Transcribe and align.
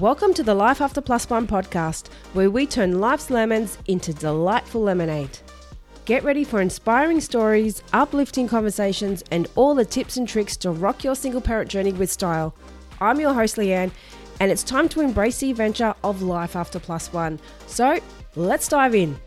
Welcome 0.00 0.34
to 0.34 0.42
the 0.42 0.54
Life 0.54 0.82
After 0.82 1.00
Plus 1.00 1.30
One 1.30 1.46
podcast, 1.46 2.08
where 2.34 2.50
we 2.50 2.66
turn 2.66 3.00
life's 3.00 3.30
lemons 3.30 3.78
into 3.86 4.12
delightful 4.12 4.82
lemonade. 4.82 5.38
Get 6.04 6.22
ready 6.22 6.44
for 6.44 6.60
inspiring 6.60 7.18
stories, 7.18 7.82
uplifting 7.94 8.46
conversations, 8.46 9.24
and 9.30 9.48
all 9.54 9.74
the 9.74 9.86
tips 9.86 10.18
and 10.18 10.28
tricks 10.28 10.54
to 10.58 10.70
rock 10.70 11.02
your 11.02 11.14
single 11.14 11.40
parent 11.40 11.70
journey 11.70 11.94
with 11.94 12.12
style. 12.12 12.54
I'm 13.00 13.18
your 13.18 13.32
host, 13.32 13.56
Leanne, 13.56 13.90
and 14.38 14.52
it's 14.52 14.62
time 14.62 14.90
to 14.90 15.00
embrace 15.00 15.38
the 15.38 15.50
adventure 15.50 15.94
of 16.04 16.20
life 16.20 16.56
after 16.56 16.78
plus 16.78 17.10
one. 17.10 17.40
So 17.66 17.98
let's 18.34 18.68
dive 18.68 18.94
in. 18.94 19.18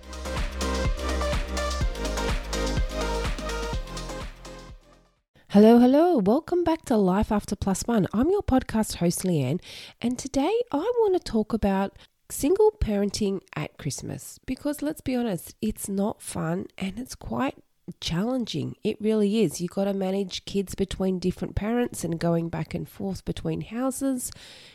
Hello, 5.53 5.79
hello. 5.79 6.19
Welcome 6.19 6.63
back 6.63 6.85
to 6.85 6.95
Life 6.95 7.31
After 7.31 7.55
Plus 7.55 7.81
One. 7.87 8.05
I'm 8.13 8.29
your 8.29 8.43
podcast 8.43 8.97
host, 8.97 9.23
Leanne, 9.23 9.59
and 9.99 10.15
today 10.15 10.53
I 10.71 10.77
want 10.77 11.15
to 11.15 11.19
talk 11.19 11.53
about 11.53 11.97
single 12.29 12.71
parenting 12.79 13.41
at 13.55 13.75
Christmas 13.79 14.39
because 14.45 14.83
let's 14.83 15.01
be 15.01 15.15
honest, 15.15 15.55
it's 15.59 15.89
not 15.89 16.21
fun 16.21 16.67
and 16.77 16.99
it's 16.99 17.15
quite 17.15 17.55
challenging. 17.99 18.75
It 18.83 19.01
really 19.01 19.41
is. 19.41 19.59
You've 19.59 19.71
got 19.71 19.85
to 19.85 19.93
manage 19.95 20.45
kids 20.45 20.75
between 20.75 21.17
different 21.17 21.55
parents 21.55 22.03
and 22.03 22.19
going 22.19 22.49
back 22.49 22.75
and 22.75 22.87
forth 22.87 23.25
between 23.25 23.61
houses. 23.61 24.31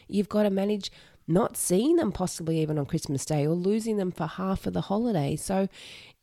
You've 0.09 0.29
got 0.29 0.43
to 0.43 0.51
manage 0.51 0.91
not 1.29 1.57
seeing 1.57 1.95
them 1.95 2.11
possibly 2.11 2.61
even 2.61 2.81
on 2.81 2.87
Christmas 2.87 3.25
Day 3.25 3.47
or 3.47 3.55
losing 3.55 3.97
them 3.97 4.11
for 4.11 4.27
half 4.27 4.67
of 4.67 4.73
the 4.73 4.81
holiday. 4.81 5.37
So 5.37 5.69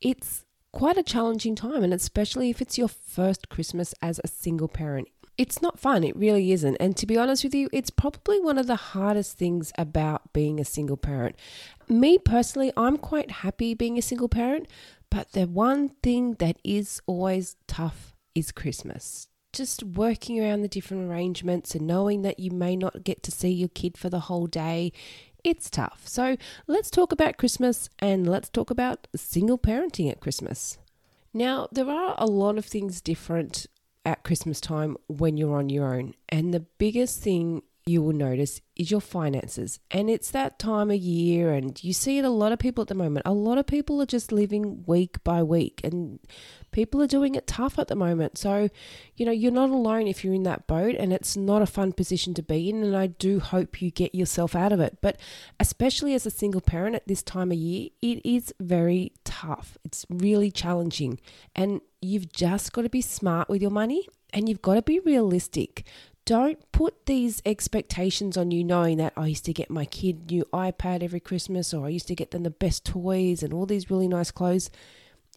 it's 0.02 0.44
quite 0.72 0.98
a 0.98 1.04
challenging 1.04 1.56
time, 1.56 1.84
and 1.84 1.94
especially 1.94 2.50
if 2.50 2.62
it's 2.62 2.78
your 2.78 2.88
first 2.88 3.50
Christmas 3.50 3.94
as 4.02 4.20
a 4.24 4.28
single 4.28 4.68
parent. 4.68 5.08
It's 5.38 5.62
not 5.62 5.80
fun, 5.80 6.04
it 6.04 6.16
really 6.16 6.52
isn't. 6.52 6.78
And 6.80 6.96
to 6.98 7.08
be 7.08 7.18
honest 7.18 7.44
with 7.44 7.56
you, 7.56 7.70
it's 7.72 7.90
probably 7.90 8.40
one 8.40 8.58
of 8.58 8.68
the 8.68 8.76
hardest 8.76 9.38
things 9.38 9.72
about 9.78 10.34
being 10.34 10.60
a 10.60 10.66
single 10.66 10.98
parent. 10.98 11.36
Me 11.88 12.18
personally, 12.18 12.72
I'm 12.78 12.98
quite 12.98 13.32
happy 13.32 13.74
being 13.74 13.98
a 13.98 14.04
single 14.04 14.30
parent, 14.30 14.68
but 15.10 15.32
the 15.32 15.48
one 15.48 15.90
thing 16.04 16.36
that 16.36 16.58
is 16.64 17.02
always 17.08 17.56
tough 17.68 18.16
is 18.36 18.52
Christmas. 18.52 19.28
Just 19.54 19.84
working 19.84 20.40
around 20.40 20.62
the 20.62 20.68
different 20.68 21.10
arrangements 21.10 21.76
and 21.76 21.86
knowing 21.86 22.22
that 22.22 22.40
you 22.40 22.52
may 22.52 22.76
not 22.76 23.04
get 23.04 23.22
to 23.24 23.32
see 23.32 23.50
your 23.50 23.70
kid 23.70 23.98
for 23.98 24.10
the 24.10 24.22
whole 24.22 24.48
day 24.48 24.94
it's 25.44 25.70
tough. 25.70 26.02
So 26.06 26.38
let's 26.68 26.90
talk 26.90 27.12
about 27.12 27.38
Christmas 27.38 27.90
and 28.00 28.28
let's 28.30 28.50
talk 28.50 28.70
about 28.70 29.08
single 29.16 29.58
parenting 29.58 30.12
at 30.12 30.20
Christmas. 30.20 30.78
Now, 31.34 31.68
there 31.72 31.90
are 31.90 32.16
a 32.18 32.26
lot 32.26 32.58
of 32.58 32.66
things 32.66 33.02
different 33.02 33.68
at 34.06 34.24
Christmas 34.24 34.60
time 34.60 34.98
when 35.08 35.38
you're 35.38 35.58
on 35.58 35.70
your 35.70 35.94
own. 35.94 36.14
And 36.30 36.54
the 36.54 36.60
biggest 36.60 37.22
thing 37.22 37.62
you 37.86 38.02
will 38.02 38.14
notice 38.14 38.62
is 38.76 38.92
your 38.92 39.02
finances. 39.02 39.80
And 39.90 40.10
it's 40.10 40.32
that 40.32 40.60
time 40.60 40.92
of 40.92 40.98
year, 40.98 41.54
and 41.54 41.84
you 41.84 41.94
see 41.94 42.20
it 42.20 42.26
a 42.26 42.30
lot 42.30 42.52
of 42.52 42.60
people 42.60 42.82
at 42.82 42.88
the 42.88 42.96
moment. 42.96 43.26
A 43.26 43.34
lot 43.34 43.58
of 43.58 43.66
people 43.66 44.02
are 44.02 44.06
just 44.06 44.32
living 44.32 44.84
week 44.86 45.24
by 45.24 45.42
week, 45.42 45.82
and 45.84 46.20
people 46.72 47.02
are 47.02 47.08
doing 47.08 47.36
it 47.36 47.48
tough 47.48 47.80
at 47.80 47.88
the 47.88 47.96
moment. 47.96 48.38
So, 48.38 48.70
you 49.16 49.26
know, 49.26 49.32
you're 49.32 49.52
not 49.52 49.70
alone 49.70 50.08
if 50.08 50.24
you're 50.24 50.34
in 50.34 50.44
that 50.44 50.68
boat, 50.68 50.96
and 50.96 51.12
it's 51.12 51.36
not 51.36 51.62
a 51.62 51.68
fun 51.68 51.92
position 51.94 52.34
to 52.36 52.44
be 52.44 52.70
in. 52.70 52.84
And 52.84 52.96
I 52.96 53.08
do 53.08 53.40
hope 53.40 53.82
you 53.82 53.90
get 53.90 54.14
yourself 54.14 54.56
out 54.56 54.72
of 54.72 54.80
it. 54.80 55.00
But 55.02 55.20
especially 55.60 56.14
as 56.14 56.26
a 56.26 56.32
single 56.32 56.62
parent 56.62 56.96
at 56.96 57.08
this 57.08 57.24
time 57.24 57.52
of 57.52 57.58
year, 57.58 57.90
it 58.02 58.26
is 58.26 58.54
very 58.60 59.14
tough. 59.24 59.78
It's 59.84 60.06
really 60.10 60.52
challenging. 60.52 61.20
And 61.56 61.82
you've 62.02 62.32
just 62.32 62.74
got 62.74 62.82
to 62.84 62.90
be 62.90 63.02
smart 63.02 63.50
with 63.50 63.62
your 63.62 63.72
money 63.72 64.08
and 64.34 64.48
you've 64.48 64.62
got 64.62 64.76
to 64.76 64.82
be 64.82 65.00
realistic 65.00 65.86
don't 66.32 66.72
put 66.72 67.08
these 67.08 67.42
expectations 67.46 68.38
on 68.38 68.52
you 68.52 68.64
knowing 68.64 68.96
that 68.96 69.12
I 69.18 69.28
used 69.28 69.44
to 69.44 69.54
get 69.54 69.70
my 69.70 69.84
kid 69.84 70.32
new 70.32 70.46
iPad 70.54 71.04
every 71.04 71.20
Christmas 71.20 71.74
or 71.74 71.86
I 71.86 71.90
used 71.90 72.08
to 72.08 72.16
get 72.16 72.32
them 72.32 72.44
the 72.44 72.50
best 72.50 72.86
toys 72.86 73.44
and 73.44 73.52
all 73.52 73.66
these 73.66 73.92
really 73.92 74.08
nice 74.08 74.32
clothes. 74.32 74.70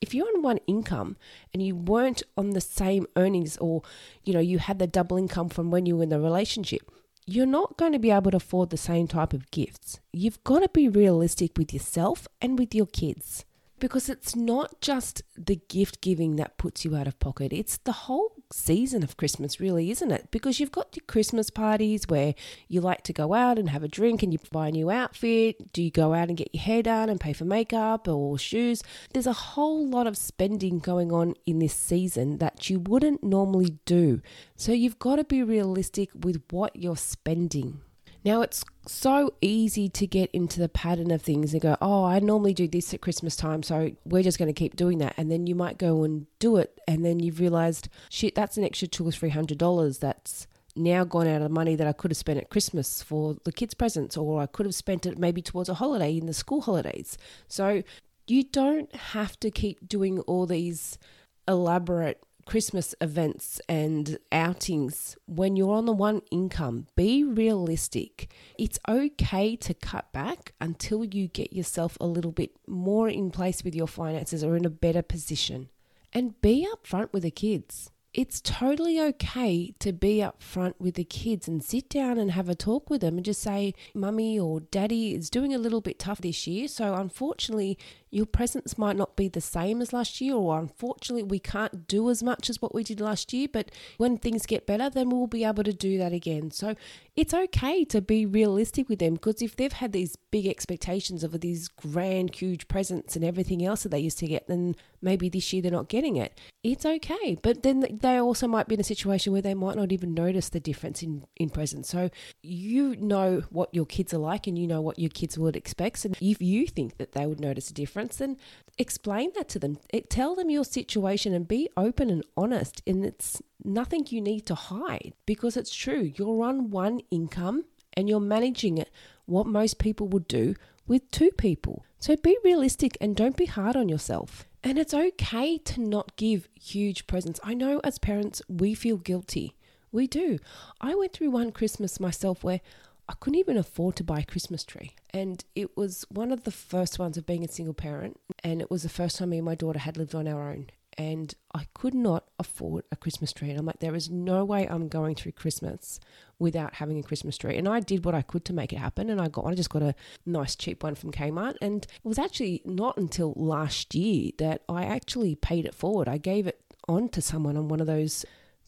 If 0.01 0.15
you're 0.15 0.29
on 0.37 0.43
one 0.43 0.59
income 0.69 1.17
and 1.53 1.61
you 1.61 1.75
weren't 1.75 2.23
on 2.37 2.51
the 2.51 2.61
same 2.61 3.09
earnings 3.17 3.57
or 3.57 3.83
you 4.23 4.33
know 4.33 4.39
you 4.39 4.61
had 4.61 4.79
the 4.79 4.87
double 4.87 5.17
income 5.17 5.49
from 5.49 5.73
when 5.73 5.85
you 5.85 5.97
were 5.97 6.05
in 6.05 6.11
the 6.11 6.21
relationship, 6.21 6.89
you're 7.27 7.45
not 7.45 7.77
going 7.77 7.91
to 7.91 7.99
be 7.99 8.13
able 8.13 8.31
to 8.31 8.37
afford 8.37 8.71
the 8.71 8.77
same 8.77 9.09
type 9.09 9.33
of 9.33 9.51
gifts. 9.51 9.99
You've 10.13 10.45
got 10.45 10.61
to 10.61 10.69
be 10.69 10.89
realistic 10.89 11.59
with 11.59 11.75
yourself 11.75 12.29
and 12.41 12.57
with 12.57 12.73
your 12.73 12.87
kids 12.87 13.45
because 13.81 14.09
it's 14.09 14.37
not 14.37 14.81
just 14.81 15.23
the 15.37 15.61
gift 15.69 16.01
giving 16.01 16.37
that 16.37 16.57
puts 16.57 16.85
you 16.85 16.95
out 16.95 17.09
of 17.09 17.19
pocket. 17.19 17.53
It's 17.53 17.79
the 17.79 17.93
whole 18.07 18.34
season 18.55 19.03
of 19.03 19.17
Christmas, 19.17 19.59
really, 19.59 19.91
isn't 19.91 20.11
it? 20.11 20.31
Because 20.31 20.61
you've 20.61 20.73
got 20.73 20.95
your 20.97 21.05
Christmas 21.07 21.51
parties 21.51 22.07
where 22.09 22.35
you 22.69 22.81
like 22.81 23.03
to 23.03 23.13
go 23.13 23.35
out 23.35 23.59
and 23.59 23.69
have 23.71 23.83
a 23.83 23.89
drink 23.89 24.23
and 24.23 24.33
you 24.33 24.39
buy 24.53 24.69
a 24.69 24.73
new 24.73 24.91
outfit. 24.91 25.73
Do 25.73 25.83
you 25.83 25.91
go 25.91 26.15
out 26.15 26.29
and 26.29 26.37
get 26.37 26.55
your 26.55 26.63
hair 26.63 26.83
done 26.83 27.09
and 27.09 27.21
pay 27.21 27.33
for 27.33 27.45
makeup 27.45 28.07
or 28.07 28.39
shoes? 28.39 28.83
There's 29.13 29.27
a 29.27 29.33
whole 29.33 29.87
lot 29.87 30.07
of 30.07 30.17
spending 30.17 30.79
going 30.79 31.13
on 31.13 31.35
in 31.47 31.59
this 31.59 31.75
season 31.75 32.39
that 32.39 32.71
you 32.71 32.79
wouldn't 32.79 33.25
normally 33.25 33.79
do. 33.85 34.23
So 34.57 34.73
you've 34.73 34.99
got 34.99 35.17
to 35.17 35.25
be 35.25 35.43
realistic 35.43 36.11
with 36.15 36.43
what 36.51 36.77
you're 36.77 36.97
spending. 36.97 37.81
Now, 38.25 38.41
it's 38.41 38.65
so 38.87 39.35
easy 39.43 39.89
to 39.91 40.07
get 40.07 40.31
into 40.33 40.59
the 40.59 40.69
pattern 40.69 41.11
of 41.11 41.21
things 41.21 41.53
and 41.53 41.61
go, 41.61 41.77
oh, 41.83 42.05
I 42.05 42.21
normally 42.21 42.55
do 42.55 42.67
this 42.67 42.95
at 42.95 43.03
Christmas 43.03 43.37
time, 43.37 43.63
so 43.63 43.93
we're 44.07 44.23
just 44.23 44.39
going 44.39 44.53
to 44.53 44.59
keep 44.59 44.77
doing 44.77 44.99
that. 44.99 45.13
And 45.19 45.31
then 45.31 45.47
you 45.47 45.55
might 45.55 45.77
go 45.77 46.05
and 46.05 46.27
do 46.39 46.57
it, 46.57 46.81
and 46.89 47.05
then 47.05 47.21
you've 47.21 47.39
realized, 47.41 47.89
shit, 48.09 48.35
that's 48.35 48.57
an 48.57 48.65
extra 48.65 48.89
two 48.89 49.07
or 49.07 49.13
three 49.13 49.29
hundred 49.29 49.59
dollars 49.59 49.99
that's 49.99 50.47
now 50.75 51.05
gone 51.05 51.29
out 51.29 51.43
of 51.43 51.51
money 51.51 51.77
that 51.77 51.87
I 51.87 51.93
could 51.93 52.11
have 52.11 52.19
spent 52.19 52.39
at 52.39 52.51
Christmas 52.51 53.03
for 53.03 53.37
the 53.45 53.53
kids' 53.53 53.75
presents, 53.75 54.17
or 54.17 54.41
I 54.41 54.47
could 54.47 54.67
have 54.67 54.75
spent 54.75 55.07
it 55.07 55.19
maybe 55.19 55.43
towards 55.43 55.69
a 55.69 55.75
holiday 55.75 56.17
in 56.17 56.27
the 56.27 56.35
school 56.35 56.63
holidays. 56.63 57.19
So 57.47 57.83
you 58.27 58.43
don't 58.43 58.93
have 58.97 59.39
to 59.41 59.51
keep 59.51 59.87
doing 59.87 60.21
all 60.21 60.47
these 60.47 60.99
elaborate 61.47 62.23
Christmas 62.47 62.95
events 63.01 63.61
and 63.69 64.19
outings 64.33 65.17
when 65.27 65.57
you're 65.57 65.75
on 65.75 65.87
the 65.87 65.93
one 65.93 66.23
income. 66.31 66.87
Be 66.97 67.25
realistic. 67.25 68.33
It's 68.59 68.79
okay 68.89 69.57
to 69.57 69.75
cut 69.75 70.13
back 70.13 70.53
until 70.61 71.05
you 71.05 71.29
get 71.29 71.53
yourself 71.53 71.97
a 72.01 72.07
little 72.07 72.33
bit 72.33 72.53
more 72.67 73.09
in 73.09 73.31
place 73.31 73.65
with 73.65 73.75
your 73.75 73.89
finances 73.89 74.45
or 74.45 74.57
in 74.57 74.65
a 74.65 74.71
better 74.71 75.03
position. 75.03 75.69
And 76.13 76.41
be 76.41 76.67
upfront 76.73 77.13
with 77.13 77.23
the 77.25 77.31
kids 77.31 77.91
it's 78.15 78.41
totally 78.41 79.01
okay 79.01 79.75
to 79.81 79.93
be 79.93 80.23
up 80.23 80.41
front 80.41 80.81
with 80.81 80.95
the 80.95 81.05
kids 81.05 81.49
and 81.49 81.63
sit 81.65 81.89
down 81.89 82.17
and 82.17 82.31
have 82.31 82.49
a 82.49 82.55
talk 82.55 82.89
with 82.89 83.01
them 83.01 83.17
and 83.17 83.25
just 83.25 83.43
say, 83.43 83.75
Mummy 83.93 84.39
or 84.39 84.61
Daddy 84.61 85.15
is 85.15 85.29
doing 85.29 85.53
a 85.53 85.59
little 85.59 85.81
bit 85.81 85.99
tough 85.99 86.21
this 86.21 86.47
year. 86.47 86.69
So, 86.69 86.95
unfortunately, 86.95 87.77
your 88.15 88.27
presents 88.27 88.79
might 88.79 88.97
not 88.97 89.17
be 89.17 89.29
the 89.29 89.41
same 89.41 89.83
as 89.83 89.93
last 89.93 90.21
year, 90.21 90.35
or 90.35 90.59
unfortunately, 90.59 91.25
we 91.25 91.39
can't 91.39 91.89
do 91.89 92.09
as 92.11 92.23
much 92.23 92.49
as 92.49 92.63
what 92.63 92.75
we 92.75 92.85
did 92.85 93.01
last 93.01 93.33
year. 93.33 93.49
But 93.53 93.71
when 93.97 94.19
things 94.19 94.47
get 94.47 94.67
better, 94.67 94.89
then 94.89 95.11
we'll 95.11 95.27
be 95.27 95.45
able 95.45 95.65
to 95.65 95.73
do 95.73 95.99
that 95.99 96.13
again. 96.13 96.51
So, 96.51 96.77
it's 97.17 97.33
okay 97.33 97.85
to 97.85 98.01
be 98.01 98.27
realistic 98.27 98.89
with 98.89 98.99
them 98.99 99.15
because 99.15 99.41
if 99.41 99.55
they've 99.55 99.73
had 99.73 99.93
these 99.93 100.17
big 100.33 100.47
expectations 100.47 101.23
of 101.23 101.41
these 101.41 101.69
grand, 101.69 102.35
huge 102.35 102.67
presents 102.67 103.15
and 103.15 103.25
everything 103.25 103.65
else 103.65 103.85
that 103.85 103.91
they 103.91 104.01
used 104.01 104.19
to 104.19 104.27
get, 104.27 104.49
then 104.49 104.75
maybe 105.01 105.29
this 105.29 105.53
year 105.53 105.63
they're 105.63 105.71
not 105.71 105.89
getting 105.89 106.17
it. 106.17 106.37
It's 106.65 106.85
okay. 106.85 107.39
But 107.41 107.63
then 107.63 107.87
they 108.01 108.19
also 108.19 108.49
might 108.49 108.67
be 108.67 108.75
in 108.75 108.81
a 108.81 108.85
situation 108.85 109.33
where 109.33 109.43
they 109.43 109.55
might 109.55 109.77
not 109.77 109.93
even 109.93 110.13
notice 110.13 110.49
the 110.49 110.59
difference 110.59 111.05
in, 111.05 111.25
in 111.37 111.51
presents. 111.51 111.89
So 111.89 112.11
you 112.43 112.97
know 112.97 113.45
what 113.51 113.73
your 113.73 113.87
kids 113.87 114.13
are 114.13 114.19
like 114.19 114.49
and 114.49 114.59
you 114.59 114.67
know 114.67 114.81
what 114.81 114.99
your 114.99 115.11
kids 115.11 115.39
would 115.39 115.55
expect. 115.55 116.05
And 116.05 116.17
if 116.21 116.43
you 116.43 116.67
think 116.67 116.97
that 116.97 117.13
they 117.13 117.27
would 117.27 117.39
notice 117.39 117.71
a 117.71 117.75
difference, 117.75 118.04
then 118.13 118.37
explain 118.79 119.31
that 119.37 119.49
to 119.51 119.59
them. 119.59 119.79
It, 119.91 120.11
tell 120.11 120.35
them 120.35 120.51
your 120.51 120.65
situation 120.65 121.33
and 121.33 121.47
be 121.47 121.69
open 121.77 122.11
and 122.11 122.25
honest. 122.37 122.83
And 122.87 123.05
it's 123.05 123.43
nothing 123.65 124.07
you 124.09 124.21
need 124.21 124.47
to 124.47 124.55
hide 124.55 125.15
because 125.27 125.57
it's 125.57 125.75
true. 125.75 126.13
You're 126.17 126.45
on 126.45 126.71
one 126.71 127.01
income 127.11 127.65
and 127.95 128.09
you're 128.09 128.21
managing 128.21 128.79
it 128.79 128.91
what 129.27 129.47
most 129.47 129.79
people 129.79 130.09
would 130.09 130.29
do 130.29 130.55
with 130.87 131.11
two 131.11 131.31
people. 131.31 131.85
So 131.99 132.17
be 132.17 132.37
realistic 132.45 132.97
and 133.01 133.17
don't 133.17 133.37
be 133.37 133.47
hard 133.47 133.77
on 133.77 133.89
yourself. 133.89 134.47
And 134.63 134.79
it's 134.79 134.95
okay 134.95 135.59
to 135.59 135.81
not 135.81 136.17
give 136.17 136.49
huge 136.55 137.07
presents. 137.07 137.41
I 137.43 137.55
know 137.55 137.81
as 137.85 137.99
parents, 137.99 138.43
we 138.49 138.75
feel 138.75 138.97
guilty. 138.97 139.57
We 139.93 140.07
do. 140.07 140.39
I 140.81 140.95
went 140.95 141.13
through 141.13 141.31
one 141.31 141.53
Christmas 141.53 142.01
myself 142.01 142.43
where 142.43 142.61
I 143.09 143.15
couldn't 143.21 143.39
even 143.39 143.57
afford 143.57 143.97
to 143.97 144.05
buy 144.05 144.21
a 144.21 144.25
Christmas 144.25 144.65
tree. 144.65 144.95
And 145.11 145.45
it 145.55 145.77
was 145.77 146.05
one 146.09 146.33
of 146.33 146.45
the 146.45 146.51
first 146.51 146.99
ones 146.99 147.17
of 147.17 147.27
being 147.27 147.45
a 147.45 147.49
single 147.49 147.75
parent. 147.75 148.19
And 148.43 148.61
it 148.61 148.71
was 148.71 148.83
the 148.83 148.89
first 148.89 149.19
time 149.19 149.31
me 149.31 149.39
and 149.39 149.45
my 149.45 149.55
daughter 149.55 149.79
had 149.79 149.97
lived 149.97 150.15
on 150.15 150.27
our 150.27 150.51
own 150.51 150.69
and 150.97 151.35
I 151.55 151.67
could 151.75 151.95
not 151.95 152.25
afford 152.39 152.85
a 152.93 152.97
Christmas 152.97 153.33
tree. 153.33 153.51
And 153.51 153.59
I'm 153.59 153.67
like, 153.67 153.81
there 153.81 153.95
is 153.95 154.11
no 154.11 154.45
way 154.45 154.67
I'm 154.67 154.89
going 154.89 155.15
through 155.15 155.33
Christmas 155.33 156.01
without 156.39 156.75
having 156.75 156.99
a 156.99 157.03
Christmas 157.03 157.37
tree. 157.37 157.57
And 157.57 157.69
I 157.69 157.81
did 157.81 158.05
what 158.05 158.15
I 158.15 158.23
could 158.23 158.45
to 158.47 158.53
make 158.53 158.73
it 158.73 158.79
happen, 158.79 159.11
and 159.11 159.21
I 159.21 159.29
got 159.29 159.45
one. 159.45 159.53
I 159.53 159.57
just 159.57 159.71
got 159.71 159.83
a 159.83 159.95
nice 160.27 160.57
cheap 160.57 160.83
one 160.83 160.95
from 160.95 161.13
Kmart. 161.13 161.57
And 161.61 161.85
it 161.85 162.09
was 162.09 162.19
actually 162.19 162.63
not 162.65 162.97
until 162.97 163.33
last 163.37 163.95
year 163.95 164.33
that 164.39 164.63
I 164.69 164.85
actually 164.85 165.35
paid 165.35 165.65
it 165.65 165.75
forward. 165.75 166.09
I 166.09 166.19
gave 166.19 166.47
it 166.47 166.61
on 166.89 167.09
to 167.11 167.23
someone 167.23 167.57
on 167.57 167.69
one 167.69 167.81
of 167.81 167.87
those 167.87 168.25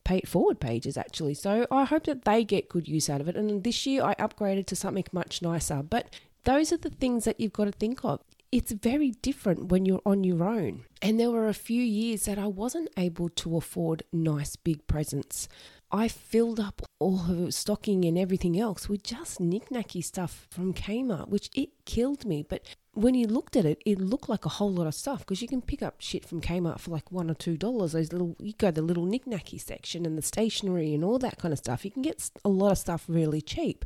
pay 0.06 0.18
it 0.18 0.28
forward 0.28 0.60
pages 0.60 0.96
actually. 0.96 1.34
So 1.34 1.66
I 1.70 1.84
hope 1.84 2.04
that 2.04 2.24
they 2.24 2.44
get 2.44 2.68
good 2.68 2.86
use 2.86 3.10
out 3.10 3.20
of 3.20 3.28
it. 3.28 3.36
And 3.36 3.64
this 3.64 3.84
year 3.86 4.04
I 4.04 4.14
upgraded 4.14 4.66
to 4.66 4.76
something 4.76 5.04
much 5.12 5.42
nicer. 5.42 5.82
But 5.82 6.14
those 6.44 6.72
are 6.72 6.76
the 6.76 6.90
things 6.90 7.24
that 7.24 7.40
you've 7.40 7.52
got 7.52 7.64
to 7.64 7.72
think 7.72 8.04
of. 8.04 8.20
It's 8.52 8.70
very 8.70 9.10
different 9.10 9.66
when 9.72 9.84
you're 9.84 10.06
on 10.06 10.22
your 10.22 10.44
own. 10.44 10.84
And 11.02 11.18
there 11.18 11.32
were 11.32 11.48
a 11.48 11.54
few 11.54 11.82
years 11.82 12.26
that 12.26 12.38
I 12.38 12.46
wasn't 12.46 12.88
able 12.96 13.28
to 13.30 13.56
afford 13.56 14.04
nice 14.12 14.54
big 14.54 14.86
presents. 14.86 15.48
I 15.90 16.06
filled 16.06 16.60
up 16.60 16.82
all 17.00 17.28
of 17.28 17.52
stocking 17.52 18.04
and 18.04 18.16
everything 18.16 18.58
else 18.58 18.88
with 18.88 19.02
just 19.02 19.40
knickknacky 19.40 20.02
stuff 20.04 20.46
from 20.50 20.72
Kmart, 20.72 21.28
which 21.28 21.50
it 21.54 21.70
killed 21.84 22.24
me. 22.24 22.44
But 22.48 22.62
when 22.96 23.14
you 23.14 23.26
looked 23.26 23.56
at 23.56 23.66
it, 23.66 23.82
it 23.84 24.00
looked 24.00 24.26
like 24.26 24.46
a 24.46 24.48
whole 24.48 24.72
lot 24.72 24.86
of 24.86 24.94
stuff 24.94 25.18
because 25.18 25.42
you 25.42 25.48
can 25.48 25.60
pick 25.60 25.82
up 25.82 25.96
shit 25.98 26.24
from 26.24 26.40
Kmart 26.40 26.80
for 26.80 26.90
like 26.90 27.12
one 27.12 27.30
or 27.30 27.34
two 27.34 27.58
dollars. 27.58 27.92
Those 27.92 28.10
little, 28.10 28.34
you 28.40 28.54
go 28.54 28.70
the 28.70 28.80
little 28.80 29.04
knickknacky 29.04 29.60
section 29.60 30.06
and 30.06 30.16
the 30.16 30.22
stationery 30.22 30.94
and 30.94 31.04
all 31.04 31.18
that 31.18 31.38
kind 31.38 31.52
of 31.52 31.58
stuff. 31.58 31.84
You 31.84 31.90
can 31.90 32.00
get 32.00 32.30
a 32.42 32.48
lot 32.48 32.72
of 32.72 32.78
stuff 32.78 33.04
really 33.06 33.42
cheap, 33.42 33.84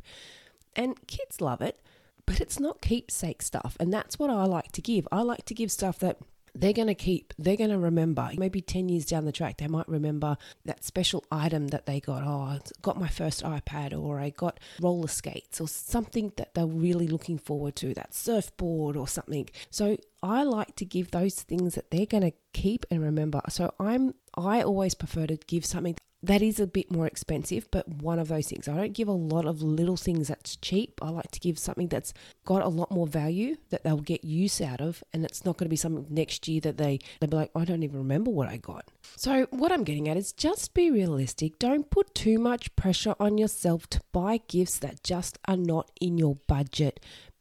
and 0.77 0.95
kids 1.07 1.41
love 1.41 1.61
it. 1.61 1.79
But 2.25 2.39
it's 2.39 2.59
not 2.59 2.81
keepsake 2.81 3.41
stuff, 3.41 3.75
and 3.81 3.93
that's 3.93 4.17
what 4.17 4.29
I 4.29 4.45
like 4.45 4.71
to 4.73 4.81
give. 4.81 5.07
I 5.11 5.23
like 5.23 5.43
to 5.45 5.53
give 5.53 5.71
stuff 5.71 5.99
that 5.99 6.17
they're 6.53 6.73
going 6.73 6.87
to 6.87 6.95
keep, 6.95 7.33
they're 7.37 7.57
going 7.57 7.69
to 7.69 7.77
remember. 7.77 8.29
Maybe 8.37 8.61
10 8.61 8.89
years 8.89 9.05
down 9.05 9.25
the 9.25 9.31
track, 9.31 9.57
they 9.57 9.67
might 9.67 9.87
remember 9.87 10.37
that 10.65 10.83
special 10.83 11.23
item 11.31 11.69
that 11.69 11.85
they 11.85 11.99
got. 11.99 12.23
Oh, 12.23 12.41
I 12.41 12.59
got 12.81 12.99
my 12.99 13.07
first 13.07 13.43
iPad, 13.43 13.97
or 13.97 14.19
I 14.19 14.29
got 14.29 14.59
roller 14.81 15.07
skates, 15.07 15.61
or 15.61 15.67
something 15.67 16.33
that 16.37 16.53
they're 16.53 16.65
really 16.65 17.07
looking 17.07 17.37
forward 17.37 17.75
to, 17.77 17.93
that 17.93 18.13
surfboard 18.13 18.95
or 18.97 19.07
something. 19.07 19.49
So 19.69 19.97
I 20.21 20.43
like 20.43 20.75
to 20.77 20.85
give 20.85 21.11
those 21.11 21.41
things 21.41 21.75
that 21.75 21.91
they're 21.91 22.05
going 22.05 22.23
to 22.23 22.33
keep 22.53 22.85
and 22.91 23.01
remember. 23.01 23.41
So 23.49 23.73
I'm, 23.79 24.13
I 24.35 24.61
always 24.61 24.93
prefer 24.93 25.27
to 25.27 25.37
give 25.47 25.65
something 25.65 25.95
that 26.23 26.41
is 26.41 26.59
a 26.59 26.67
bit 26.67 26.91
more 26.91 27.07
expensive, 27.07 27.67
but 27.71 27.87
one 27.87 28.19
of 28.19 28.27
those 28.27 28.47
things. 28.47 28.67
I 28.67 28.75
don't 28.75 28.93
give 28.93 29.07
a 29.07 29.13
lot 29.13 29.45
of 29.45 29.63
little 29.63 29.97
things 29.97 30.27
that's 30.27 30.55
cheap. 30.57 30.99
I 31.01 31.09
like 31.09 31.31
to 31.31 31.39
give 31.39 31.57
something 31.57 31.87
that's 31.87 32.13
got 32.45 32.61
a 32.61 32.67
lot 32.67 32.91
more 32.91 33.07
value 33.07 33.55
that 33.69 33.83
they'll 33.83 33.97
get 33.97 34.23
use 34.23 34.61
out 34.61 34.81
of, 34.81 35.03
and 35.13 35.25
it's 35.25 35.45
not 35.45 35.57
going 35.57 35.65
to 35.65 35.69
be 35.69 35.75
something 35.75 36.05
next 36.09 36.47
year 36.47 36.61
that 36.61 36.77
they 36.77 36.99
they'll 37.19 37.29
be 37.29 37.37
like, 37.37 37.51
I 37.55 37.65
don't 37.65 37.83
even 37.83 37.97
remember 37.97 38.29
what 38.29 38.49
I 38.49 38.57
got. 38.57 38.85
So 39.15 39.47
what 39.49 39.71
I'm 39.71 39.83
getting 39.83 40.07
at 40.09 40.17
is 40.17 40.31
just 40.31 40.73
be 40.73 40.91
realistic. 40.91 41.57
Don't 41.57 41.89
put 41.89 42.13
too 42.13 42.37
much 42.37 42.75
pressure 42.75 43.15
on 43.19 43.37
yourself 43.37 43.87
to 43.89 44.01
buy 44.11 44.41
gifts 44.47 44.77
that 44.79 45.03
just 45.03 45.39
are 45.45 45.57
not 45.57 45.89
in 45.99 46.17
your 46.17 46.35
budget. 46.47 46.99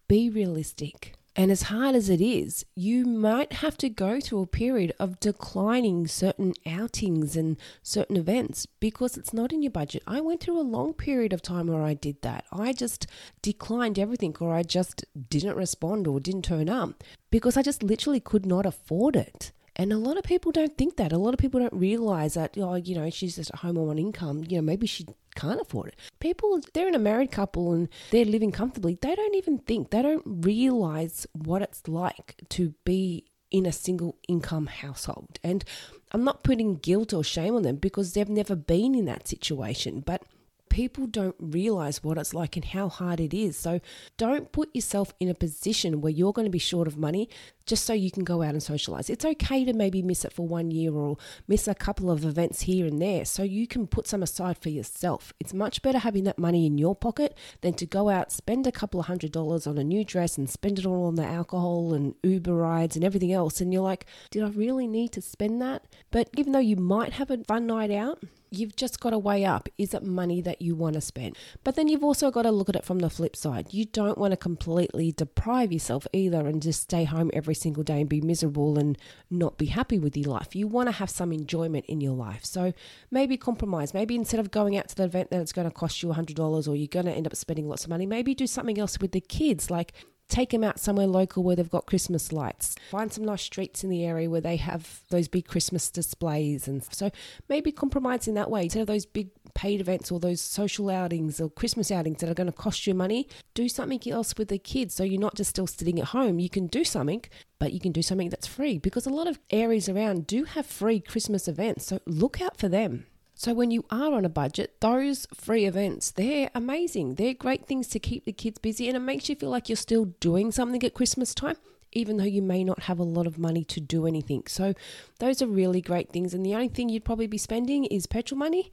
Be 0.08 0.30
realistic. 0.30 1.14
And 1.36 1.52
as 1.52 1.62
hard 1.62 1.94
as 1.94 2.08
it 2.08 2.20
is, 2.20 2.64
you 2.74 3.04
might 3.04 3.52
have 3.54 3.78
to 3.78 3.88
go 3.88 4.20
through 4.20 4.42
a 4.42 4.46
period 4.46 4.92
of 4.98 5.20
declining 5.20 6.08
certain 6.08 6.54
outings 6.66 7.36
and 7.36 7.56
certain 7.82 8.16
events 8.16 8.66
because 8.66 9.16
it's 9.16 9.32
not 9.32 9.52
in 9.52 9.62
your 9.62 9.70
budget. 9.70 10.02
I 10.06 10.20
went 10.20 10.40
through 10.40 10.60
a 10.60 10.62
long 10.62 10.92
period 10.92 11.32
of 11.32 11.40
time 11.40 11.68
where 11.68 11.84
I 11.84 11.94
did 11.94 12.20
that. 12.22 12.44
I 12.52 12.72
just 12.72 13.06
declined 13.42 13.98
everything 13.98 14.36
or 14.40 14.54
I 14.54 14.64
just 14.64 15.04
didn't 15.28 15.56
respond 15.56 16.08
or 16.08 16.18
didn't 16.18 16.42
turn 16.42 16.68
up 16.68 17.04
because 17.30 17.56
I 17.56 17.62
just 17.62 17.82
literally 17.82 18.20
could 18.20 18.44
not 18.44 18.66
afford 18.66 19.14
it. 19.14 19.52
And 19.80 19.94
a 19.94 19.96
lot 19.96 20.18
of 20.18 20.24
people 20.24 20.52
don't 20.52 20.76
think 20.76 20.96
that. 20.96 21.10
A 21.10 21.16
lot 21.16 21.32
of 21.32 21.40
people 21.40 21.58
don't 21.58 21.72
realize 21.72 22.34
that, 22.34 22.54
oh, 22.58 22.74
you 22.74 22.94
know, 22.94 23.08
she's 23.08 23.36
just 23.36 23.48
at 23.48 23.60
home 23.60 23.78
on 23.78 23.86
one 23.86 23.98
income. 23.98 24.44
You 24.46 24.58
know, 24.58 24.62
maybe 24.62 24.86
she 24.86 25.06
can't 25.34 25.58
afford 25.58 25.88
it. 25.88 25.96
People, 26.18 26.60
they're 26.74 26.86
in 26.86 26.94
a 26.94 26.98
married 26.98 27.32
couple 27.32 27.72
and 27.72 27.88
they're 28.10 28.26
living 28.26 28.52
comfortably. 28.52 28.98
They 29.00 29.14
don't 29.14 29.34
even 29.36 29.56
think, 29.60 29.88
they 29.88 30.02
don't 30.02 30.22
realize 30.26 31.26
what 31.32 31.62
it's 31.62 31.88
like 31.88 32.34
to 32.50 32.74
be 32.84 33.24
in 33.50 33.64
a 33.64 33.72
single 33.72 34.18
income 34.28 34.66
household. 34.66 35.38
And 35.42 35.64
I'm 36.12 36.24
not 36.24 36.44
putting 36.44 36.76
guilt 36.76 37.14
or 37.14 37.24
shame 37.24 37.56
on 37.56 37.62
them 37.62 37.76
because 37.76 38.12
they've 38.12 38.28
never 38.28 38.56
been 38.56 38.94
in 38.94 39.06
that 39.06 39.28
situation. 39.28 40.00
But 40.00 40.24
people 40.70 41.06
don't 41.06 41.36
realize 41.38 42.02
what 42.02 42.16
it's 42.16 42.32
like 42.32 42.56
and 42.56 42.64
how 42.64 42.88
hard 42.88 43.20
it 43.20 43.34
is. 43.34 43.56
So 43.56 43.80
don't 44.16 44.50
put 44.52 44.74
yourself 44.74 45.12
in 45.20 45.28
a 45.28 45.34
position 45.34 46.00
where 46.00 46.12
you're 46.12 46.32
going 46.32 46.46
to 46.46 46.50
be 46.50 46.58
short 46.58 46.86
of 46.86 46.96
money 46.96 47.28
just 47.66 47.84
so 47.84 47.92
you 47.92 48.10
can 48.10 48.24
go 48.24 48.42
out 48.42 48.50
and 48.50 48.62
socialize. 48.62 49.10
It's 49.10 49.24
okay 49.24 49.64
to 49.64 49.72
maybe 49.72 50.00
miss 50.00 50.24
it 50.24 50.32
for 50.32 50.46
one 50.46 50.70
year 50.70 50.92
or 50.92 51.18
miss 51.46 51.68
a 51.68 51.74
couple 51.74 52.10
of 52.10 52.24
events 52.24 52.62
here 52.62 52.86
and 52.86 53.00
there 53.02 53.24
so 53.24 53.42
you 53.42 53.66
can 53.66 53.86
put 53.86 54.06
some 54.06 54.22
aside 54.22 54.58
for 54.58 54.70
yourself. 54.70 55.32
It's 55.38 55.52
much 55.52 55.82
better 55.82 55.98
having 55.98 56.24
that 56.24 56.38
money 56.38 56.66
in 56.66 56.78
your 56.78 56.94
pocket 56.94 57.36
than 57.60 57.74
to 57.74 57.86
go 57.86 58.08
out, 58.08 58.32
spend 58.32 58.66
a 58.66 58.72
couple 58.72 59.00
of 59.00 59.06
hundred 59.06 59.32
dollars 59.32 59.66
on 59.66 59.76
a 59.76 59.84
new 59.84 60.04
dress 60.04 60.38
and 60.38 60.48
spend 60.48 60.78
it 60.78 60.86
all 60.86 61.06
on 61.06 61.16
the 61.16 61.24
alcohol 61.24 61.92
and 61.92 62.14
Uber 62.22 62.54
rides 62.54 62.96
and 62.96 63.04
everything 63.04 63.32
else. 63.32 63.60
And 63.60 63.72
you're 63.72 63.82
like, 63.82 64.06
did 64.30 64.42
I 64.42 64.48
really 64.48 64.86
need 64.86 65.12
to 65.12 65.20
spend 65.20 65.60
that? 65.60 65.84
But 66.10 66.30
even 66.36 66.52
though 66.52 66.58
you 66.58 66.76
might 66.76 67.14
have 67.14 67.30
a 67.30 67.38
fun 67.44 67.66
night 67.66 67.90
out, 67.90 68.22
you've 68.50 68.76
just 68.76 69.00
got 69.00 69.10
to 69.10 69.18
weigh 69.18 69.44
up 69.44 69.68
is 69.78 69.94
it 69.94 70.02
money 70.02 70.40
that 70.40 70.60
you 70.60 70.74
want 70.74 70.94
to 70.94 71.00
spend? 71.00 71.36
But 71.64 71.76
then 71.76 71.88
you've 71.88 72.04
also 72.04 72.30
got 72.30 72.42
to 72.42 72.50
look 72.50 72.68
at 72.68 72.76
it 72.76 72.84
from 72.84 72.98
the 72.98 73.10
flip 73.10 73.36
side. 73.36 73.72
You 73.72 73.84
don't 73.84 74.18
want 74.18 74.32
to 74.32 74.36
completely 74.36 75.12
deprive 75.12 75.72
yourself 75.72 76.06
either 76.12 76.46
and 76.46 76.62
just 76.62 76.82
stay 76.82 77.04
home 77.04 77.30
every 77.32 77.54
single 77.54 77.82
day 77.82 78.00
and 78.00 78.08
be 78.08 78.20
miserable 78.20 78.78
and 78.78 78.98
not 79.30 79.58
be 79.58 79.66
happy 79.66 79.98
with 79.98 80.16
your 80.16 80.30
life. 80.30 80.54
You 80.54 80.66
want 80.66 80.88
to 80.88 80.92
have 80.92 81.10
some 81.10 81.32
enjoyment 81.32 81.86
in 81.86 82.00
your 82.00 82.14
life. 82.14 82.44
So 82.44 82.72
maybe 83.10 83.36
compromise. 83.36 83.94
Maybe 83.94 84.16
instead 84.16 84.40
of 84.40 84.50
going 84.50 84.76
out 84.76 84.88
to 84.88 84.96
the 84.96 85.04
event 85.04 85.30
that 85.30 85.40
it's 85.40 85.52
going 85.52 85.68
to 85.68 85.74
cost 85.74 86.02
you 86.02 86.08
$100 86.10 86.68
or 86.68 86.76
you're 86.76 86.88
going 86.88 87.06
to 87.06 87.12
end 87.12 87.26
up 87.26 87.36
spending 87.36 87.68
lots 87.68 87.84
of 87.84 87.90
money, 87.90 88.06
maybe 88.06 88.34
do 88.34 88.46
something 88.46 88.78
else 88.78 88.98
with 89.00 89.12
the 89.12 89.20
kids 89.20 89.70
like 89.70 89.92
take 90.30 90.50
them 90.50 90.64
out 90.64 90.78
somewhere 90.78 91.06
local 91.06 91.42
where 91.42 91.56
they've 91.56 91.68
got 91.68 91.86
Christmas 91.86 92.32
lights. 92.32 92.76
Find 92.90 93.12
some 93.12 93.24
nice 93.24 93.42
streets 93.42 93.84
in 93.84 93.90
the 93.90 94.04
area 94.04 94.30
where 94.30 94.40
they 94.40 94.56
have 94.56 95.02
those 95.10 95.28
big 95.28 95.46
Christmas 95.46 95.90
displays. 95.90 96.68
And 96.68 96.82
so 96.84 97.10
maybe 97.48 97.72
compromise 97.72 98.28
in 98.28 98.34
that 98.34 98.50
way. 98.50 98.64
Instead 98.64 98.82
of 98.82 98.86
those 98.86 99.06
big 99.06 99.30
paid 99.54 99.80
events 99.80 100.10
or 100.10 100.20
those 100.20 100.40
social 100.40 100.88
outings 100.88 101.40
or 101.40 101.50
Christmas 101.50 101.90
outings 101.90 102.18
that 102.20 102.30
are 102.30 102.34
going 102.34 102.46
to 102.46 102.52
cost 102.52 102.86
you 102.86 102.94
money, 102.94 103.28
do 103.54 103.68
something 103.68 104.00
else 104.10 104.34
with 104.38 104.48
the 104.48 104.58
kids. 104.58 104.94
So 104.94 105.04
you're 105.04 105.20
not 105.20 105.34
just 105.34 105.50
still 105.50 105.66
sitting 105.66 105.98
at 105.98 106.06
home. 106.06 106.38
You 106.38 106.48
can 106.48 106.66
do 106.66 106.84
something, 106.84 107.24
but 107.58 107.72
you 107.72 107.80
can 107.80 107.92
do 107.92 108.02
something 108.02 108.30
that's 108.30 108.46
free 108.46 108.78
because 108.78 109.06
a 109.06 109.10
lot 109.10 109.26
of 109.26 109.38
areas 109.50 109.88
around 109.88 110.26
do 110.26 110.44
have 110.44 110.66
free 110.66 111.00
Christmas 111.00 111.48
events. 111.48 111.86
So 111.86 112.00
look 112.06 112.40
out 112.40 112.56
for 112.56 112.68
them. 112.68 113.06
So 113.40 113.54
when 113.54 113.70
you 113.70 113.86
are 113.88 114.12
on 114.12 114.26
a 114.26 114.28
budget, 114.28 114.76
those 114.80 115.26
free 115.32 115.64
events, 115.64 116.10
they're 116.10 116.50
amazing. 116.54 117.14
They're 117.14 117.32
great 117.32 117.64
things 117.64 117.88
to 117.88 117.98
keep 117.98 118.26
the 118.26 118.34
kids 118.34 118.58
busy 118.58 118.86
and 118.86 118.94
it 118.98 119.00
makes 119.00 119.30
you 119.30 119.34
feel 119.34 119.48
like 119.48 119.70
you're 119.70 119.76
still 119.76 120.04
doing 120.20 120.52
something 120.52 120.84
at 120.84 120.92
Christmas 120.92 121.34
time 121.34 121.56
even 121.92 122.18
though 122.18 122.24
you 122.24 122.42
may 122.42 122.62
not 122.62 122.82
have 122.82 122.98
a 122.98 123.02
lot 123.02 123.26
of 123.26 123.38
money 123.38 123.64
to 123.64 123.80
do 123.80 124.06
anything. 124.06 124.42
So 124.46 124.74
those 125.20 125.40
are 125.40 125.46
really 125.46 125.80
great 125.80 126.10
things 126.10 126.34
and 126.34 126.44
the 126.44 126.54
only 126.54 126.68
thing 126.68 126.90
you'd 126.90 127.06
probably 127.06 127.28
be 127.28 127.38
spending 127.38 127.86
is 127.86 128.06
petrol 128.06 128.38
money 128.38 128.70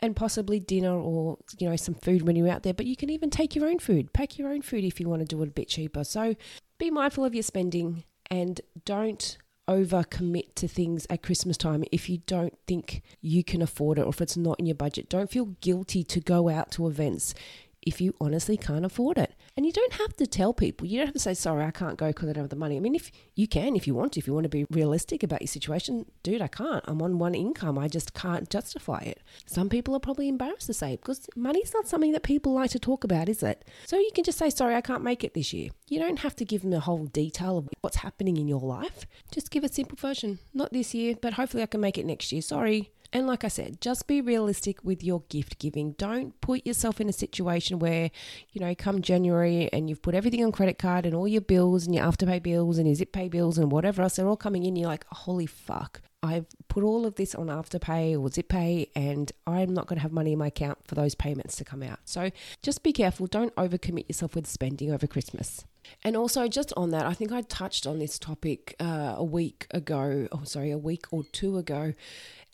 and 0.00 0.16
possibly 0.16 0.60
dinner 0.60 0.98
or 0.98 1.36
you 1.58 1.68
know 1.68 1.76
some 1.76 1.94
food 1.94 2.22
when 2.22 2.36
you're 2.36 2.48
out 2.48 2.62
there, 2.62 2.72
but 2.72 2.86
you 2.86 2.96
can 2.96 3.10
even 3.10 3.28
take 3.28 3.54
your 3.54 3.68
own 3.68 3.78
food. 3.78 4.14
Pack 4.14 4.38
your 4.38 4.48
own 4.48 4.62
food 4.62 4.82
if 4.82 4.98
you 4.98 5.10
want 5.10 5.20
to 5.20 5.26
do 5.26 5.42
it 5.42 5.48
a 5.48 5.50
bit 5.50 5.68
cheaper. 5.68 6.04
So 6.04 6.36
be 6.78 6.90
mindful 6.90 7.26
of 7.26 7.34
your 7.34 7.42
spending 7.42 8.04
and 8.30 8.62
don't 8.86 9.36
over 9.68 10.04
commit 10.04 10.54
to 10.56 10.68
things 10.68 11.06
at 11.10 11.22
Christmas 11.22 11.56
time 11.56 11.84
if 11.90 12.08
you 12.08 12.18
don't 12.26 12.56
think 12.66 13.02
you 13.20 13.42
can 13.42 13.62
afford 13.62 13.98
it 13.98 14.02
or 14.02 14.10
if 14.10 14.20
it's 14.20 14.36
not 14.36 14.58
in 14.60 14.66
your 14.66 14.74
budget. 14.74 15.08
Don't 15.08 15.30
feel 15.30 15.56
guilty 15.60 16.04
to 16.04 16.20
go 16.20 16.48
out 16.48 16.70
to 16.72 16.86
events 16.86 17.34
if 17.82 18.00
you 18.00 18.14
honestly 18.20 18.56
can't 18.56 18.84
afford 18.84 19.18
it. 19.18 19.34
And 19.56 19.64
you 19.64 19.72
don't 19.72 19.94
have 19.94 20.14
to 20.16 20.26
tell 20.26 20.52
people. 20.52 20.86
You 20.86 20.98
don't 20.98 21.06
have 21.06 21.14
to 21.14 21.18
say, 21.18 21.32
sorry, 21.32 21.64
I 21.64 21.70
can't 21.70 21.96
go 21.96 22.08
because 22.08 22.28
I 22.28 22.34
don't 22.34 22.44
have 22.44 22.50
the 22.50 22.56
money. 22.56 22.76
I 22.76 22.80
mean, 22.80 22.94
if 22.94 23.10
you 23.34 23.48
can, 23.48 23.74
if 23.74 23.86
you 23.86 23.94
want 23.94 24.12
to, 24.12 24.20
if 24.20 24.26
you 24.26 24.34
want 24.34 24.44
to 24.44 24.50
be 24.50 24.66
realistic 24.70 25.22
about 25.22 25.40
your 25.40 25.48
situation, 25.48 26.04
dude, 26.22 26.42
I 26.42 26.48
can't. 26.48 26.84
I'm 26.86 27.00
on 27.00 27.18
one 27.18 27.34
income. 27.34 27.78
I 27.78 27.88
just 27.88 28.12
can't 28.12 28.50
justify 28.50 28.98
it. 28.98 29.22
Some 29.46 29.70
people 29.70 29.96
are 29.96 30.00
probably 30.00 30.28
embarrassed 30.28 30.66
to 30.66 30.74
say 30.74 30.96
because 30.96 31.30
money's 31.36 31.72
not 31.72 31.88
something 31.88 32.12
that 32.12 32.22
people 32.22 32.52
like 32.52 32.70
to 32.72 32.78
talk 32.78 33.02
about, 33.02 33.30
is 33.30 33.42
it? 33.42 33.64
So 33.86 33.96
you 33.96 34.10
can 34.14 34.24
just 34.24 34.38
say, 34.38 34.50
sorry, 34.50 34.74
I 34.74 34.82
can't 34.82 35.02
make 35.02 35.24
it 35.24 35.32
this 35.32 35.54
year. 35.54 35.70
You 35.88 36.00
don't 36.00 36.18
have 36.18 36.36
to 36.36 36.44
give 36.44 36.60
them 36.60 36.70
the 36.70 36.80
whole 36.80 37.06
detail 37.06 37.56
of 37.56 37.68
what's 37.80 37.96
happening 37.96 38.36
in 38.36 38.48
your 38.48 38.60
life. 38.60 39.06
Just 39.30 39.50
give 39.50 39.64
a 39.64 39.68
simple 39.68 39.96
version. 39.96 40.38
Not 40.52 40.72
this 40.72 40.94
year, 40.94 41.14
but 41.20 41.32
hopefully 41.32 41.62
I 41.62 41.66
can 41.66 41.80
make 41.80 41.96
it 41.96 42.04
next 42.04 42.30
year. 42.30 42.42
Sorry, 42.42 42.90
and 43.12 43.26
like 43.26 43.44
I 43.44 43.48
said, 43.48 43.80
just 43.80 44.06
be 44.06 44.20
realistic 44.20 44.82
with 44.84 45.02
your 45.02 45.22
gift 45.28 45.58
giving. 45.58 45.92
Don't 45.92 46.38
put 46.40 46.66
yourself 46.66 47.00
in 47.00 47.08
a 47.08 47.12
situation 47.12 47.78
where, 47.78 48.10
you 48.52 48.60
know, 48.60 48.74
come 48.74 49.02
January 49.02 49.68
and 49.72 49.88
you've 49.88 50.02
put 50.02 50.14
everything 50.14 50.44
on 50.44 50.52
credit 50.52 50.78
card 50.78 51.06
and 51.06 51.14
all 51.14 51.28
your 51.28 51.40
bills 51.40 51.86
and 51.86 51.94
your 51.94 52.04
afterpay 52.04 52.42
bills 52.42 52.78
and 52.78 52.86
your 52.86 52.94
zip 52.94 53.12
pay 53.12 53.28
bills 53.28 53.58
and 53.58 53.70
whatever 53.70 54.02
else, 54.02 54.16
they're 54.16 54.28
all 54.28 54.36
coming 54.36 54.64
in. 54.64 54.76
You're 54.76 54.88
like, 54.88 55.06
holy 55.10 55.46
fuck. 55.46 56.02
I've 56.26 56.46
put 56.68 56.82
all 56.84 57.06
of 57.06 57.14
this 57.14 57.34
on 57.34 57.46
Afterpay 57.46 58.12
or 58.12 58.28
ZipPay, 58.28 58.90
and 58.94 59.30
I'm 59.46 59.72
not 59.72 59.86
going 59.86 59.96
to 59.96 60.02
have 60.02 60.12
money 60.12 60.32
in 60.32 60.38
my 60.38 60.48
account 60.48 60.78
for 60.84 60.94
those 60.94 61.14
payments 61.14 61.56
to 61.56 61.64
come 61.64 61.82
out. 61.82 62.00
So 62.04 62.30
just 62.62 62.82
be 62.82 62.92
careful. 62.92 63.26
Don't 63.26 63.54
overcommit 63.54 64.08
yourself 64.08 64.34
with 64.34 64.46
spending 64.46 64.92
over 64.92 65.06
Christmas. 65.06 65.64
And 66.02 66.16
also, 66.16 66.48
just 66.48 66.72
on 66.76 66.90
that, 66.90 67.06
I 67.06 67.14
think 67.14 67.32
I 67.32 67.42
touched 67.42 67.86
on 67.86 67.98
this 67.98 68.18
topic 68.18 68.74
uh, 68.80 69.14
a 69.16 69.24
week 69.24 69.66
ago, 69.70 70.28
oh, 70.32 70.42
sorry, 70.44 70.70
a 70.70 70.78
week 70.78 71.06
or 71.12 71.24
two 71.24 71.58
ago. 71.58 71.94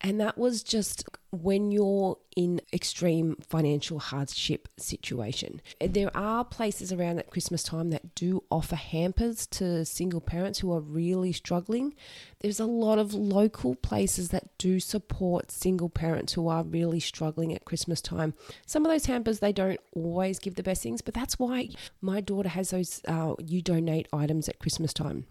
And 0.02 0.20
that 0.20 0.36
was 0.36 0.62
just 0.62 1.04
when 1.32 1.72
you're 1.72 2.18
in 2.36 2.60
extreme 2.74 3.36
financial 3.40 3.98
hardship 3.98 4.68
situation. 4.76 5.62
There 5.80 6.14
are 6.14 6.44
places 6.44 6.92
around 6.92 7.18
at 7.18 7.30
Christmas 7.30 7.62
time 7.62 7.88
that 7.90 8.14
do 8.14 8.44
offer 8.50 8.76
hampers 8.76 9.46
to 9.48 9.84
single 9.86 10.20
parents 10.20 10.58
who 10.58 10.70
are 10.72 10.80
really 10.80 11.32
struggling. 11.32 11.94
There's 12.40 12.60
a 12.60 12.66
lot 12.66 12.98
of 12.98 13.14
local 13.14 13.74
places 13.74 14.28
that 14.28 14.56
do 14.58 14.78
support 14.78 15.50
single 15.50 15.88
parents 15.88 16.34
who 16.34 16.48
are 16.48 16.62
really 16.64 17.00
struggling 17.00 17.54
at 17.54 17.64
Christmas 17.64 18.02
time. 18.02 18.34
Some 18.66 18.84
of 18.84 18.92
those 18.92 19.06
hampers 19.06 19.40
they 19.40 19.52
don't 19.52 19.80
always 19.94 20.38
give 20.38 20.56
the 20.56 20.62
best 20.62 20.82
things, 20.82 21.00
but 21.00 21.14
that's 21.14 21.38
why 21.38 21.70
my 22.02 22.20
daughter 22.20 22.50
has 22.50 22.70
those 22.70 23.00
uh, 23.08 23.34
you 23.38 23.62
donate 23.62 24.06
items 24.12 24.50
at 24.50 24.58
Christmas 24.58 24.92
time. 24.92 25.26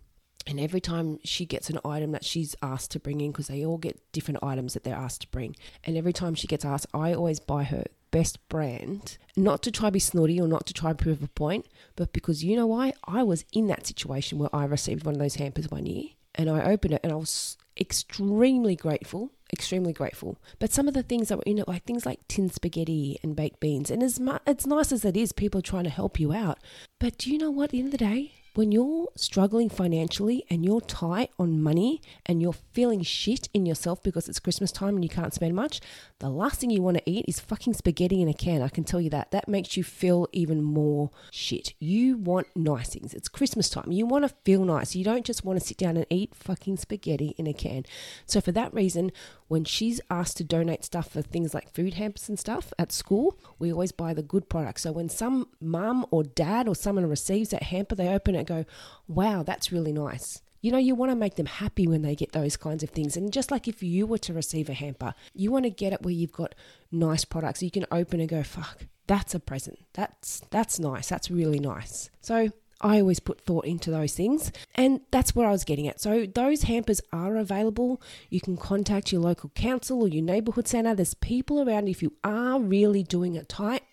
And 0.47 0.59
every 0.59 0.81
time 0.81 1.19
she 1.23 1.45
gets 1.45 1.69
an 1.69 1.79
item 1.85 2.11
that 2.11 2.25
she's 2.25 2.55
asked 2.61 2.91
to 2.91 2.99
bring 2.99 3.21
in, 3.21 3.31
because 3.31 3.47
they 3.47 3.65
all 3.65 3.77
get 3.77 3.99
different 4.11 4.43
items 4.43 4.73
that 4.73 4.83
they're 4.83 4.95
asked 4.95 5.21
to 5.21 5.27
bring, 5.27 5.55
and 5.83 5.97
every 5.97 6.13
time 6.13 6.35
she 6.35 6.47
gets 6.47 6.65
asked, 6.65 6.87
I 6.93 7.13
always 7.13 7.39
buy 7.39 7.63
her 7.63 7.85
best 8.11 8.47
brand, 8.49 9.17
not 9.35 9.63
to 9.63 9.71
try 9.71 9.89
be 9.89 9.99
snotty 9.99 10.39
or 10.39 10.47
not 10.47 10.65
to 10.67 10.73
try 10.73 10.93
prove 10.93 11.23
a 11.23 11.27
point, 11.27 11.65
but 11.95 12.13
because 12.13 12.43
you 12.43 12.55
know 12.55 12.67
why? 12.67 12.93
I 13.05 13.23
was 13.23 13.45
in 13.53 13.67
that 13.67 13.87
situation 13.87 14.37
where 14.37 14.53
I 14.53 14.65
received 14.65 15.05
one 15.05 15.15
of 15.15 15.19
those 15.19 15.35
hampers 15.35 15.69
one 15.69 15.85
year 15.85 16.05
and 16.35 16.49
I 16.49 16.71
opened 16.71 16.93
it 16.93 17.01
and 17.03 17.11
I 17.11 17.15
was 17.15 17.57
extremely 17.79 18.75
grateful, 18.75 19.31
extremely 19.51 19.93
grateful. 19.93 20.37
But 20.59 20.73
some 20.73 20.87
of 20.87 20.93
the 20.93 21.03
things 21.03 21.29
that 21.29 21.37
were 21.37 21.43
in 21.45 21.57
it, 21.57 21.67
like 21.67 21.85
things 21.85 22.05
like 22.05 22.19
tin 22.27 22.49
spaghetti 22.49 23.17
and 23.23 23.35
baked 23.35 23.59
beans, 23.59 23.89
and 23.89 24.03
as 24.03 24.19
much, 24.19 24.41
as 24.45 24.67
nice 24.67 24.91
as 24.91 25.05
it 25.05 25.15
is, 25.15 25.31
people 25.31 25.61
trying 25.61 25.85
to 25.85 25.89
help 25.89 26.19
you 26.19 26.33
out. 26.33 26.59
But 26.99 27.17
do 27.17 27.31
you 27.31 27.37
know 27.37 27.51
what? 27.51 27.65
At 27.65 27.69
the 27.71 27.79
end 27.79 27.87
of 27.87 27.91
the 27.91 27.97
day, 27.97 28.33
when 28.53 28.71
you're 28.71 29.07
struggling 29.15 29.69
financially 29.69 30.45
and 30.49 30.65
you're 30.65 30.81
tight 30.81 31.31
on 31.39 31.61
money 31.61 32.01
and 32.25 32.41
you're 32.41 32.53
feeling 32.73 33.01
shit 33.01 33.47
in 33.53 33.65
yourself 33.65 34.03
because 34.03 34.27
it's 34.27 34.39
Christmas 34.39 34.71
time 34.71 34.95
and 34.95 35.03
you 35.03 35.09
can't 35.09 35.33
spend 35.33 35.55
much, 35.55 35.79
the 36.19 36.29
last 36.29 36.59
thing 36.59 36.69
you 36.69 36.81
want 36.81 36.97
to 36.97 37.09
eat 37.09 37.25
is 37.27 37.39
fucking 37.39 37.73
spaghetti 37.73 38.21
in 38.21 38.27
a 38.27 38.33
can. 38.33 38.61
I 38.61 38.67
can 38.67 38.83
tell 38.83 38.99
you 38.99 39.09
that. 39.11 39.31
That 39.31 39.47
makes 39.47 39.77
you 39.77 39.83
feel 39.83 40.27
even 40.33 40.61
more 40.61 41.11
shit. 41.31 41.73
You 41.79 42.17
want 42.17 42.47
nice 42.55 42.89
things. 42.89 43.13
It's 43.13 43.29
Christmas 43.29 43.69
time. 43.69 43.91
You 43.91 44.05
want 44.05 44.27
to 44.27 44.35
feel 44.43 44.65
nice. 44.65 44.95
You 44.95 45.05
don't 45.05 45.25
just 45.25 45.45
want 45.45 45.59
to 45.59 45.65
sit 45.65 45.77
down 45.77 45.95
and 45.95 46.05
eat 46.09 46.35
fucking 46.35 46.77
spaghetti 46.77 47.33
in 47.37 47.47
a 47.47 47.53
can. 47.53 47.85
So, 48.25 48.41
for 48.41 48.51
that 48.51 48.73
reason, 48.73 49.11
when 49.51 49.65
she's 49.65 49.99
asked 50.09 50.37
to 50.37 50.45
donate 50.45 50.85
stuff 50.85 51.09
for 51.09 51.21
things 51.21 51.53
like 51.53 51.69
food 51.73 51.95
hampers 51.95 52.29
and 52.29 52.39
stuff 52.39 52.71
at 52.79 52.89
school, 52.89 53.37
we 53.59 53.69
always 53.69 53.91
buy 53.91 54.13
the 54.13 54.23
good 54.23 54.47
products. 54.47 54.83
So 54.83 54.93
when 54.93 55.09
some 55.09 55.49
mum 55.59 56.05
or 56.09 56.23
dad 56.23 56.69
or 56.69 56.73
someone 56.73 57.05
receives 57.05 57.49
that 57.49 57.63
hamper, 57.63 57.95
they 57.95 58.07
open 58.07 58.33
it 58.33 58.37
and 58.37 58.47
go, 58.47 58.65
wow, 59.09 59.43
that's 59.43 59.69
really 59.69 59.91
nice. 59.91 60.41
You 60.61 60.71
know, 60.71 60.77
you 60.77 60.95
want 60.95 61.11
to 61.11 61.17
make 61.17 61.35
them 61.35 61.47
happy 61.47 61.85
when 61.85 62.01
they 62.01 62.15
get 62.15 62.31
those 62.31 62.55
kinds 62.55 62.81
of 62.81 62.91
things. 62.91 63.17
And 63.17 63.33
just 63.33 63.51
like 63.51 63.67
if 63.67 63.83
you 63.83 64.07
were 64.07 64.19
to 64.19 64.33
receive 64.33 64.69
a 64.69 64.73
hamper, 64.73 65.13
you 65.33 65.51
want 65.51 65.65
to 65.65 65.69
get 65.69 65.91
it 65.91 66.01
where 66.01 66.13
you've 66.13 66.31
got 66.31 66.55
nice 66.89 67.25
products. 67.25 67.61
You 67.61 67.71
can 67.71 67.85
open 67.91 68.21
and 68.21 68.29
go, 68.29 68.43
fuck, 68.43 68.85
that's 69.07 69.35
a 69.35 69.39
present. 69.41 69.79
That's 69.91 70.43
that's 70.49 70.79
nice. 70.79 71.09
That's 71.09 71.29
really 71.29 71.59
nice. 71.59 72.09
So 72.21 72.51
I 72.81 72.99
always 72.99 73.19
put 73.19 73.41
thought 73.41 73.65
into 73.65 73.91
those 73.91 74.13
things. 74.13 74.51
And 74.75 75.01
that's 75.11 75.35
where 75.35 75.47
I 75.47 75.51
was 75.51 75.63
getting 75.63 75.87
at. 75.87 76.01
So 76.01 76.25
those 76.25 76.63
hampers 76.63 77.01
are 77.13 77.37
available. 77.37 78.01
You 78.29 78.41
can 78.41 78.57
contact 78.57 79.11
your 79.11 79.21
local 79.21 79.49
council 79.55 80.01
or 80.01 80.07
your 80.07 80.23
neighborhood 80.23 80.67
center. 80.67 80.95
There's 80.95 81.13
people 81.13 81.61
around 81.61 81.87
if 81.87 82.01
you 82.01 82.13
are 82.23 82.59
really 82.59 83.03
doing 83.03 83.35
it 83.35 83.47
tight 83.47 83.83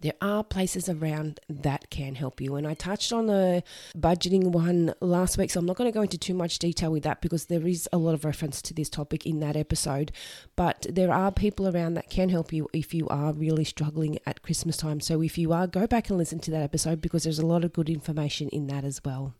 there 0.00 0.14
are 0.20 0.44
places 0.44 0.88
around 0.88 1.40
that 1.48 1.90
can 1.90 2.14
help 2.14 2.40
you. 2.40 2.54
And 2.54 2.66
I 2.66 2.74
touched 2.74 3.12
on 3.12 3.26
the 3.26 3.62
budgeting 3.96 4.52
one 4.52 4.94
last 5.00 5.38
week, 5.38 5.50
so 5.50 5.60
I'm 5.60 5.66
not 5.66 5.76
going 5.76 5.90
to 5.90 5.94
go 5.94 6.02
into 6.02 6.18
too 6.18 6.34
much 6.34 6.58
detail 6.58 6.92
with 6.92 7.02
that 7.02 7.20
because 7.20 7.46
there 7.46 7.66
is 7.66 7.88
a 7.92 7.98
lot 7.98 8.14
of 8.14 8.24
reference 8.24 8.62
to 8.62 8.74
this 8.74 8.88
topic 8.88 9.26
in 9.26 9.40
that 9.40 9.56
episode. 9.56 10.12
But 10.56 10.86
there 10.88 11.12
are 11.12 11.32
people 11.32 11.68
around 11.68 11.94
that 11.94 12.10
can 12.10 12.28
help 12.28 12.52
you 12.52 12.68
if 12.72 12.94
you 12.94 13.08
are 13.08 13.32
really 13.32 13.64
struggling 13.64 14.18
at 14.26 14.42
Christmas 14.42 14.76
time. 14.76 15.00
So 15.00 15.22
if 15.22 15.36
you 15.36 15.52
are, 15.52 15.66
go 15.66 15.86
back 15.86 16.08
and 16.08 16.18
listen 16.18 16.38
to 16.40 16.50
that 16.52 16.62
episode 16.62 17.00
because 17.00 17.24
there's 17.24 17.38
a 17.38 17.46
lot 17.46 17.64
of 17.64 17.72
good 17.72 17.90
information 17.90 18.48
in 18.50 18.66
that 18.68 18.84
as 18.84 19.00
well. 19.04 19.34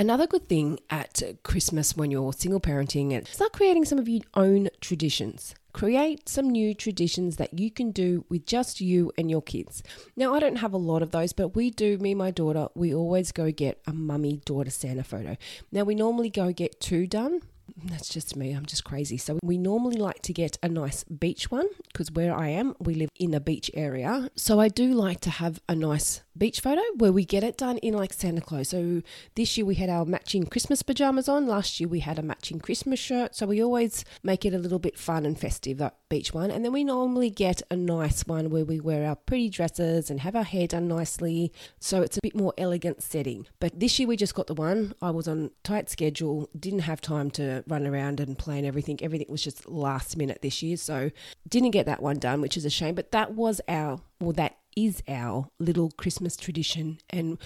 Another 0.00 0.28
good 0.28 0.48
thing 0.48 0.78
at 0.90 1.20
Christmas 1.42 1.96
when 1.96 2.12
you're 2.12 2.32
single 2.32 2.60
parenting 2.60 3.20
is 3.20 3.28
start 3.30 3.52
creating 3.52 3.84
some 3.84 3.98
of 3.98 4.08
your 4.08 4.22
own 4.34 4.68
traditions. 4.80 5.56
Create 5.72 6.28
some 6.28 6.48
new 6.48 6.72
traditions 6.72 7.34
that 7.34 7.58
you 7.58 7.68
can 7.68 7.90
do 7.90 8.24
with 8.28 8.46
just 8.46 8.80
you 8.80 9.10
and 9.18 9.28
your 9.28 9.42
kids. 9.42 9.82
Now, 10.14 10.34
I 10.34 10.38
don't 10.38 10.56
have 10.56 10.72
a 10.72 10.76
lot 10.76 11.02
of 11.02 11.10
those, 11.10 11.32
but 11.32 11.56
we 11.56 11.70
do, 11.70 11.98
me 11.98 12.12
and 12.12 12.18
my 12.18 12.30
daughter, 12.30 12.68
we 12.76 12.94
always 12.94 13.32
go 13.32 13.50
get 13.50 13.80
a 13.88 13.92
mummy 13.92 14.36
daughter 14.44 14.70
Santa 14.70 15.02
photo. 15.02 15.36
Now, 15.72 15.82
we 15.82 15.96
normally 15.96 16.30
go 16.30 16.52
get 16.52 16.80
two 16.80 17.08
done 17.08 17.40
that's 17.84 18.08
just 18.08 18.36
me. 18.36 18.52
I'm 18.52 18.66
just 18.66 18.84
crazy. 18.84 19.16
So 19.16 19.38
we 19.42 19.58
normally 19.58 19.96
like 19.96 20.22
to 20.22 20.32
get 20.32 20.58
a 20.62 20.68
nice 20.68 21.04
beach 21.04 21.50
one 21.50 21.68
because 21.88 22.10
where 22.10 22.34
I 22.36 22.48
am, 22.48 22.74
we 22.78 22.94
live 22.94 23.10
in 23.18 23.34
a 23.34 23.40
beach 23.40 23.70
area. 23.74 24.30
So 24.36 24.60
I 24.60 24.68
do 24.68 24.92
like 24.92 25.20
to 25.20 25.30
have 25.30 25.60
a 25.68 25.74
nice 25.74 26.22
beach 26.38 26.60
photo 26.60 26.82
where 26.96 27.12
we 27.12 27.24
get 27.24 27.42
it 27.42 27.56
done 27.56 27.78
in 27.78 27.94
like 27.94 28.12
Santa 28.12 28.40
Claus. 28.40 28.68
So 28.68 29.02
this 29.34 29.56
year 29.56 29.66
we 29.66 29.74
had 29.74 29.90
our 29.90 30.04
matching 30.04 30.46
Christmas 30.46 30.82
pajamas 30.82 31.28
on. 31.28 31.46
Last 31.46 31.80
year 31.80 31.88
we 31.88 32.00
had 32.00 32.18
a 32.18 32.22
matching 32.22 32.60
Christmas 32.60 33.00
shirt. 33.00 33.34
So 33.34 33.46
we 33.46 33.62
always 33.62 34.04
make 34.22 34.44
it 34.44 34.54
a 34.54 34.58
little 34.58 34.78
bit 34.78 34.98
fun 34.98 35.26
and 35.26 35.38
festive, 35.38 35.78
that 35.78 35.96
beach 36.08 36.32
one. 36.32 36.50
And 36.50 36.64
then 36.64 36.72
we 36.72 36.84
normally 36.84 37.30
get 37.30 37.62
a 37.70 37.76
nice 37.76 38.26
one 38.26 38.50
where 38.50 38.64
we 38.64 38.80
wear 38.80 39.06
our 39.06 39.16
pretty 39.16 39.48
dresses 39.50 40.10
and 40.10 40.20
have 40.20 40.36
our 40.36 40.44
hair 40.44 40.66
done 40.66 40.88
nicely. 40.88 41.52
So 41.80 42.02
it's 42.02 42.16
a 42.16 42.22
bit 42.22 42.34
more 42.34 42.54
elegant 42.56 43.02
setting. 43.02 43.46
But 43.60 43.78
this 43.78 43.98
year 43.98 44.08
we 44.08 44.16
just 44.16 44.34
got 44.34 44.46
the 44.46 44.54
one. 44.54 44.94
I 45.02 45.10
was 45.10 45.28
on 45.28 45.50
tight 45.64 45.90
schedule, 45.90 46.48
didn't 46.58 46.80
have 46.80 47.00
time 47.00 47.30
to 47.32 47.64
run 47.66 47.86
around 47.86 48.20
and 48.20 48.38
plan 48.38 48.64
everything. 48.64 48.98
Everything 49.02 49.26
was 49.28 49.42
just 49.42 49.68
last 49.68 50.16
minute 50.16 50.42
this 50.42 50.62
year. 50.62 50.76
So 50.76 51.10
didn't 51.48 51.72
get 51.72 51.86
that 51.86 52.02
one 52.02 52.18
done, 52.18 52.40
which 52.40 52.56
is 52.56 52.64
a 52.64 52.70
shame. 52.70 52.94
But 52.94 53.12
that 53.12 53.34
was 53.34 53.60
our, 53.68 54.00
well, 54.20 54.32
that 54.32 54.56
is 54.78 55.02
our 55.08 55.48
little 55.58 55.90
Christmas 55.90 56.36
tradition. 56.36 56.98
And 57.10 57.38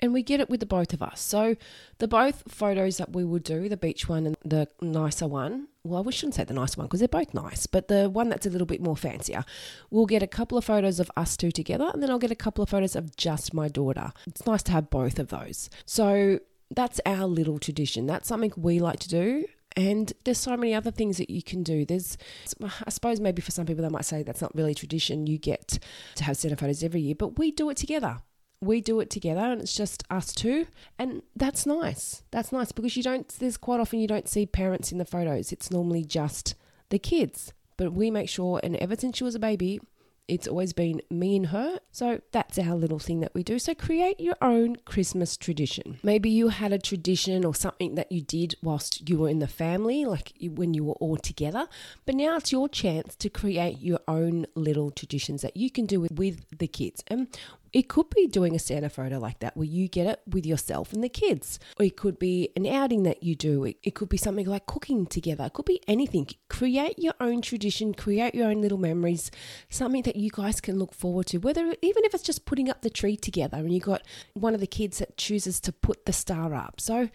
and 0.00 0.12
we 0.12 0.24
get 0.24 0.40
it 0.40 0.50
with 0.50 0.58
the 0.58 0.66
both 0.66 0.92
of 0.92 1.00
us. 1.00 1.20
So 1.20 1.54
the 1.98 2.08
both 2.08 2.42
photos 2.48 2.96
that 2.96 3.12
we 3.12 3.22
will 3.22 3.38
do, 3.38 3.68
the 3.68 3.76
beach 3.76 4.08
one 4.08 4.26
and 4.26 4.36
the 4.44 4.66
nicer 4.80 5.28
one, 5.28 5.68
well, 5.84 6.02
we 6.02 6.10
shouldn't 6.10 6.34
say 6.34 6.42
the 6.42 6.54
nicer 6.54 6.78
one 6.78 6.88
because 6.88 6.98
they're 6.98 7.06
both 7.06 7.32
nice, 7.32 7.68
but 7.68 7.86
the 7.86 8.10
one 8.10 8.28
that's 8.28 8.44
a 8.44 8.50
little 8.50 8.66
bit 8.66 8.82
more 8.82 8.96
fancier, 8.96 9.44
we'll 9.92 10.06
get 10.06 10.20
a 10.20 10.26
couple 10.26 10.58
of 10.58 10.64
photos 10.64 10.98
of 10.98 11.08
us 11.16 11.36
two 11.36 11.52
together 11.52 11.88
and 11.94 12.02
then 12.02 12.10
I'll 12.10 12.18
get 12.18 12.32
a 12.32 12.36
couple 12.36 12.64
of 12.64 12.68
photos 12.70 12.96
of 12.96 13.16
just 13.16 13.54
my 13.54 13.68
daughter. 13.68 14.12
It's 14.26 14.44
nice 14.44 14.64
to 14.64 14.72
have 14.72 14.90
both 14.90 15.20
of 15.20 15.28
those. 15.28 15.70
So 15.86 16.40
that's 16.72 17.00
our 17.06 17.26
little 17.26 17.60
tradition. 17.60 18.06
That's 18.06 18.26
something 18.26 18.52
we 18.56 18.80
like 18.80 18.98
to 19.00 19.08
do. 19.08 19.46
And 19.76 20.12
there's 20.24 20.38
so 20.38 20.56
many 20.56 20.74
other 20.74 20.90
things 20.90 21.18
that 21.18 21.30
you 21.30 21.42
can 21.42 21.62
do. 21.62 21.84
There's, 21.84 22.18
I 22.62 22.90
suppose, 22.90 23.20
maybe 23.20 23.40
for 23.40 23.50
some 23.50 23.66
people 23.66 23.82
they 23.82 23.88
might 23.88 24.04
say 24.04 24.22
that's 24.22 24.42
not 24.42 24.54
really 24.54 24.74
tradition. 24.74 25.26
You 25.26 25.38
get 25.38 25.78
to 26.16 26.24
have 26.24 26.36
Santa 26.36 26.56
photos 26.56 26.82
every 26.82 27.00
year, 27.00 27.14
but 27.14 27.38
we 27.38 27.50
do 27.50 27.70
it 27.70 27.76
together. 27.76 28.18
We 28.60 28.80
do 28.80 29.00
it 29.00 29.10
together, 29.10 29.40
and 29.40 29.60
it's 29.60 29.74
just 29.74 30.04
us 30.08 30.32
two, 30.32 30.68
and 30.96 31.22
that's 31.34 31.66
nice. 31.66 32.22
That's 32.30 32.52
nice 32.52 32.70
because 32.70 32.96
you 32.96 33.02
don't. 33.02 33.28
There's 33.28 33.56
quite 33.56 33.80
often 33.80 33.98
you 33.98 34.06
don't 34.06 34.28
see 34.28 34.46
parents 34.46 34.92
in 34.92 34.98
the 34.98 35.04
photos. 35.04 35.50
It's 35.50 35.70
normally 35.70 36.04
just 36.04 36.54
the 36.90 37.00
kids. 37.00 37.52
But 37.76 37.92
we 37.92 38.10
make 38.10 38.28
sure, 38.28 38.60
and 38.62 38.76
ever 38.76 38.94
since 38.94 39.16
she 39.16 39.24
was 39.24 39.34
a 39.34 39.40
baby, 39.40 39.80
it's 40.28 40.46
always 40.46 40.72
been 40.72 41.00
me 41.10 41.36
and 41.36 41.46
her. 41.46 41.78
So 41.90 42.20
that's 42.30 42.58
our 42.58 42.74
little 42.74 42.98
thing 42.98 43.20
that 43.20 43.34
we 43.34 43.42
do. 43.42 43.58
So 43.58 43.74
create 43.74 44.20
your 44.20 44.36
own 44.40 44.76
Christmas 44.84 45.36
tradition. 45.36 45.98
Maybe 46.02 46.30
you 46.30 46.48
had 46.48 46.72
a 46.72 46.78
tradition 46.78 47.44
or 47.44 47.54
something 47.54 47.96
that 47.96 48.10
you 48.10 48.22
did 48.22 48.54
whilst 48.62 49.08
you 49.08 49.18
were 49.18 49.28
in 49.28 49.40
the 49.40 49.48
family, 49.48 50.04
like 50.04 50.32
when 50.40 50.74
you 50.74 50.84
were 50.84 50.94
all 50.94 51.16
together. 51.16 51.68
But 52.06 52.14
now 52.14 52.36
it's 52.36 52.52
your 52.52 52.68
chance 52.68 53.14
to 53.16 53.28
create 53.28 53.80
your 53.80 54.00
own 54.08 54.46
little 54.54 54.90
traditions 54.90 55.42
that 55.42 55.56
you 55.56 55.70
can 55.70 55.86
do 55.86 56.00
with, 56.00 56.12
with 56.12 56.58
the 56.58 56.68
kids. 56.68 57.02
And 57.08 57.28
it 57.72 57.88
could 57.88 58.10
be 58.10 58.26
doing 58.26 58.54
a 58.54 58.58
Santa 58.58 58.90
photo 58.90 59.18
like 59.18 59.38
that 59.38 59.56
where 59.56 59.66
you 59.66 59.88
get 59.88 60.06
it 60.06 60.20
with 60.26 60.44
yourself 60.44 60.92
and 60.92 61.02
the 61.02 61.08
kids. 61.08 61.58
Or 61.78 61.86
it 61.86 61.96
could 61.96 62.18
be 62.18 62.50
an 62.54 62.66
outing 62.66 63.02
that 63.04 63.22
you 63.22 63.34
do. 63.34 63.64
It, 63.64 63.78
it 63.82 63.94
could 63.94 64.10
be 64.10 64.18
something 64.18 64.46
like 64.46 64.66
cooking 64.66 65.06
together. 65.06 65.44
It 65.44 65.54
could 65.54 65.64
be 65.64 65.80
anything. 65.88 66.28
Create 66.48 66.98
your 66.98 67.14
own 67.18 67.40
tradition, 67.40 67.94
create 67.94 68.34
your 68.34 68.48
own 68.48 68.60
little 68.60 68.78
memories, 68.78 69.30
something 69.70 70.02
that 70.02 70.16
you 70.16 70.30
guys 70.30 70.60
can 70.60 70.78
look 70.78 70.92
forward 70.92 71.26
to. 71.26 71.38
Whether 71.38 71.74
even 71.80 72.04
if 72.04 72.14
it's 72.14 72.22
just 72.22 72.44
putting 72.44 72.68
up 72.68 72.82
the 72.82 72.90
tree 72.90 73.16
together 73.16 73.58
and 73.58 73.72
you 73.72 73.80
got 73.80 74.02
one 74.34 74.54
of 74.54 74.60
the 74.60 74.66
kids 74.66 74.98
that 74.98 75.16
chooses 75.16 75.58
to 75.60 75.72
put 75.72 76.04
the 76.04 76.12
star 76.12 76.54
up. 76.54 76.78
So 76.78 77.08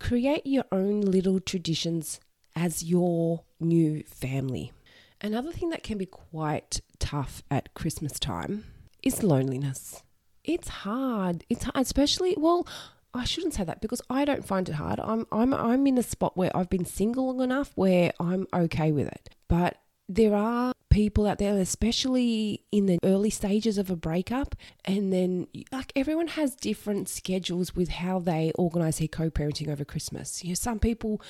create 0.00 0.46
your 0.46 0.64
own 0.72 1.02
little 1.02 1.38
traditions 1.38 2.18
as 2.56 2.82
your 2.82 3.44
new 3.60 4.02
family. 4.04 4.72
Another 5.20 5.52
thing 5.52 5.68
that 5.70 5.82
can 5.82 5.98
be 5.98 6.06
quite 6.06 6.80
tough 6.98 7.42
at 7.50 7.74
Christmas 7.74 8.18
time 8.18 8.64
is 9.02 9.22
loneliness. 9.22 10.02
It's 10.44 10.68
hard. 10.68 11.44
It's 11.48 11.64
hard, 11.64 11.76
especially 11.76 12.34
well. 12.38 12.66
I 13.14 13.24
shouldn't 13.24 13.54
say 13.54 13.64
that 13.64 13.80
because 13.80 14.02
I 14.10 14.24
don't 14.24 14.44
find 14.44 14.68
it 14.68 14.74
hard. 14.74 15.00
I'm 15.00 15.26
I'm 15.32 15.52
I'm 15.54 15.86
in 15.86 15.98
a 15.98 16.02
spot 16.02 16.36
where 16.36 16.54
I've 16.56 16.70
been 16.70 16.84
single 16.84 17.26
long 17.26 17.40
enough 17.40 17.72
where 17.74 18.12
I'm 18.20 18.46
okay 18.52 18.92
with 18.92 19.08
it. 19.08 19.30
But 19.48 19.78
there 20.08 20.34
are 20.34 20.72
people 20.98 21.28
out 21.28 21.38
there, 21.38 21.56
especially 21.58 22.64
in 22.72 22.86
the 22.86 22.98
early 23.04 23.30
stages 23.30 23.78
of 23.78 23.88
a 23.88 23.94
breakup. 23.94 24.56
And 24.84 25.12
then, 25.12 25.46
like, 25.70 25.92
everyone 25.94 26.26
has 26.26 26.56
different 26.56 27.08
schedules 27.08 27.76
with 27.76 27.88
how 27.88 28.18
they 28.18 28.50
organize 28.56 28.98
their 28.98 29.06
co 29.06 29.30
parenting 29.30 29.68
over 29.68 29.84
Christmas. 29.84 30.42
You 30.42 30.50
know, 30.50 30.54
some 30.54 30.80
people 30.80 31.22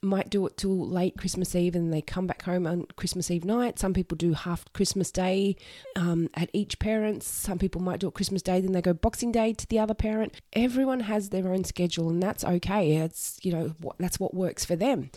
might 0.00 0.30
do 0.30 0.46
it 0.46 0.56
till 0.56 0.78
late 0.88 1.18
Christmas 1.18 1.56
Eve 1.56 1.74
and 1.74 1.92
they 1.92 2.02
come 2.02 2.28
back 2.28 2.42
home 2.42 2.68
on 2.68 2.86
Christmas 2.94 3.28
Eve 3.28 3.44
night. 3.44 3.80
Some 3.80 3.92
people 3.92 4.16
do 4.16 4.32
half 4.32 4.72
Christmas 4.72 5.10
Day 5.10 5.56
um, 5.96 6.30
at 6.34 6.48
each 6.52 6.78
parent's. 6.78 7.26
Some 7.26 7.58
people 7.58 7.80
might 7.80 7.98
do 7.98 8.06
it 8.06 8.14
Christmas 8.14 8.42
Day, 8.42 8.60
then 8.60 8.70
they 8.70 8.82
go 8.82 8.92
Boxing 8.92 9.32
Day 9.32 9.54
to 9.54 9.66
the 9.66 9.80
other 9.80 9.94
parent. 9.94 10.40
Everyone 10.52 11.00
has 11.00 11.30
their 11.30 11.52
own 11.52 11.64
schedule, 11.64 12.08
and 12.10 12.22
that's 12.22 12.44
okay. 12.44 12.98
It's, 12.98 13.40
you 13.42 13.52
know, 13.52 13.74
that's 13.98 14.20
what 14.20 14.34
works 14.34 14.64
for 14.64 14.76
them. 14.76 15.10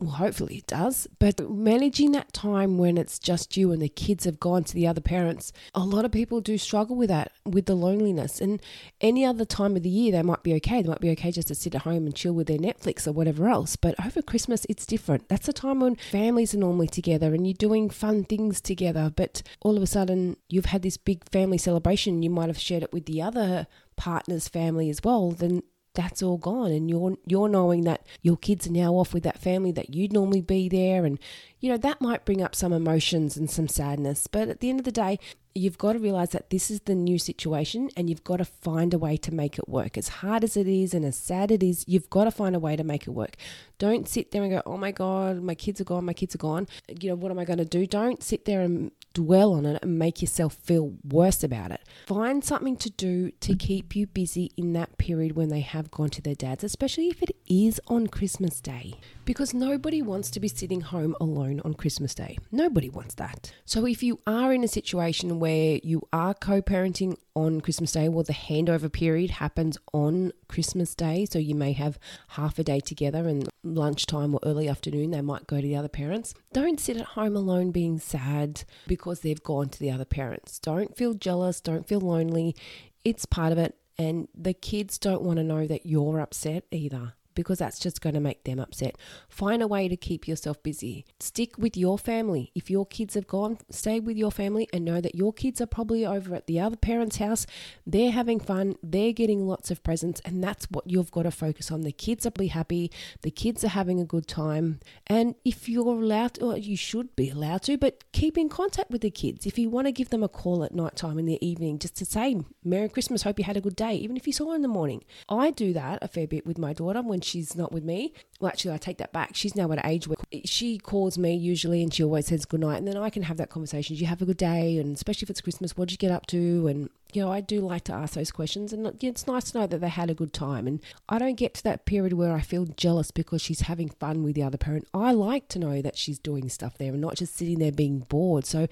Well, 0.00 0.10
hopefully 0.10 0.56
it 0.56 0.66
does. 0.66 1.06
But 1.20 1.48
managing 1.48 2.10
that 2.12 2.32
time 2.32 2.76
when 2.76 2.98
it's 2.98 3.20
just 3.20 3.51
you 3.56 3.72
and 3.72 3.80
the 3.80 3.88
kids 3.88 4.24
have 4.24 4.40
gone 4.40 4.64
to 4.64 4.74
the 4.74 4.86
other 4.86 5.00
parents, 5.00 5.52
a 5.74 5.80
lot 5.80 6.04
of 6.04 6.12
people 6.12 6.40
do 6.40 6.58
struggle 6.58 6.96
with 6.96 7.08
that, 7.08 7.32
with 7.44 7.66
the 7.66 7.74
loneliness. 7.74 8.40
And 8.40 8.60
any 9.00 9.24
other 9.24 9.44
time 9.44 9.76
of 9.76 9.82
the 9.82 9.88
year, 9.88 10.12
they 10.12 10.22
might 10.22 10.42
be 10.42 10.54
okay. 10.54 10.82
They 10.82 10.88
might 10.88 11.00
be 11.00 11.10
okay 11.10 11.30
just 11.30 11.48
to 11.48 11.54
sit 11.54 11.74
at 11.74 11.82
home 11.82 12.06
and 12.06 12.14
chill 12.14 12.32
with 12.32 12.46
their 12.46 12.58
Netflix 12.58 13.06
or 13.06 13.12
whatever 13.12 13.48
else. 13.48 13.76
But 13.76 13.94
over 14.04 14.22
Christmas, 14.22 14.66
it's 14.68 14.86
different. 14.86 15.28
That's 15.28 15.48
a 15.48 15.52
time 15.52 15.80
when 15.80 15.96
families 15.96 16.54
are 16.54 16.58
normally 16.58 16.88
together 16.88 17.34
and 17.34 17.46
you're 17.46 17.54
doing 17.54 17.90
fun 17.90 18.24
things 18.24 18.60
together. 18.60 19.12
But 19.14 19.42
all 19.60 19.76
of 19.76 19.82
a 19.82 19.86
sudden, 19.86 20.36
you've 20.48 20.66
had 20.66 20.82
this 20.82 20.96
big 20.96 21.28
family 21.30 21.58
celebration. 21.58 22.22
You 22.22 22.30
might 22.30 22.48
have 22.48 22.58
shared 22.58 22.82
it 22.82 22.92
with 22.92 23.06
the 23.06 23.22
other 23.22 23.66
partner's 23.96 24.48
family 24.48 24.90
as 24.90 25.00
well. 25.04 25.30
Then 25.30 25.62
that's 25.94 26.22
all 26.22 26.38
gone. 26.38 26.72
And 26.72 26.88
you're 26.88 27.16
you're 27.26 27.48
knowing 27.48 27.82
that 27.84 28.06
your 28.22 28.36
kids 28.36 28.66
are 28.66 28.72
now 28.72 28.94
off 28.94 29.12
with 29.12 29.22
that 29.24 29.38
family 29.38 29.72
that 29.72 29.94
you'd 29.94 30.12
normally 30.12 30.40
be 30.40 30.68
there. 30.68 31.04
And 31.04 31.18
you 31.60 31.70
know 31.70 31.76
that 31.78 32.00
might 32.00 32.24
bring 32.24 32.42
up 32.42 32.54
some 32.54 32.72
emotions 32.72 33.36
and 33.36 33.50
some 33.50 33.68
sadness. 33.68 34.26
But 34.26 34.48
at 34.48 34.60
the 34.60 34.70
end 34.70 34.80
of 34.80 34.84
the 34.84 34.92
day 34.92 35.18
you've 35.54 35.76
got 35.78 35.92
to 35.92 35.98
realize 35.98 36.30
that 36.30 36.48
this 36.48 36.70
is 36.70 36.80
the 36.80 36.94
new 36.94 37.18
situation 37.18 37.90
and 37.94 38.08
you've 38.08 38.24
got 38.24 38.38
to 38.38 38.44
find 38.44 38.94
a 38.94 38.98
way 38.98 39.18
to 39.18 39.34
make 39.34 39.58
it 39.58 39.68
work. 39.68 39.98
As 39.98 40.08
hard 40.08 40.44
as 40.44 40.56
it 40.56 40.66
is 40.66 40.94
and 40.94 41.04
as 41.04 41.16
sad 41.16 41.50
it 41.50 41.62
is 41.62 41.84
you've 41.86 42.08
got 42.08 42.24
to 42.24 42.30
find 42.30 42.56
a 42.56 42.58
way 42.58 42.74
to 42.74 42.84
make 42.84 43.06
it 43.06 43.10
work. 43.10 43.36
Don't 43.78 44.08
sit 44.08 44.30
there 44.30 44.42
and 44.42 44.52
go 44.52 44.62
oh 44.64 44.76
my 44.76 44.92
god 44.92 45.42
my 45.42 45.54
kids 45.54 45.80
are 45.80 45.84
gone 45.84 46.04
my 46.04 46.14
kids 46.14 46.34
are 46.34 46.38
gone. 46.38 46.68
You 46.88 47.10
know 47.10 47.16
what 47.16 47.30
am 47.30 47.38
i 47.38 47.44
going 47.44 47.58
to 47.58 47.64
do? 47.64 47.86
Don't 47.86 48.22
sit 48.22 48.44
there 48.44 48.62
and 48.62 48.92
dwell 49.12 49.52
on 49.52 49.66
it 49.66 49.82
and 49.82 49.98
make 49.98 50.22
yourself 50.22 50.54
feel 50.54 50.94
worse 51.04 51.42
about 51.42 51.70
it. 51.70 51.80
Find 52.06 52.44
something 52.44 52.76
to 52.76 52.90
do 52.90 53.30
to 53.40 53.54
keep 53.54 53.94
you 53.94 54.06
busy 54.06 54.52
in 54.56 54.72
that 54.74 54.98
period 54.98 55.36
when 55.36 55.48
they 55.48 55.60
have 55.60 55.90
gone 55.90 56.10
to 56.10 56.22
their 56.22 56.34
dads, 56.34 56.64
especially 56.64 57.08
if 57.08 57.22
it 57.22 57.36
is 57.48 57.80
on 57.86 58.06
Christmas 58.06 58.60
Day, 58.60 58.94
because 59.24 59.54
nobody 59.54 60.02
wants 60.02 60.30
to 60.30 60.40
be 60.40 60.48
sitting 60.48 60.80
home 60.80 61.14
alone 61.20 61.60
on 61.64 61.74
Christmas 61.74 62.14
Day. 62.14 62.38
Nobody 62.50 62.88
wants 62.88 63.14
that. 63.16 63.52
So 63.64 63.86
if 63.86 64.02
you 64.02 64.20
are 64.26 64.52
in 64.52 64.64
a 64.64 64.68
situation 64.68 65.38
where 65.38 65.78
you 65.82 66.02
are 66.12 66.34
co 66.34 66.62
parenting 66.62 67.16
on 67.34 67.60
Christmas 67.60 67.92
Day, 67.92 68.08
well, 68.08 68.24
the 68.24 68.32
handover 68.32 68.92
period 68.92 69.30
happens 69.30 69.78
on 69.92 70.32
Christmas 70.48 70.94
Day. 70.94 71.26
So 71.26 71.38
you 71.38 71.54
may 71.54 71.72
have 71.72 71.98
half 72.28 72.58
a 72.58 72.64
day 72.64 72.80
together 72.80 73.28
and 73.28 73.48
lunchtime 73.64 74.34
or 74.34 74.40
early 74.44 74.68
afternoon, 74.68 75.10
they 75.10 75.20
might 75.20 75.46
go 75.46 75.56
to 75.56 75.62
the 75.62 75.76
other 75.76 75.88
parents. 75.88 76.34
Don't 76.52 76.80
sit 76.80 76.96
at 76.96 77.06
home 77.06 77.36
alone 77.36 77.70
being 77.70 77.98
sad 77.98 78.64
because 78.86 79.01
they've 79.20 79.42
gone 79.42 79.68
to 79.68 79.78
the 79.78 79.90
other 79.90 80.04
parents. 80.04 80.58
Don't 80.58 80.96
feel 80.96 81.14
jealous. 81.14 81.60
Don't 81.60 81.86
feel 81.86 82.00
lonely. 82.00 82.56
It's 83.04 83.26
part 83.26 83.52
of 83.52 83.58
it. 83.58 83.76
And 83.98 84.28
the 84.34 84.54
kids 84.54 84.98
don't 84.98 85.22
want 85.22 85.36
to 85.38 85.44
know 85.44 85.66
that 85.66 85.86
you're 85.86 86.20
upset 86.20 86.64
either 86.70 87.14
because 87.34 87.58
that's 87.58 87.78
just 87.78 88.00
going 88.00 88.14
to 88.14 88.20
make 88.20 88.44
them 88.44 88.58
upset. 88.58 88.96
Find 89.28 89.62
a 89.62 89.66
way 89.66 89.88
to 89.88 89.96
keep 89.96 90.28
yourself 90.28 90.62
busy. 90.62 91.04
Stick 91.20 91.56
with 91.58 91.76
your 91.76 91.98
family. 91.98 92.50
If 92.54 92.70
your 92.70 92.86
kids 92.86 93.14
have 93.14 93.26
gone, 93.26 93.58
stay 93.70 94.00
with 94.00 94.16
your 94.16 94.30
family 94.30 94.68
and 94.72 94.84
know 94.84 95.00
that 95.00 95.14
your 95.14 95.32
kids 95.32 95.60
are 95.60 95.66
probably 95.66 96.04
over 96.04 96.34
at 96.34 96.46
the 96.46 96.60
other 96.60 96.76
parent's 96.76 97.16
house. 97.16 97.46
They're 97.86 98.10
having 98.10 98.40
fun, 98.40 98.76
they're 98.82 99.12
getting 99.12 99.46
lots 99.46 99.70
of 99.70 99.82
presents, 99.82 100.20
and 100.24 100.42
that's 100.42 100.66
what 100.70 100.90
you've 100.90 101.10
got 101.10 101.22
to 101.22 101.30
focus 101.30 101.70
on. 101.70 101.82
The 101.82 101.92
kids 101.92 102.26
are 102.26 102.30
be 102.30 102.48
happy, 102.48 102.90
the 103.22 103.30
kids 103.30 103.64
are 103.64 103.68
having 103.68 104.00
a 104.00 104.04
good 104.04 104.26
time. 104.26 104.80
And 105.06 105.34
if 105.44 105.68
you're 105.68 105.86
allowed 105.86 106.34
to, 106.34 106.46
or 106.46 106.58
you 106.58 106.76
should 106.76 107.14
be 107.16 107.30
allowed 107.30 107.62
to, 107.62 107.78
but 107.78 108.04
keep 108.12 108.36
in 108.36 108.48
contact 108.48 108.90
with 108.90 109.00
the 109.00 109.10
kids. 109.10 109.46
If 109.46 109.58
you 109.58 109.70
want 109.70 109.86
to 109.86 109.92
give 109.92 110.10
them 110.10 110.22
a 110.22 110.28
call 110.28 110.64
at 110.64 110.74
night 110.74 110.96
time 110.96 111.18
in 111.18 111.26
the 111.26 111.44
evening 111.44 111.78
just 111.78 111.96
to 111.96 112.04
say, 112.04 112.36
Merry 112.64 112.88
Christmas, 112.88 113.22
hope 113.22 113.38
you 113.38 113.44
had 113.44 113.56
a 113.56 113.60
good 113.60 113.76
day, 113.76 113.94
even 113.94 114.16
if 114.16 114.26
you 114.26 114.32
saw 114.32 114.50
her 114.50 114.56
in 114.56 114.62
the 114.62 114.68
morning. 114.68 115.04
I 115.28 115.50
do 115.50 115.72
that 115.72 115.98
a 116.02 116.08
fair 116.08 116.26
bit 116.26 116.46
with 116.46 116.58
my 116.58 116.72
daughter 116.72 117.02
when 117.02 117.20
she's 117.22 117.56
not 117.56 117.72
with 117.72 117.84
me. 117.84 118.12
Well, 118.40 118.48
actually, 118.48 118.74
I 118.74 118.78
take 118.78 118.98
that 118.98 119.12
back. 119.12 119.30
She's 119.34 119.54
now 119.54 119.70
at 119.72 119.78
an 119.78 119.90
age 119.90 120.08
where 120.08 120.16
she 120.44 120.78
calls 120.78 121.16
me 121.16 121.34
usually 121.34 121.82
and 121.82 121.92
she 121.92 122.02
always 122.02 122.26
says 122.26 122.44
good 122.44 122.60
night. 122.60 122.78
And 122.78 122.88
then 122.88 122.96
I 122.96 123.10
can 123.10 123.22
have 123.24 123.36
that 123.36 123.50
conversation. 123.50 123.96
You 123.96 124.06
have 124.06 124.22
a 124.22 124.26
good 124.26 124.36
day? 124.36 124.78
And 124.78 124.96
especially 124.96 125.26
if 125.26 125.30
it's 125.30 125.40
Christmas, 125.40 125.76
what 125.76 125.88
did 125.88 125.92
you 125.92 126.08
get 126.08 126.14
up 126.14 126.26
to? 126.28 126.66
And, 126.66 126.90
you 127.12 127.22
know, 127.22 127.30
I 127.30 127.40
do 127.40 127.60
like 127.60 127.84
to 127.84 127.92
ask 127.92 128.14
those 128.14 128.30
questions. 128.30 128.72
And 128.72 129.02
it's 129.02 129.26
nice 129.26 129.50
to 129.50 129.60
know 129.60 129.66
that 129.66 129.80
they 129.80 129.88
had 129.88 130.10
a 130.10 130.14
good 130.14 130.32
time. 130.32 130.66
And 130.66 130.80
I 131.08 131.18
don't 131.18 131.36
get 131.36 131.54
to 131.54 131.62
that 131.64 131.86
period 131.86 132.14
where 132.14 132.34
I 132.34 132.40
feel 132.40 132.64
jealous 132.64 133.10
because 133.10 133.42
she's 133.42 133.62
having 133.62 133.88
fun 133.88 134.22
with 134.22 134.34
the 134.34 134.42
other 134.42 134.58
parent. 134.58 134.88
I 134.92 135.12
like 135.12 135.48
to 135.48 135.58
know 135.58 135.82
that 135.82 135.96
she's 135.96 136.18
doing 136.18 136.48
stuff 136.48 136.78
there 136.78 136.92
and 136.92 137.00
not 137.00 137.16
just 137.16 137.36
sitting 137.36 137.58
there 137.58 137.72
being 137.72 138.00
bored. 138.00 138.44
So 138.44 138.66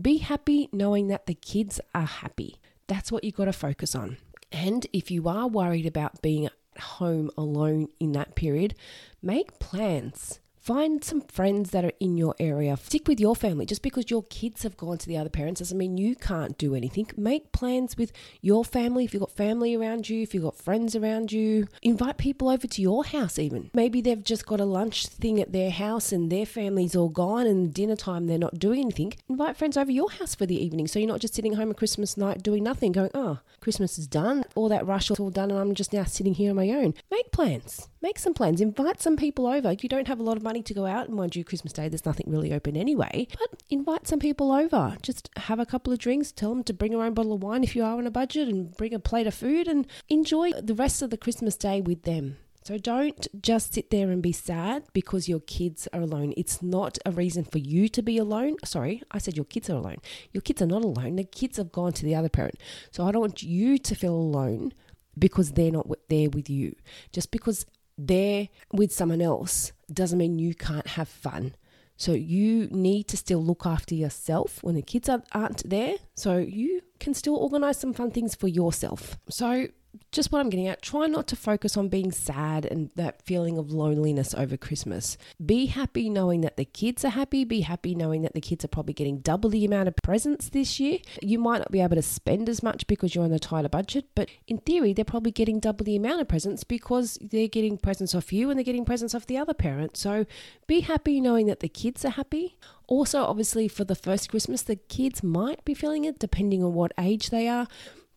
be 0.00 0.18
happy 0.18 0.68
knowing 0.72 1.08
that 1.08 1.26
the 1.26 1.34
kids 1.34 1.80
are 1.94 2.06
happy. 2.06 2.56
That's 2.86 3.10
what 3.10 3.24
you've 3.24 3.34
got 3.34 3.46
to 3.46 3.52
focus 3.52 3.94
on. 3.94 4.18
And 4.52 4.86
if 4.92 5.10
you 5.10 5.28
are 5.28 5.48
worried 5.48 5.86
about 5.86 6.22
being 6.22 6.48
home 6.78 7.30
alone 7.36 7.88
in 8.00 8.12
that 8.12 8.34
period, 8.34 8.74
make 9.22 9.58
plans. 9.58 10.40
Find 10.66 11.04
some 11.04 11.20
friends 11.20 11.70
that 11.70 11.84
are 11.84 11.92
in 12.00 12.16
your 12.16 12.34
area. 12.40 12.76
Stick 12.76 13.06
with 13.06 13.20
your 13.20 13.36
family. 13.36 13.66
Just 13.66 13.82
because 13.82 14.10
your 14.10 14.24
kids 14.24 14.64
have 14.64 14.76
gone 14.76 14.98
to 14.98 15.06
the 15.06 15.16
other 15.16 15.30
parents 15.30 15.60
doesn't 15.60 15.78
mean 15.78 15.96
you 15.96 16.16
can't 16.16 16.58
do 16.58 16.74
anything. 16.74 17.08
Make 17.16 17.52
plans 17.52 17.96
with 17.96 18.10
your 18.40 18.64
family. 18.64 19.04
If 19.04 19.14
you've 19.14 19.20
got 19.20 19.30
family 19.30 19.76
around 19.76 20.08
you, 20.08 20.22
if 20.22 20.34
you've 20.34 20.42
got 20.42 20.58
friends 20.58 20.96
around 20.96 21.30
you, 21.30 21.68
invite 21.82 22.18
people 22.18 22.48
over 22.48 22.66
to 22.66 22.82
your 22.82 23.04
house 23.04 23.38
even. 23.38 23.70
Maybe 23.74 24.00
they've 24.00 24.24
just 24.24 24.44
got 24.44 24.58
a 24.58 24.64
lunch 24.64 25.06
thing 25.06 25.40
at 25.40 25.52
their 25.52 25.70
house 25.70 26.10
and 26.10 26.32
their 26.32 26.44
family's 26.44 26.96
all 26.96 27.10
gone 27.10 27.46
and 27.46 27.72
dinner 27.72 27.94
time 27.94 28.26
they're 28.26 28.36
not 28.36 28.58
doing 28.58 28.80
anything. 28.80 29.12
Invite 29.28 29.56
friends 29.56 29.76
over 29.76 29.92
your 29.92 30.10
house 30.10 30.34
for 30.34 30.46
the 30.46 30.60
evening 30.60 30.88
so 30.88 30.98
you're 30.98 31.06
not 31.06 31.20
just 31.20 31.34
sitting 31.36 31.52
home 31.52 31.70
at 31.70 31.76
Christmas 31.76 32.16
night 32.16 32.42
doing 32.42 32.64
nothing, 32.64 32.90
going, 32.90 33.12
oh, 33.14 33.38
Christmas 33.60 33.98
is 34.00 34.08
done. 34.08 34.42
All 34.56 34.68
that 34.70 34.84
rush 34.84 35.12
is 35.12 35.20
all 35.20 35.30
done 35.30 35.52
and 35.52 35.60
I'm 35.60 35.76
just 35.76 35.92
now 35.92 36.02
sitting 36.02 36.34
here 36.34 36.50
on 36.50 36.56
my 36.56 36.70
own. 36.70 36.94
Make 37.08 37.30
plans. 37.30 37.88
Make 38.02 38.18
some 38.18 38.34
plans. 38.34 38.60
Invite 38.60 39.00
some 39.00 39.16
people 39.16 39.46
over. 39.46 39.72
You 39.72 39.88
don't 39.88 40.08
have 40.08 40.20
a 40.20 40.22
lot 40.22 40.36
of 40.36 40.42
money 40.42 40.55
to 40.64 40.74
go 40.74 40.86
out, 40.86 41.08
and 41.08 41.16
mind 41.16 41.36
you, 41.36 41.44
Christmas 41.44 41.72
Day, 41.72 41.88
there's 41.88 42.06
nothing 42.06 42.26
really 42.28 42.52
open 42.52 42.76
anyway. 42.76 43.28
But 43.38 43.62
invite 43.70 44.06
some 44.06 44.18
people 44.18 44.52
over. 44.52 44.96
Just 45.02 45.30
have 45.36 45.58
a 45.58 45.66
couple 45.66 45.92
of 45.92 45.98
drinks. 45.98 46.32
Tell 46.32 46.50
them 46.50 46.64
to 46.64 46.72
bring 46.72 46.92
their 46.92 47.02
own 47.02 47.14
bottle 47.14 47.34
of 47.34 47.42
wine 47.42 47.64
if 47.64 47.76
you 47.76 47.84
are 47.84 47.98
on 47.98 48.06
a 48.06 48.10
budget, 48.10 48.48
and 48.48 48.76
bring 48.76 48.94
a 48.94 48.98
plate 48.98 49.26
of 49.26 49.34
food 49.34 49.68
and 49.68 49.86
enjoy 50.08 50.52
the 50.52 50.74
rest 50.74 51.02
of 51.02 51.10
the 51.10 51.16
Christmas 51.16 51.56
day 51.56 51.80
with 51.80 52.02
them. 52.02 52.38
So 52.64 52.78
don't 52.78 53.28
just 53.40 53.74
sit 53.74 53.90
there 53.90 54.10
and 54.10 54.20
be 54.20 54.32
sad 54.32 54.82
because 54.92 55.28
your 55.28 55.38
kids 55.38 55.86
are 55.92 56.00
alone. 56.00 56.34
It's 56.36 56.62
not 56.62 56.98
a 57.06 57.12
reason 57.12 57.44
for 57.44 57.58
you 57.58 57.88
to 57.90 58.02
be 58.02 58.18
alone. 58.18 58.56
Sorry, 58.64 59.04
I 59.12 59.18
said 59.18 59.36
your 59.36 59.44
kids 59.44 59.70
are 59.70 59.76
alone. 59.76 59.98
Your 60.32 60.40
kids 60.40 60.60
are 60.62 60.66
not 60.66 60.82
alone. 60.82 61.14
The 61.14 61.22
kids 61.22 61.58
have 61.58 61.70
gone 61.70 61.92
to 61.92 62.04
the 62.04 62.16
other 62.16 62.28
parent. 62.28 62.56
So 62.90 63.06
I 63.06 63.12
don't 63.12 63.20
want 63.20 63.44
you 63.44 63.78
to 63.78 63.94
feel 63.94 64.14
alone 64.14 64.72
because 65.16 65.52
they're 65.52 65.70
not 65.70 65.88
there 66.08 66.28
with 66.28 66.50
you. 66.50 66.74
Just 67.12 67.30
because 67.30 67.66
they're 67.98 68.48
with 68.72 68.92
someone 68.92 69.20
else 69.20 69.72
doesn't 69.92 70.18
mean 70.18 70.38
you 70.38 70.54
can't 70.54 70.86
have 70.86 71.08
fun. 71.08 71.54
So 71.96 72.12
you 72.12 72.68
need 72.70 73.08
to 73.08 73.16
still 73.16 73.42
look 73.42 73.64
after 73.64 73.94
yourself 73.94 74.62
when 74.62 74.74
the 74.74 74.82
kids 74.82 75.08
aren't 75.08 75.68
there. 75.68 75.94
So 76.14 76.36
you 76.36 76.82
can 76.98 77.14
still 77.14 77.36
organize 77.36 77.78
some 77.78 77.92
fun 77.92 78.10
things 78.10 78.34
for 78.34 78.48
yourself. 78.48 79.18
So 79.28 79.68
just 80.12 80.32
what 80.32 80.40
I'm 80.40 80.50
getting 80.50 80.68
at, 80.68 80.82
try 80.82 81.06
not 81.06 81.26
to 81.28 81.36
focus 81.36 81.76
on 81.76 81.88
being 81.88 82.12
sad 82.12 82.64
and 82.64 82.90
that 82.96 83.22
feeling 83.22 83.58
of 83.58 83.70
loneliness 83.70 84.34
over 84.34 84.56
Christmas. 84.56 85.16
Be 85.44 85.66
happy 85.66 86.08
knowing 86.08 86.40
that 86.42 86.56
the 86.56 86.64
kids 86.64 87.04
are 87.04 87.10
happy. 87.10 87.44
Be 87.44 87.62
happy 87.62 87.94
knowing 87.94 88.22
that 88.22 88.34
the 88.34 88.40
kids 88.40 88.64
are 88.64 88.68
probably 88.68 88.94
getting 88.94 89.18
double 89.18 89.50
the 89.50 89.64
amount 89.64 89.88
of 89.88 89.96
presents 90.02 90.48
this 90.50 90.78
year. 90.80 90.98
You 91.22 91.38
might 91.38 91.58
not 91.58 91.70
be 91.70 91.80
able 91.80 91.96
to 91.96 92.02
spend 92.02 92.48
as 92.48 92.62
much 92.62 92.86
because 92.86 93.14
you're 93.14 93.24
on 93.24 93.32
a 93.32 93.38
tighter 93.38 93.68
budget, 93.68 94.06
but 94.14 94.28
in 94.46 94.58
theory, 94.58 94.92
they're 94.92 95.04
probably 95.04 95.32
getting 95.32 95.60
double 95.60 95.84
the 95.84 95.96
amount 95.96 96.20
of 96.20 96.28
presents 96.28 96.64
because 96.64 97.18
they're 97.20 97.48
getting 97.48 97.78
presents 97.78 98.14
off 98.14 98.32
you 98.32 98.50
and 98.50 98.58
they're 98.58 98.64
getting 98.64 98.84
presents 98.84 99.14
off 99.14 99.26
the 99.26 99.38
other 99.38 99.54
parent. 99.54 99.96
So 99.96 100.26
be 100.66 100.80
happy 100.80 101.20
knowing 101.20 101.46
that 101.46 101.60
the 101.60 101.68
kids 101.68 102.04
are 102.04 102.10
happy. 102.10 102.58
Also, 102.88 103.22
obviously, 103.22 103.68
for 103.68 103.84
the 103.84 103.94
first 103.94 104.30
Christmas, 104.30 104.62
the 104.62 104.76
kids 104.76 105.22
might 105.22 105.64
be 105.64 105.74
feeling 105.74 106.04
it 106.04 106.18
depending 106.18 106.62
on 106.62 106.72
what 106.74 106.92
age 106.98 107.30
they 107.30 107.48
are. 107.48 107.66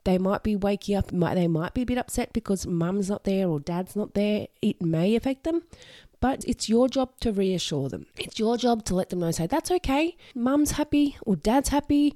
They 0.06 0.18
might 0.18 0.44
be 0.44 0.56
waking 0.56 0.96
up, 0.96 1.08
they 1.12 1.48
might 1.48 1.74
be 1.74 1.82
a 1.82 1.86
bit 1.86 1.98
upset 1.98 2.32
because 2.34 2.66
mum's 2.66 3.10
not 3.10 3.26
there 3.26 3.48
or 3.48 3.60
dad's 3.60 3.96
not 3.96 4.14
there. 4.14 4.48
It 4.62 4.82
may 4.82 5.16
affect 5.16 5.44
them, 5.44 5.64
but 6.20 6.46
it's 6.48 6.70
your 6.70 6.88
job 6.88 7.20
to 7.22 7.32
reassure 7.32 7.90
them. 7.90 8.06
It's 8.18 8.40
your 8.40 8.58
job 8.58 8.86
to 8.86 8.96
let 8.96 9.10
them 9.10 9.20
know, 9.20 9.32
say, 9.32 9.48
that's 9.48 9.72
okay. 9.72 10.16
Mum's 10.34 10.72
happy 10.72 11.18
or 11.24 11.36
dad's 11.36 11.70
happy. 11.70 12.16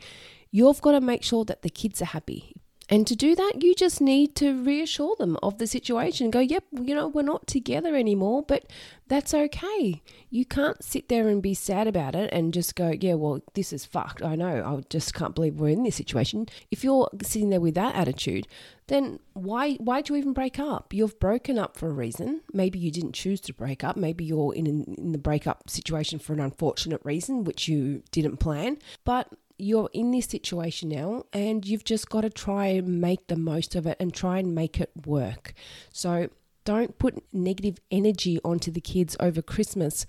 You've 0.49 0.81
got 0.81 0.93
to 0.93 1.01
make 1.01 1.23
sure 1.23 1.43
that 1.45 1.61
the 1.61 1.69
kids 1.69 2.01
are 2.01 2.05
happy. 2.05 2.53
And 2.93 3.07
to 3.07 3.15
do 3.15 3.33
that, 3.33 3.63
you 3.63 3.73
just 3.73 4.01
need 4.01 4.35
to 4.35 4.63
reassure 4.63 5.15
them 5.15 5.35
of 5.41 5.57
the 5.57 5.65
situation. 5.65 6.29
Go, 6.29 6.39
yep, 6.39 6.63
you 6.71 6.93
know, 6.93 7.07
we're 7.07 7.23
not 7.23 7.47
together 7.47 7.95
anymore, 7.95 8.43
but 8.47 8.71
that's 9.07 9.33
okay. 9.33 10.03
You 10.29 10.45
can't 10.45 10.83
sit 10.83 11.09
there 11.09 11.27
and 11.27 11.41
be 11.41 11.55
sad 11.55 11.87
about 11.87 12.13
it 12.13 12.31
and 12.31 12.53
just 12.53 12.75
go, 12.75 12.93
yeah, 13.01 13.15
well, 13.15 13.41
this 13.55 13.73
is 13.73 13.83
fucked. 13.83 14.21
I 14.21 14.35
know. 14.35 14.63
I 14.63 14.83
just 14.91 15.15
can't 15.15 15.33
believe 15.33 15.55
we're 15.55 15.69
in 15.69 15.81
this 15.81 15.95
situation. 15.95 16.45
If 16.69 16.83
you're 16.83 17.09
sitting 17.23 17.49
there 17.49 17.59
with 17.59 17.73
that 17.73 17.95
attitude, 17.95 18.47
then 18.87 19.19
why 19.33 19.73
why 19.75 20.01
do 20.01 20.13
you 20.13 20.19
even 20.19 20.33
break 20.33 20.59
up? 20.59 20.93
You've 20.93 21.19
broken 21.19 21.57
up 21.57 21.77
for 21.77 21.87
a 21.87 21.93
reason. 21.93 22.41
Maybe 22.53 22.77
you 22.77 22.91
didn't 22.91 23.13
choose 23.13 23.39
to 23.41 23.53
break 23.53 23.83
up. 23.83 23.95
Maybe 23.95 24.23
you're 24.23 24.53
in 24.53 24.67
in 24.67 25.13
the 25.13 25.17
breakup 25.17 25.69
situation 25.69 26.19
for 26.19 26.33
an 26.33 26.39
unfortunate 26.39 27.01
reason 27.03 27.43
which 27.43 27.67
you 27.67 28.03
didn't 28.11 28.37
plan. 28.37 28.77
But 29.03 29.29
you're 29.57 29.89
in 29.93 30.11
this 30.11 30.25
situation 30.25 30.89
now 30.89 31.23
and 31.31 31.65
you've 31.65 31.83
just 31.83 32.09
got 32.09 32.21
to 32.21 32.29
try 32.29 32.67
and 32.67 33.01
make 33.01 33.27
the 33.27 33.35
most 33.35 33.75
of 33.75 33.85
it 33.85 33.97
and 33.99 34.13
try 34.13 34.39
and 34.39 34.55
make 34.55 34.79
it 34.79 34.91
work. 35.05 35.53
So 35.91 36.29
don't 36.65 36.97
put 36.97 37.23
negative 37.33 37.77
energy 37.91 38.39
onto 38.43 38.71
the 38.71 38.81
kids 38.81 39.15
over 39.19 39.41
Christmas 39.41 40.05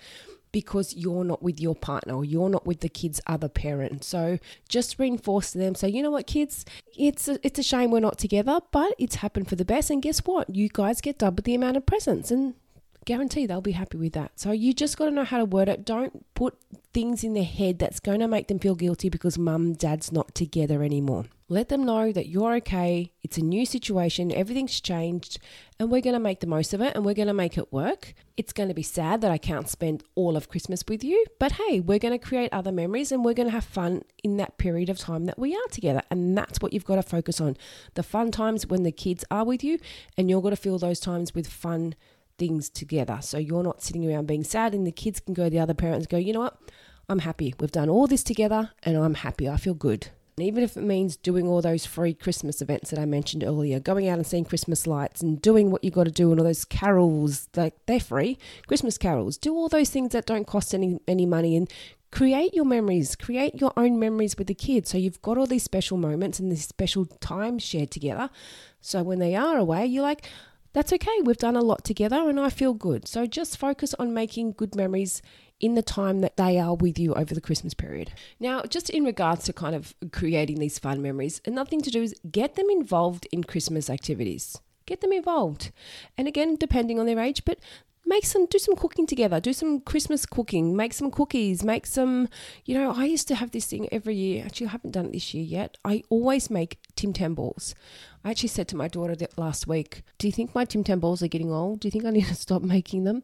because 0.55 0.95
you're 0.95 1.25
not 1.25 1.43
with 1.43 1.61
your 1.61 1.75
partner 1.75 2.15
or 2.15 2.25
you're 2.25 2.49
not 2.49 2.65
with 2.65 2.79
the 2.79 2.89
kid's 2.89 3.21
other 3.27 3.49
parent. 3.49 4.05
So 4.05 4.39
just 4.69 5.01
reinforce 5.01 5.51
to 5.51 5.59
them. 5.59 5.75
So 5.75 5.89
you 5.89 6.01
know 6.01 6.13
what, 6.13 6.29
kids, 6.29 6.65
it's 6.97 7.27
a, 7.27 7.45
it's 7.45 7.59
a 7.59 7.63
shame 7.65 7.91
we're 7.91 7.99
not 7.99 8.19
together, 8.19 8.61
but 8.71 8.95
it's 8.97 9.17
happened 9.17 9.49
for 9.49 9.57
the 9.57 9.65
best. 9.65 9.91
And 9.91 10.01
guess 10.01 10.21
what? 10.21 10.55
You 10.55 10.69
guys 10.69 11.01
get 11.01 11.19
double 11.19 11.43
the 11.43 11.57
amount 11.57 11.77
of 11.77 11.87
presents, 11.87 12.31
and 12.31 12.55
guarantee 13.05 13.47
they'll 13.47 13.61
be 13.61 13.73
happy 13.73 13.99
with 13.99 14.13
that. 14.15 14.33
So 14.39 14.53
you 14.53 14.73
just 14.73 14.97
got 14.97 15.07
to 15.07 15.11
know 15.11 15.25
how 15.25 15.39
to 15.39 15.45
word 15.45 15.69
it. 15.69 15.85
Don't 15.85 16.25
put 16.35 16.57
things 16.93 17.25
in 17.25 17.35
their 17.35 17.45
head 17.45 17.79
that's 17.79 18.01
going 18.01 18.21
to 18.21 18.29
make 18.29 18.49
them 18.49 18.59
feel 18.59 18.75
guilty 18.75 19.09
because 19.09 19.37
mum 19.37 19.75
dad's 19.75 20.13
not 20.13 20.35
together 20.35 20.83
anymore. 20.83 21.27
Let 21.49 21.69
them 21.69 21.85
know 21.85 22.11
that 22.11 22.29
you're 22.29 22.55
okay. 22.57 23.13
It's 23.23 23.37
a 23.37 23.43
new 23.43 23.67
situation. 23.67 24.33
Everything's 24.33 24.81
changed 24.81 25.39
and 25.79 25.91
we're 25.91 26.01
going 26.01 26.15
to 26.15 26.21
make 26.21 26.41
the 26.41 26.47
most 26.47 26.73
of 26.73 26.81
it 26.81 26.95
and 26.95 27.05
we're 27.05 27.15
going 27.15 27.29
to 27.29 27.35
make 27.35 27.59
it 27.59 27.71
work. 27.71 28.15
It's 28.39 28.53
going 28.53 28.71
to 28.71 28.75
be 28.75 28.83
sad 28.83 29.21
that 29.21 29.31
I 29.31 29.37
can't 29.37 29.69
spend 29.69 30.05
all 30.15 30.37
of 30.37 30.49
Christmas 30.49 30.83
with 30.89 31.05
you, 31.05 31.23
but 31.39 31.53
hey, 31.53 31.81
we're 31.81 31.99
going 31.99 32.19
to 32.19 32.27
create 32.27 32.51
other 32.51 32.73
memories 32.73 33.13
and 33.13 33.25
we're 33.25 33.35
going 33.35 33.49
to 33.49 33.55
have 33.55 33.65
fun 33.65 34.05
in 34.23 34.39
that 34.39 34.57
period 34.57 34.89
of 34.89 34.99
time 34.99 35.27
that 35.27 35.39
we 35.39 35.55
are 35.55 35.69
together. 35.71 36.03
And 36.11 36.37
that's 36.37 36.61
what 36.61 36.73
you've 36.73 36.87
got 36.87 36.97
to 36.97 37.03
focus 37.03 37.41
on. 37.41 37.59
The 37.93 38.03
fun 38.03 38.31
times 38.31 38.67
when 38.67 38.83
the 38.83 38.93
kids 38.93 39.25
are 39.31 39.45
with 39.45 39.63
you 39.63 39.79
and 40.17 40.31
you're 40.31 40.43
going 40.43 40.57
to 40.57 40.61
fill 40.61 40.79
those 40.79 41.01
times 41.01 41.35
with 41.35 41.47
fun 41.47 41.95
things 42.39 42.69
together. 42.69 43.19
So 43.23 43.39
you're 43.39 43.63
not 43.63 43.83
sitting 43.83 44.11
around 44.11 44.27
being 44.27 44.45
sad, 44.45 44.75
and 44.75 44.87
the 44.87 44.93
kids 44.93 45.21
can 45.21 45.35
go 45.35 45.49
the 45.49 45.59
other 45.59 45.75
parents 45.75 46.07
go, 46.07 46.17
you 46.17 46.33
know 46.33 46.41
what? 46.41 46.59
I'm 47.09 47.21
happy. 47.21 47.55
We've 47.61 47.71
done 47.71 47.89
all 47.89 48.07
this 48.07 48.23
together, 48.23 48.71
and 48.83 48.97
I'm 48.97 49.15
happy. 49.15 49.49
I 49.49 49.57
feel 49.57 49.75
good. 49.75 50.09
And 50.37 50.47
even 50.47 50.65
if 50.65 50.77
it 50.77 50.83
means 50.83 51.17
doing 51.17 51.47
all 51.47 51.63
those 51.63 51.87
free 51.87 52.13
Christmas 52.13 52.61
events 52.61 52.91
that 52.91 52.99
I 52.99 53.05
mentioned 53.05 53.45
earlier, 53.45 53.79
going 53.79 54.09
out 54.09 54.19
and 54.19 54.27
seeing 54.27 54.45
Christmas 54.45 54.85
lights 54.87 55.23
and 55.23 55.41
doing 55.41 55.71
what 55.71 55.85
you 55.85 55.93
got 55.93 56.05
to 56.05 56.11
do 56.11 56.33
and 56.33 56.41
all 56.41 56.47
those 56.47 56.65
carols, 56.65 57.49
like 57.55 57.75
they're 57.87 58.01
free, 58.01 58.39
Christmas 58.67 58.99
carols, 58.99 59.39
do 59.39 59.55
all 59.55 59.69
those 59.69 59.91
things 59.91 60.11
that 60.13 60.27
don't 60.27 60.47
cost 60.47 60.75
any 60.75 60.99
any 61.07 61.25
money 61.25 61.57
and 61.57 61.71
create 62.11 62.53
your 62.55 62.65
memories, 62.65 63.15
create 63.15 63.61
your 63.61 63.73
own 63.77 63.99
memories 63.99 64.37
with 64.37 64.49
the 64.49 64.55
kids. 64.55 64.91
So 64.91 64.99
you've 64.99 65.23
got 65.23 65.39
all 65.39 65.47
these 65.47 65.63
special 65.63 65.99
moments 65.99 66.41
and 66.41 66.51
these 66.51 66.67
special 66.67 67.07
times 67.07 67.63
shared 67.63 67.93
together. 67.93 68.29
So 68.81 69.03
when 69.05 69.21
they 69.21 69.37
are 69.37 69.57
away, 69.57 69.87
you're 69.87 70.03
like, 70.03 70.27
that's 70.75 70.93
okay. 70.93 71.21
We've 71.23 71.39
done 71.39 71.57
a 71.57 71.63
lot 71.63 71.85
together 71.85 72.29
and 72.29 72.39
I 72.39 72.51
feel 72.51 72.75
good. 72.75 73.09
So 73.09 73.27
just 73.27 73.57
focus 73.57 73.95
on 73.99 74.13
making 74.13 74.53
good 74.53 74.75
memories 74.75 75.23
in 75.61 75.77
the 75.77 75.83
time 75.83 76.21
that 76.21 76.37
they 76.37 76.59
are 76.59 76.75
with 76.75 76.99
you 76.99 77.15
over 77.15 77.33
the 77.33 77.41
Christmas 77.41 77.75
period. 77.75 78.13
Now, 78.39 78.63
just 78.63 78.91
in 78.91 79.05
regards 79.05 79.45
to 79.45 79.53
kind 79.53 79.75
of 79.75 79.95
creating 80.13 80.59
these 80.59 80.79
fun 80.79 81.01
memories, 81.01 81.41
another 81.47 81.71
thing 81.71 81.81
to 81.83 81.91
do 81.91 82.03
is 82.03 82.15
get 82.31 82.57
them 82.57 82.69
involved 82.69 83.27
in 83.33 83.45
Christmas 83.45 83.89
activities. 83.89 84.61
Get 84.85 85.01
them 85.01 85.13
involved. 85.13 85.71
And 86.19 86.29
again, 86.29 86.57
depending 86.57 86.99
on 87.01 87.07
their 87.07 87.21
age, 87.21 87.45
but 87.45 87.59
make 88.07 88.25
some 88.25 88.47
do 88.47 88.59
some 88.59 88.77
cooking 88.77 89.07
together 89.07 89.41
do 89.41 89.53
some 89.53 89.81
christmas 89.81 90.27
cooking 90.27 90.77
make 90.77 90.93
some 90.93 91.11
cookies 91.11 91.65
make 91.65 91.87
some 91.87 92.29
you 92.65 92.77
know 92.77 92.93
i 92.97 93.05
used 93.05 93.27
to 93.29 93.35
have 93.35 93.51
this 93.51 93.67
thing 93.67 93.89
every 93.93 94.15
year 94.15 94.45
actually 94.45 94.67
i 94.67 94.71
haven't 94.71 94.91
done 94.91 95.07
it 95.07 95.13
this 95.13 95.35
year 95.35 95.45
yet. 95.45 95.77
I 95.85 96.03
always 96.11 96.51
make 96.51 96.79
tim 96.97 97.13
tam 97.13 97.35
balls 97.35 97.75
i 98.25 98.31
actually 98.31 98.49
said 98.49 98.69
to 98.69 98.77
my 98.77 98.89
daughter 98.89 99.17
last 99.37 99.67
week 99.67 100.03
do 100.19 100.27
you 100.27 100.33
think 100.33 100.55
my 100.55 100.65
tim 100.65 100.85
tam 100.85 101.01
balls 101.01 101.23
are 101.23 101.29
getting 101.29 101.51
old? 101.53 101.81
Do 101.81 101.89
you 101.89 101.93
think 101.93 102.05
i 102.05 102.11
need 102.11 102.27
to 102.27 102.35
stop 102.35 102.63
making 102.77 103.05
them? 103.05 103.23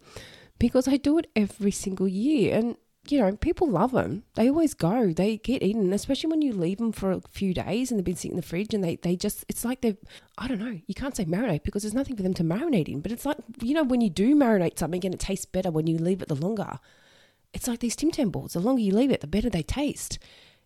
Because 0.58 0.88
i 0.88 0.96
do 0.96 1.18
it 1.18 1.26
every 1.36 1.70
single 1.70 2.08
year 2.08 2.56
and 2.56 2.76
you 3.08 3.18
know, 3.18 3.34
people 3.36 3.68
love 3.68 3.92
them. 3.92 4.24
They 4.34 4.48
always 4.48 4.74
go. 4.74 5.12
They 5.12 5.38
get 5.38 5.62
eaten, 5.62 5.92
especially 5.92 6.30
when 6.30 6.42
you 6.42 6.52
leave 6.52 6.78
them 6.78 6.92
for 6.92 7.12
a 7.12 7.22
few 7.30 7.54
days 7.54 7.90
and 7.90 7.98
they've 7.98 8.04
been 8.04 8.16
sitting 8.16 8.32
in 8.32 8.36
the 8.36 8.42
fridge 8.42 8.74
and 8.74 8.84
they, 8.84 8.96
they 8.96 9.16
just, 9.16 9.44
it's 9.48 9.64
like 9.64 9.80
they've, 9.80 9.96
I 10.36 10.46
don't 10.46 10.58
know, 10.58 10.80
you 10.86 10.94
can't 10.94 11.16
say 11.16 11.24
marinate 11.24 11.62
because 11.62 11.82
there's 11.82 11.94
nothing 11.94 12.16
for 12.16 12.22
them 12.22 12.34
to 12.34 12.44
marinate 12.44 12.88
in. 12.88 13.00
But 13.00 13.12
it's 13.12 13.24
like, 13.24 13.38
you 13.62 13.74
know, 13.74 13.84
when 13.84 14.00
you 14.00 14.10
do 14.10 14.36
marinate 14.36 14.78
something 14.78 15.04
and 15.04 15.14
it 15.14 15.20
tastes 15.20 15.46
better 15.46 15.70
when 15.70 15.86
you 15.86 15.98
leave 15.98 16.20
it 16.20 16.28
the 16.28 16.34
longer. 16.34 16.78
It's 17.52 17.66
like 17.66 17.80
these 17.80 17.96
Tim 17.96 18.10
Tam 18.10 18.30
balls. 18.30 18.52
The 18.52 18.60
longer 18.60 18.82
you 18.82 18.94
leave 18.94 19.10
it, 19.10 19.22
the 19.22 19.26
better 19.26 19.50
they 19.50 19.62
taste. 19.62 20.18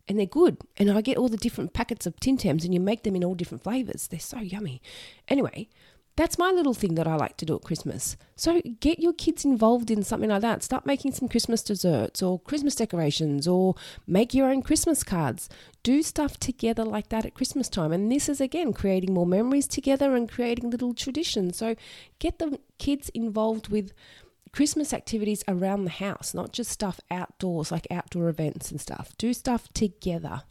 And 0.07 0.19
they're 0.19 0.27
good. 0.27 0.59
And 0.77 0.91
I 0.91 1.01
get 1.01 1.17
all 1.17 1.29
the 1.29 1.39
different 1.39 1.73
packets 1.73 2.05
of 2.05 2.21
Tim 2.21 2.37
Tams 2.37 2.65
and 2.65 2.75
you 2.75 2.81
make 2.81 3.05
them 3.05 3.17
in 3.17 3.25
all 3.25 3.35
different 3.35 3.63
flavors. 3.63 4.09
They're 4.09 4.21
so 4.21 4.41
yummy. 4.41 4.83
Anyway, 5.29 5.69
that's 6.17 6.39
my 6.39 6.53
little 6.53 6.75
thing 6.75 6.95
that 6.95 7.09
I 7.09 7.17
like 7.17 7.37
to 7.39 7.45
do 7.45 7.57
at 7.57 7.63
Christmas. 7.63 8.17
So 8.37 8.61
get 8.81 9.01
your 9.01 9.13
kids 9.13 9.45
involved 9.45 9.91
in 9.91 10.05
something 10.05 10.31
like 10.31 10.43
that. 10.43 10.63
Start 10.63 10.87
making 10.87 11.13
some 11.13 11.29
Christmas 11.29 11.63
desserts 11.63 12.23
or 12.23 12.39
Christmas 12.39 12.77
decorations 12.77 13.49
or 13.49 13.75
make 14.07 14.33
your 14.33 14.49
own 14.49 14.63
Christmas 14.63 15.03
cards. 15.03 15.49
Do 15.83 16.03
stuff 16.03 16.39
together 16.39 16.85
like 16.85 17.09
that 17.09 17.27
at 17.27 17.35
Christmas 17.35 17.69
time. 17.69 17.93
And 17.93 18.13
this 18.13 18.29
is 18.29 18.41
again 18.41 18.73
creating 18.73 19.13
more 19.13 19.27
memories 19.27 19.67
together 19.67 20.15
and 20.15 20.31
creating 20.31 20.71
little 20.71 20.95
traditions. 20.95 21.57
So 21.57 21.75
get 22.21 22.39
the 22.39 22.61
kids 22.79 23.09
involved 23.09 23.69
with 23.69 23.93
Christmas 24.53 24.93
activities 24.93 25.43
around 25.49 25.85
the 25.85 25.91
house, 25.91 26.33
not 26.33 26.53
just 26.53 26.71
stuff 26.71 27.01
outdoors 27.11 27.73
like 27.73 27.89
outdoor 27.91 28.29
events 28.29 28.71
and 28.71 28.81
stuff. 28.81 29.13
Do 29.19 29.35
stuff 29.35 29.69
together. 29.73 30.43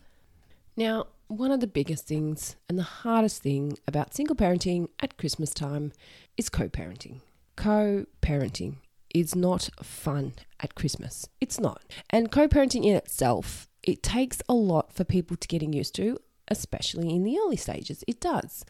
Now, 0.76 1.08
one 1.28 1.52
of 1.52 1.60
the 1.60 1.68
biggest 1.68 2.06
things 2.06 2.56
and 2.70 2.78
the 2.78 2.84
hardest 2.84 3.42
thing 3.42 3.78
about 3.88 4.14
single 4.14 4.36
parenting 4.36 4.88
at 5.02 5.18
Christmas 5.18 5.54
time 5.54 5.92
is 6.38 6.50
co 6.50 6.70
parenting. 6.70 7.22
Co 7.56 8.06
parenting 8.22 8.78
is 9.14 9.36
not 9.36 9.70
fun 9.82 10.34
at 10.60 10.76
Christmas. 10.76 11.28
It's 11.40 11.60
not. 11.60 11.82
And 12.10 12.32
co 12.32 12.48
parenting 12.48 12.86
in 12.86 12.96
itself, 12.96 13.68
it 13.84 14.04
takes 14.04 14.42
a 14.50 14.54
lot 14.54 14.94
for 14.94 15.04
people 15.04 15.38
to 15.38 15.48
getting 15.48 15.74
used 15.74 15.96
to, 15.96 16.18
especially 16.48 17.10
in 17.10 17.24
the 17.24 17.38
early 17.40 17.58
stages. 17.58 18.04
It 18.08 18.20
does. 18.20 18.66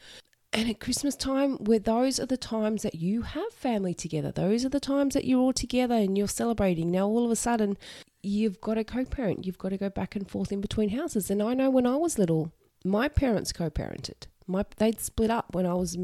And 0.56 0.70
at 0.70 0.80
Christmas 0.80 1.16
time, 1.16 1.56
where 1.58 1.80
those 1.80 2.20
are 2.20 2.28
the 2.28 2.38
times 2.38 2.84
that 2.84 2.96
you 2.96 3.24
have 3.24 3.52
family 3.54 3.96
together, 3.96 4.32
those 4.32 4.64
are 4.64 4.70
the 4.70 4.80
times 4.80 5.16
that 5.16 5.26
you're 5.26 5.40
all 5.40 5.54
together 5.54 5.96
and 5.96 6.16
you're 6.16 6.28
celebrating. 6.28 6.92
Now, 6.92 7.08
all 7.08 7.26
of 7.26 7.32
a 7.32 7.36
sudden, 7.36 7.76
you've 8.24 8.62
got 8.62 8.78
a 8.78 8.84
co 8.84 9.06
parent, 9.06 9.46
you've 9.46 9.58
got 9.58 9.70
to 9.70 9.78
go 9.78 9.90
back 9.90 10.16
and 10.16 10.30
forth 10.30 10.52
in 10.52 10.62
between 10.62 10.90
houses. 10.90 11.30
And 11.30 11.44
I 11.44 11.54
know 11.54 11.70
when 11.70 11.86
I 11.86 11.98
was 11.98 12.18
little, 12.18 12.52
my 12.84 13.08
parents 13.08 13.52
co 13.52 13.70
parented. 13.70 14.28
My, 14.48 14.66
they'd 14.78 15.00
split 15.00 15.30
up 15.30 15.54
when 15.54 15.66
I 15.66 15.74
was 15.74 15.98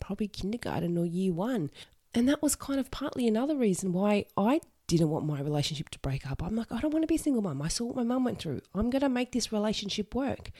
probably 0.00 0.28
kindergarten 0.28 0.96
or 0.96 1.04
year 1.04 1.32
one. 1.32 1.70
And 2.14 2.28
that 2.28 2.42
was 2.42 2.54
kind 2.54 2.78
of 2.78 2.90
partly 2.90 3.26
another 3.26 3.56
reason 3.56 3.92
why 3.92 4.26
I 4.36 4.60
didn't 4.86 5.10
want 5.10 5.26
my 5.26 5.40
relationship 5.40 5.88
to 5.90 5.98
break 5.98 6.30
up. 6.30 6.42
I'm 6.42 6.54
like, 6.54 6.70
I 6.70 6.80
don't 6.80 6.92
want 6.92 7.02
to 7.02 7.08
be 7.08 7.16
a 7.16 7.18
single 7.18 7.42
mum. 7.42 7.62
I 7.62 7.68
saw 7.68 7.86
what 7.86 7.96
my 7.96 8.02
mum 8.02 8.24
went 8.24 8.38
through. 8.38 8.60
I'm 8.74 8.90
going 8.90 9.02
to 9.02 9.08
make 9.08 9.32
this 9.32 9.52
relationship 9.52 10.14
work. 10.14 10.50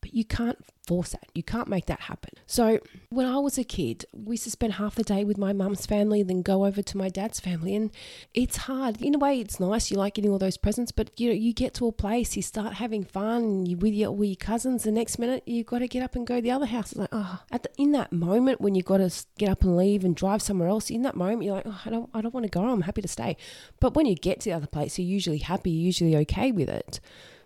But 0.00 0.14
you 0.14 0.24
can't 0.24 0.64
force 0.86 1.10
that. 1.10 1.28
You 1.34 1.42
can't 1.42 1.68
make 1.68 1.86
that 1.86 2.00
happen. 2.00 2.30
So 2.46 2.80
when 3.10 3.26
I 3.26 3.38
was 3.38 3.58
a 3.58 3.64
kid, 3.64 4.06
we 4.12 4.32
used 4.32 4.44
to 4.44 4.50
spend 4.50 4.74
half 4.74 4.94
the 4.94 5.04
day 5.04 5.24
with 5.24 5.38
my 5.38 5.52
mum's 5.52 5.86
family, 5.86 6.22
then 6.22 6.42
go 6.42 6.64
over 6.64 6.82
to 6.82 6.96
my 6.96 7.08
dad's 7.08 7.38
family. 7.38 7.74
And 7.76 7.90
it's 8.34 8.56
hard. 8.56 9.00
In 9.00 9.14
a 9.14 9.18
way, 9.18 9.40
it's 9.40 9.60
nice. 9.60 9.90
You 9.90 9.98
like 9.98 10.14
getting 10.14 10.30
all 10.30 10.38
those 10.38 10.56
presents, 10.56 10.90
but 10.90 11.10
you 11.20 11.28
know, 11.28 11.34
you 11.34 11.52
get 11.52 11.74
to 11.74 11.86
a 11.86 11.92
place, 11.92 12.34
you 12.34 12.42
start 12.42 12.74
having 12.74 13.04
fun, 13.04 13.66
you 13.66 13.76
with 13.76 13.94
your 13.94 14.10
with 14.10 14.30
your 14.30 14.36
cousins. 14.36 14.82
The 14.82 14.90
next 14.90 15.18
minute, 15.18 15.42
you've 15.46 15.66
got 15.66 15.80
to 15.80 15.88
get 15.88 16.02
up 16.02 16.16
and 16.16 16.26
go 16.26 16.36
to 16.36 16.42
the 16.42 16.50
other 16.50 16.66
house. 16.66 16.92
It's 16.92 16.98
like, 16.98 17.10
oh, 17.12 17.40
the, 17.52 17.70
in 17.76 17.92
that 17.92 18.10
moment 18.10 18.60
when 18.60 18.74
you've 18.74 18.86
got 18.86 18.98
to 18.98 19.10
get 19.38 19.48
up 19.48 19.62
and 19.62 19.76
leave 19.76 20.04
and 20.04 20.16
drive 20.16 20.42
somewhere 20.42 20.68
else, 20.68 20.90
in 20.90 21.02
that 21.02 21.14
moment, 21.14 21.44
you're 21.44 21.54
like, 21.54 21.66
oh, 21.66 21.80
I 21.84 21.90
don't, 21.90 22.10
I 22.14 22.20
don't 22.20 22.34
want 22.34 22.44
to 22.44 22.50
go. 22.50 22.64
I'm 22.64 22.82
happy 22.82 23.02
to 23.02 23.08
stay. 23.08 23.36
But 23.80 23.94
when 23.94 24.06
you 24.06 24.14
get 24.14 24.40
to 24.40 24.50
the 24.50 24.56
other 24.56 24.66
place, 24.66 24.98
you're 24.98 25.06
usually 25.06 25.38
happy, 25.38 25.70
you're 25.70 25.86
usually 25.86 26.16
okay 26.16 26.50
with 26.50 26.68
it. 26.68 27.00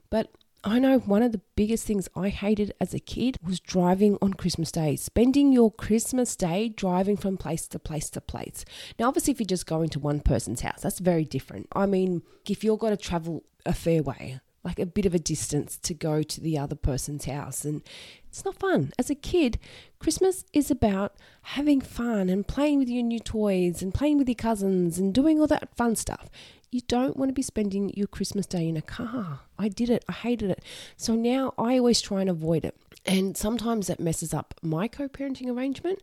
But 0.08 0.30
I 0.66 0.78
know 0.78 0.98
one 0.98 1.22
of 1.22 1.32
the 1.32 1.42
biggest 1.56 1.86
things 1.86 2.08
I 2.16 2.30
hated 2.30 2.72
as 2.80 2.94
a 2.94 2.98
kid 2.98 3.36
was 3.42 3.60
driving 3.60 4.16
on 4.22 4.32
Christmas 4.32 4.72
Day, 4.72 4.96
spending 4.96 5.52
your 5.52 5.70
Christmas 5.70 6.34
Day 6.36 6.70
driving 6.70 7.18
from 7.18 7.36
place 7.36 7.68
to 7.68 7.78
place 7.78 8.08
to 8.10 8.22
place. 8.22 8.64
Now, 8.98 9.08
obviously, 9.08 9.32
if 9.32 9.40
you're 9.40 9.46
just 9.46 9.66
going 9.66 9.90
to 9.90 9.98
one 9.98 10.20
person's 10.20 10.62
house, 10.62 10.80
that's 10.80 11.00
very 11.00 11.26
different. 11.26 11.68
I 11.74 11.84
mean, 11.84 12.22
if 12.48 12.64
you're 12.64 12.78
going 12.78 12.96
to 12.96 13.02
travel 13.02 13.44
a 13.66 13.74
fair 13.74 14.02
way, 14.02 14.40
like 14.64 14.78
a 14.78 14.86
bit 14.86 15.06
of 15.06 15.14
a 15.14 15.18
distance 15.18 15.76
to 15.78 15.94
go 15.94 16.22
to 16.22 16.40
the 16.40 16.58
other 16.58 16.74
person's 16.74 17.26
house, 17.26 17.64
and 17.64 17.82
it's 18.28 18.44
not 18.44 18.58
fun. 18.58 18.92
As 18.98 19.10
a 19.10 19.14
kid, 19.14 19.58
Christmas 19.98 20.44
is 20.52 20.70
about 20.70 21.14
having 21.42 21.80
fun 21.80 22.28
and 22.28 22.46
playing 22.46 22.78
with 22.78 22.88
your 22.88 23.02
new 23.02 23.20
toys 23.20 23.82
and 23.82 23.94
playing 23.94 24.18
with 24.18 24.28
your 24.28 24.34
cousins 24.34 24.98
and 24.98 25.14
doing 25.14 25.40
all 25.40 25.46
that 25.46 25.76
fun 25.76 25.94
stuff. 25.94 26.28
You 26.70 26.80
don't 26.88 27.16
want 27.16 27.28
to 27.28 27.34
be 27.34 27.42
spending 27.42 27.92
your 27.94 28.08
Christmas 28.08 28.46
day 28.46 28.68
in 28.68 28.76
a 28.76 28.82
car. 28.82 29.42
I 29.56 29.68
did 29.68 29.90
it. 29.90 30.04
I 30.08 30.12
hated 30.12 30.50
it. 30.50 30.64
So 30.96 31.14
now 31.14 31.54
I 31.56 31.78
always 31.78 32.00
try 32.00 32.20
and 32.20 32.28
avoid 32.28 32.64
it. 32.64 32.74
And 33.06 33.36
sometimes 33.36 33.86
that 33.86 34.00
messes 34.00 34.34
up 34.34 34.54
my 34.60 34.88
co 34.88 35.06
parenting 35.08 35.48
arrangement. 35.48 36.02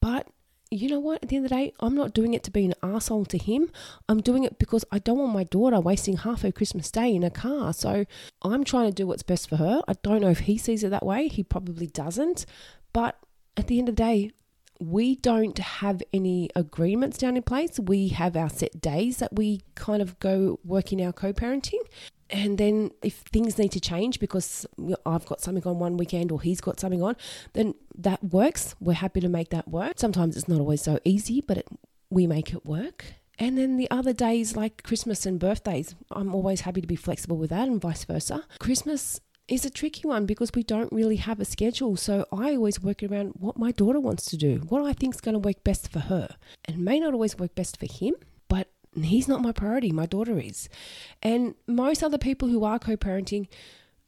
But 0.00 0.26
you 0.70 0.88
know 0.88 1.00
what? 1.00 1.22
At 1.22 1.30
the 1.30 1.36
end 1.36 1.46
of 1.46 1.50
the 1.50 1.56
day, 1.56 1.72
I'm 1.80 1.94
not 1.94 2.12
doing 2.12 2.34
it 2.34 2.42
to 2.44 2.50
be 2.50 2.64
an 2.64 2.74
asshole 2.82 3.24
to 3.26 3.38
him. 3.38 3.70
I'm 4.08 4.20
doing 4.20 4.44
it 4.44 4.58
because 4.58 4.84
I 4.92 4.98
don't 4.98 5.18
want 5.18 5.32
my 5.32 5.44
daughter 5.44 5.80
wasting 5.80 6.18
half 6.18 6.42
her 6.42 6.52
Christmas 6.52 6.90
day 6.90 7.14
in 7.14 7.24
a 7.24 7.30
car. 7.30 7.72
So 7.72 8.04
I'm 8.42 8.64
trying 8.64 8.88
to 8.88 8.94
do 8.94 9.06
what's 9.06 9.22
best 9.22 9.48
for 9.48 9.56
her. 9.56 9.82
I 9.88 9.94
don't 10.02 10.20
know 10.20 10.30
if 10.30 10.40
he 10.40 10.58
sees 10.58 10.84
it 10.84 10.90
that 10.90 11.06
way. 11.06 11.28
He 11.28 11.42
probably 11.42 11.86
doesn't. 11.86 12.44
But 12.92 13.18
at 13.56 13.66
the 13.66 13.78
end 13.78 13.88
of 13.88 13.96
the 13.96 14.02
day, 14.02 14.32
we 14.80 15.16
don't 15.16 15.58
have 15.58 16.02
any 16.12 16.50
agreements 16.54 17.18
down 17.18 17.36
in 17.36 17.42
place. 17.42 17.78
We 17.80 18.08
have 18.08 18.36
our 18.36 18.50
set 18.50 18.80
days 18.80 19.18
that 19.18 19.34
we 19.34 19.62
kind 19.74 20.02
of 20.02 20.18
go 20.20 20.60
working 20.64 21.04
our 21.04 21.12
co 21.12 21.32
parenting. 21.32 21.80
And 22.30 22.58
then 22.58 22.90
if 23.02 23.14
things 23.32 23.58
need 23.58 23.72
to 23.72 23.80
change 23.80 24.20
because 24.20 24.66
I've 25.06 25.24
got 25.24 25.40
something 25.40 25.66
on 25.66 25.78
one 25.78 25.96
weekend 25.96 26.30
or 26.30 26.42
he's 26.42 26.60
got 26.60 26.78
something 26.78 27.02
on, 27.02 27.16
then 27.54 27.74
that 27.98 28.22
works. 28.24 28.74
We're 28.80 28.94
happy 28.94 29.20
to 29.20 29.28
make 29.28 29.50
that 29.50 29.68
work. 29.68 29.94
Sometimes 29.96 30.36
it's 30.36 30.48
not 30.48 30.60
always 30.60 30.82
so 30.82 30.98
easy, 31.04 31.42
but 31.46 31.58
it, 31.58 31.66
we 32.10 32.26
make 32.26 32.52
it 32.52 32.64
work. 32.64 33.04
And 33.38 33.56
then 33.56 33.76
the 33.76 33.90
other 33.90 34.12
days, 34.12 34.56
like 34.56 34.82
Christmas 34.82 35.24
and 35.26 35.38
birthdays, 35.38 35.94
I'm 36.10 36.34
always 36.34 36.62
happy 36.62 36.80
to 36.80 36.86
be 36.86 36.96
flexible 36.96 37.36
with 37.36 37.50
that 37.50 37.68
and 37.68 37.80
vice 37.80 38.04
versa. 38.04 38.44
Christmas 38.58 39.20
is 39.46 39.64
a 39.64 39.70
tricky 39.70 40.06
one 40.06 40.26
because 40.26 40.50
we 40.54 40.62
don't 40.62 40.92
really 40.92 41.16
have 41.16 41.40
a 41.40 41.44
schedule. 41.44 41.96
So 41.96 42.26
I 42.32 42.54
always 42.54 42.82
work 42.82 43.02
around 43.02 43.34
what 43.38 43.58
my 43.58 43.70
daughter 43.72 44.00
wants 44.00 44.26
to 44.26 44.36
do, 44.36 44.58
what 44.68 44.84
I 44.84 44.92
think 44.92 45.14
is 45.14 45.20
going 45.20 45.34
to 45.34 45.38
work 45.38 45.64
best 45.64 45.90
for 45.90 46.00
her. 46.00 46.36
And 46.64 46.78
may 46.84 47.00
not 47.00 47.14
always 47.14 47.38
work 47.38 47.54
best 47.54 47.78
for 47.78 47.86
him, 47.86 48.14
but 48.48 48.68
he's 48.94 49.28
not 49.28 49.40
my 49.40 49.52
priority. 49.52 49.92
My 49.92 50.06
daughter 50.06 50.38
is. 50.38 50.68
And 51.22 51.54
most 51.66 52.02
other 52.02 52.18
people 52.18 52.48
who 52.48 52.64
are 52.64 52.78
co 52.78 52.96
parenting, 52.96 53.48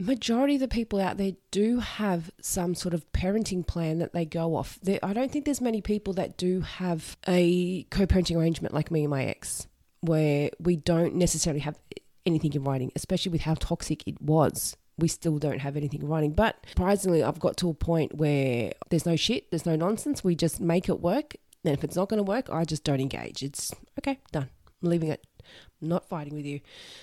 majority 0.01 0.55
of 0.55 0.61
the 0.61 0.69
people 0.69 1.01
out 1.01 1.17
there 1.17 1.33
do 1.51 1.81
have 1.81 2.31
some 2.41 2.75
sort 2.75 2.95
of 2.95 3.11
parenting 3.13 3.67
plan 3.67 3.99
that 3.99 4.13
they 4.13 4.25
go 4.25 4.57
off. 4.57 4.79
I 5.03 5.13
don't 5.13 5.31
think 5.31 5.45
there's 5.45 5.61
many 5.61 5.81
people 5.81 6.15
that 6.15 6.37
do 6.37 6.61
have 6.61 7.17
a 7.29 7.85
co 7.85 8.07
parenting 8.07 8.37
arrangement 8.37 8.75
like 8.75 8.91
me 8.91 9.03
and 9.03 9.11
my 9.11 9.25
ex, 9.25 9.67
where 10.01 10.51
we 10.59 10.77
don't 10.77 11.15
necessarily 11.15 11.61
have 11.61 11.79
anything 12.27 12.53
in 12.53 12.65
writing, 12.65 12.93
especially 12.97 13.33
with 13.33 13.43
how 13.43 13.55
toxic 13.55 14.07
it 14.07 14.21
was. 14.21 14.77
We 14.99 15.09
still 15.09 15.39
don't 15.39 15.61
have 15.61 15.77
anything 15.77 16.03
in 16.03 16.09
writing. 16.09 16.33
But 16.33 16.57
surprisingly, 16.69 17.23
I've 17.23 17.41
got 17.41 17.57
to 17.59 17.71
a 17.71 17.75
point 17.75 18.17
where 18.17 18.73
there's 18.91 19.07
no 19.07 19.17
shit, 19.17 19.51
there's 19.51 19.67
no 19.67 19.77
nonsense. 19.77 20.23
We 20.23 20.35
just 20.35 20.61
make 20.61 20.89
it 20.89 21.01
work. 21.01 21.37
And 21.65 21.75
if 21.75 21.85
it's 21.85 21.97
not 21.97 22.09
going 22.09 22.19
to 22.19 22.23
work, 22.23 22.49
I 22.51 22.65
just 22.65 22.85
don't 22.85 23.01
engage. 23.01 23.43
It's 23.43 23.73
okay, 23.99 24.19
done. 24.33 24.49
I'm 24.83 24.91
leaving 24.91 25.11
it. 25.11 25.25
Not 25.81 26.09
fighting 26.09 26.35
with 26.35 26.45
you. 26.45 26.61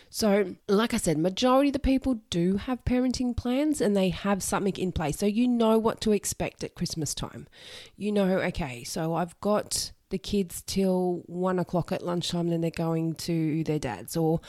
So, 0.10 0.56
like 0.68 0.94
I 0.94 0.98
said, 0.98 1.18
majority 1.18 1.70
of 1.70 1.74
the 1.74 1.80
people 1.80 2.20
do 2.30 2.58
have 2.58 2.86
parenting 2.86 3.36
plans 3.36 3.82
and 3.82 3.98
they 3.98 4.10
have 4.10 4.44
something 4.44 4.78
in 4.78 4.92
place. 4.92 5.18
So 5.18 5.26
you 5.26 5.48
know 5.48 5.78
what 5.80 6.00
to 6.02 6.12
expect 6.12 6.64
at 6.64 6.76
Christmas 6.76 7.16
time. 7.16 7.48
You 7.96 8.12
know, 8.12 8.38
okay, 8.40 8.84
so 8.84 9.16
I've 9.16 9.40
got 9.42 9.92
the 10.10 10.20
kids 10.20 10.62
till 10.66 11.24
one 11.26 11.60
o'clock 11.60 11.92
at 11.92 12.06
lunchtime, 12.06 12.42
and 12.42 12.52
then 12.54 12.62
they're 12.62 12.72
going 12.72 13.16
to 13.16 13.64
their 13.64 13.80
dad's, 13.80 14.16
or 14.16 14.42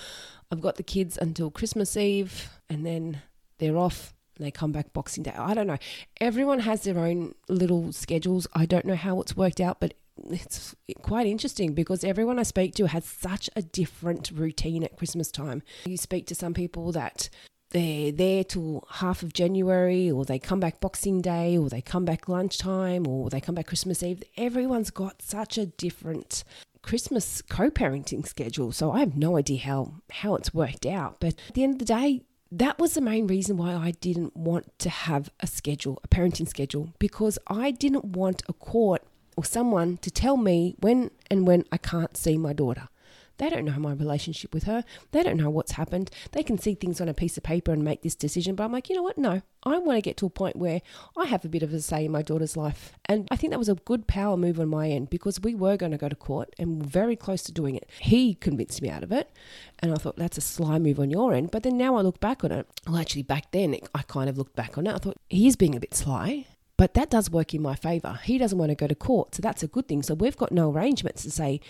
I've 0.52 0.60
got 0.60 0.76
the 0.76 0.82
kids 0.82 1.18
until 1.18 1.50
Christmas 1.50 1.96
Eve, 1.96 2.50
and 2.68 2.86
then 2.86 3.22
they're 3.58 3.76
off 3.76 4.14
they 4.38 4.50
come 4.50 4.72
back 4.72 4.92
Boxing 4.92 5.24
Day. 5.24 5.34
I 5.36 5.52
don't 5.54 5.66
know. 5.66 5.78
Everyone 6.20 6.60
has 6.60 6.82
their 6.82 6.98
own 6.98 7.34
little 7.48 7.92
schedules. 7.92 8.46
I 8.52 8.66
don't 8.66 8.84
know 8.84 8.94
how 8.94 9.20
it's 9.20 9.36
worked 9.36 9.60
out, 9.60 9.80
but 9.80 9.94
it's 10.30 10.74
quite 11.02 11.26
interesting 11.26 11.74
because 11.74 12.04
everyone 12.04 12.38
I 12.38 12.42
speak 12.42 12.74
to 12.76 12.86
has 12.86 13.04
such 13.04 13.50
a 13.56 13.62
different 13.62 14.30
routine 14.30 14.84
at 14.84 14.96
Christmas 14.96 15.30
time. 15.30 15.62
You 15.86 15.96
speak 15.96 16.26
to 16.26 16.34
some 16.34 16.54
people 16.54 16.92
that 16.92 17.28
they're 17.70 18.12
there 18.12 18.44
till 18.44 18.86
half 18.90 19.22
of 19.22 19.32
January, 19.32 20.10
or 20.10 20.24
they 20.24 20.38
come 20.38 20.60
back 20.60 20.80
Boxing 20.80 21.20
Day, 21.20 21.58
or 21.58 21.68
they 21.68 21.82
come 21.82 22.04
back 22.04 22.28
lunchtime, 22.28 23.06
or 23.06 23.28
they 23.28 23.40
come 23.40 23.54
back 23.54 23.66
Christmas 23.66 24.02
Eve. 24.02 24.22
Everyone's 24.36 24.90
got 24.90 25.20
such 25.20 25.58
a 25.58 25.66
different 25.66 26.44
Christmas 26.80 27.42
co-parenting 27.42 28.26
schedule, 28.26 28.72
so 28.72 28.92
I 28.92 29.00
have 29.00 29.16
no 29.16 29.36
idea 29.36 29.60
how 29.60 29.94
how 30.10 30.34
it's 30.34 30.54
worked 30.54 30.86
out. 30.86 31.20
But 31.20 31.34
at 31.48 31.54
the 31.54 31.64
end 31.64 31.74
of 31.74 31.78
the 31.80 31.84
day, 31.84 32.22
that 32.50 32.78
was 32.78 32.94
the 32.94 33.02
main 33.02 33.26
reason 33.26 33.58
why 33.58 33.74
I 33.74 33.90
didn't 33.90 34.34
want 34.34 34.78
to 34.78 34.88
have 34.88 35.28
a 35.40 35.46
schedule, 35.46 36.00
a 36.02 36.08
parenting 36.08 36.48
schedule, 36.48 36.94
because 36.98 37.38
I 37.46 37.70
didn't 37.70 38.06
want 38.06 38.42
a 38.48 38.54
court 38.54 39.02
or 39.38 39.44
someone 39.44 39.96
to 39.98 40.10
tell 40.10 40.36
me 40.36 40.74
when 40.80 41.12
and 41.30 41.46
when 41.46 41.62
I 41.70 41.76
can't 41.76 42.16
see 42.16 42.36
my 42.36 42.52
daughter. 42.52 42.88
They 43.36 43.48
don't 43.48 43.66
know 43.66 43.78
my 43.78 43.92
relationship 43.92 44.52
with 44.52 44.64
her. 44.64 44.82
They 45.12 45.22
don't 45.22 45.36
know 45.36 45.48
what's 45.48 45.70
happened. 45.70 46.10
They 46.32 46.42
can 46.42 46.58
see 46.58 46.74
things 46.74 47.00
on 47.00 47.08
a 47.08 47.14
piece 47.14 47.36
of 47.36 47.44
paper 47.44 47.72
and 47.72 47.84
make 47.84 48.02
this 48.02 48.16
decision. 48.16 48.56
But 48.56 48.64
I'm 48.64 48.72
like, 48.72 48.88
you 48.88 48.96
know 48.96 49.02
what? 49.04 49.16
No, 49.16 49.42
I 49.62 49.78
want 49.78 49.96
to 49.96 50.02
get 50.02 50.16
to 50.16 50.26
a 50.26 50.30
point 50.30 50.56
where 50.56 50.82
I 51.16 51.26
have 51.26 51.44
a 51.44 51.48
bit 51.48 51.62
of 51.62 51.72
a 51.72 51.80
say 51.80 52.06
in 52.06 52.10
my 52.10 52.22
daughter's 52.22 52.56
life. 52.56 52.94
And 53.04 53.28
I 53.30 53.36
think 53.36 53.52
that 53.52 53.60
was 53.60 53.68
a 53.68 53.76
good 53.76 54.08
power 54.08 54.36
move 54.36 54.58
on 54.58 54.68
my 54.68 54.88
end 54.88 55.08
because 55.08 55.40
we 55.40 55.54
were 55.54 55.76
going 55.76 55.92
to 55.92 55.98
go 55.98 56.08
to 56.08 56.16
court 56.16 56.52
and 56.58 56.84
very 56.84 57.14
close 57.14 57.44
to 57.44 57.52
doing 57.52 57.76
it. 57.76 57.88
He 58.00 58.34
convinced 58.34 58.82
me 58.82 58.90
out 58.90 59.04
of 59.04 59.12
it. 59.12 59.30
And 59.78 59.92
I 59.92 59.98
thought, 59.98 60.16
that's 60.16 60.38
a 60.38 60.40
sly 60.40 60.80
move 60.80 60.98
on 60.98 61.10
your 61.10 61.32
end. 61.32 61.52
But 61.52 61.62
then 61.62 61.78
now 61.78 61.94
I 61.94 62.00
look 62.00 62.18
back 62.18 62.42
on 62.42 62.50
it. 62.50 62.66
Well, 62.88 62.96
actually, 62.96 63.22
back 63.22 63.52
then, 63.52 63.76
I 63.94 64.02
kind 64.02 64.28
of 64.28 64.36
looked 64.36 64.56
back 64.56 64.76
on 64.76 64.88
it. 64.88 64.96
I 64.96 64.98
thought, 64.98 65.16
he 65.30 65.46
is 65.46 65.54
being 65.54 65.76
a 65.76 65.80
bit 65.80 65.94
sly. 65.94 66.46
But 66.78 66.94
that 66.94 67.10
does 67.10 67.30
work 67.30 67.52
in 67.52 67.60
my 67.60 67.74
favour. 67.74 68.20
He 68.22 68.38
doesn't 68.38 68.56
want 68.56 68.70
to 68.70 68.76
go 68.76 68.86
to 68.86 68.94
court, 68.94 69.34
so 69.34 69.42
that's 69.42 69.62
a 69.62 69.66
good 69.66 69.88
thing. 69.88 70.02
So 70.02 70.14
we've 70.14 70.36
got 70.36 70.52
no 70.52 70.72
arrangements 70.72 71.24
to 71.24 71.30
say, 71.30 71.60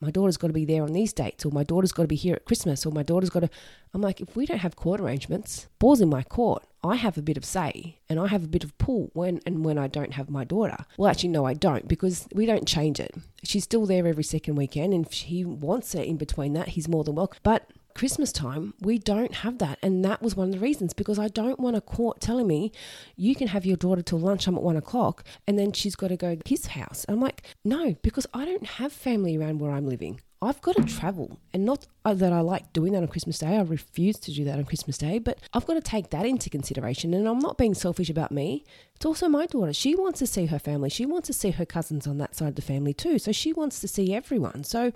my 0.00 0.10
daughter's 0.10 0.36
got 0.36 0.46
to 0.46 0.54
be 0.54 0.64
there 0.64 0.82
on 0.82 0.92
these 0.92 1.12
dates, 1.12 1.44
or 1.44 1.50
my 1.50 1.64
daughter's 1.64 1.92
got 1.92 2.02
to 2.02 2.08
be 2.08 2.16
here 2.16 2.34
at 2.34 2.44
Christmas, 2.44 2.86
or 2.86 2.92
my 2.92 3.02
daughter's 3.02 3.30
got 3.30 3.40
to. 3.40 3.50
I'm 3.92 4.00
like, 4.00 4.20
if 4.20 4.36
we 4.36 4.46
don't 4.46 4.58
have 4.58 4.76
court 4.76 5.00
arrangements, 5.00 5.66
ball's 5.78 6.00
in 6.00 6.08
my 6.08 6.22
court. 6.22 6.62
I 6.82 6.96
have 6.96 7.18
a 7.18 7.22
bit 7.22 7.36
of 7.36 7.44
say 7.44 7.98
and 8.08 8.18
I 8.18 8.28
have 8.28 8.42
a 8.42 8.48
bit 8.48 8.64
of 8.64 8.76
pull 8.78 9.10
when 9.12 9.40
and 9.44 9.64
when 9.66 9.76
I 9.76 9.86
don't 9.86 10.14
have 10.14 10.30
my 10.30 10.44
daughter. 10.44 10.86
Well, 10.96 11.10
actually, 11.10 11.28
no, 11.28 11.44
I 11.44 11.52
don't 11.52 11.86
because 11.86 12.26
we 12.32 12.46
don't 12.46 12.66
change 12.66 12.98
it. 12.98 13.14
She's 13.42 13.64
still 13.64 13.84
there 13.84 14.06
every 14.06 14.24
second 14.24 14.54
weekend, 14.54 14.94
and 14.94 15.04
if 15.04 15.12
he 15.12 15.44
wants 15.44 15.94
it 15.94 16.06
in 16.06 16.16
between 16.16 16.54
that, 16.54 16.68
he's 16.68 16.88
more 16.88 17.04
than 17.04 17.16
welcome. 17.16 17.40
But 17.42 17.70
Christmas 17.94 18.32
time, 18.32 18.74
we 18.80 18.98
don't 18.98 19.34
have 19.36 19.58
that. 19.58 19.78
And 19.82 20.04
that 20.04 20.22
was 20.22 20.36
one 20.36 20.48
of 20.48 20.54
the 20.54 20.60
reasons 20.60 20.92
because 20.92 21.18
I 21.18 21.28
don't 21.28 21.60
want 21.60 21.76
a 21.76 21.80
court 21.80 22.20
telling 22.20 22.46
me 22.46 22.72
you 23.16 23.34
can 23.34 23.48
have 23.48 23.66
your 23.66 23.76
daughter 23.76 24.02
till 24.02 24.18
lunchtime 24.18 24.56
at 24.56 24.62
one 24.62 24.76
o'clock 24.76 25.24
and 25.46 25.58
then 25.58 25.72
she's 25.72 25.96
got 25.96 26.08
to 26.08 26.16
go 26.16 26.34
to 26.34 26.48
his 26.48 26.66
house. 26.66 27.04
I'm 27.08 27.20
like, 27.20 27.42
no, 27.64 27.96
because 28.02 28.26
I 28.32 28.44
don't 28.44 28.66
have 28.66 28.92
family 28.92 29.36
around 29.36 29.60
where 29.60 29.72
I'm 29.72 29.86
living. 29.86 30.20
I've 30.42 30.62
got 30.62 30.76
to 30.76 30.84
travel. 30.84 31.38
And 31.52 31.66
not 31.66 31.86
uh, 32.04 32.14
that 32.14 32.32
I 32.32 32.40
like 32.40 32.72
doing 32.72 32.94
that 32.94 33.02
on 33.02 33.08
Christmas 33.08 33.38
Day. 33.38 33.58
I 33.58 33.60
refuse 33.60 34.16
to 34.20 34.32
do 34.32 34.44
that 34.44 34.58
on 34.58 34.64
Christmas 34.64 34.96
Day, 34.96 35.18
but 35.18 35.38
I've 35.52 35.66
got 35.66 35.74
to 35.74 35.82
take 35.82 36.10
that 36.10 36.24
into 36.24 36.48
consideration. 36.48 37.12
And 37.12 37.28
I'm 37.28 37.40
not 37.40 37.58
being 37.58 37.74
selfish 37.74 38.08
about 38.08 38.32
me. 38.32 38.64
It's 38.96 39.04
also 39.04 39.28
my 39.28 39.46
daughter. 39.46 39.72
She 39.74 39.94
wants 39.94 40.18
to 40.20 40.26
see 40.26 40.46
her 40.46 40.58
family. 40.58 40.88
She 40.88 41.04
wants 41.04 41.26
to 41.26 41.32
see 41.34 41.50
her 41.50 41.66
cousins 41.66 42.06
on 42.06 42.18
that 42.18 42.34
side 42.34 42.48
of 42.48 42.54
the 42.54 42.62
family 42.62 42.94
too. 42.94 43.18
So 43.18 43.32
she 43.32 43.52
wants 43.52 43.80
to 43.80 43.88
see 43.88 44.14
everyone. 44.14 44.64
So 44.64 44.92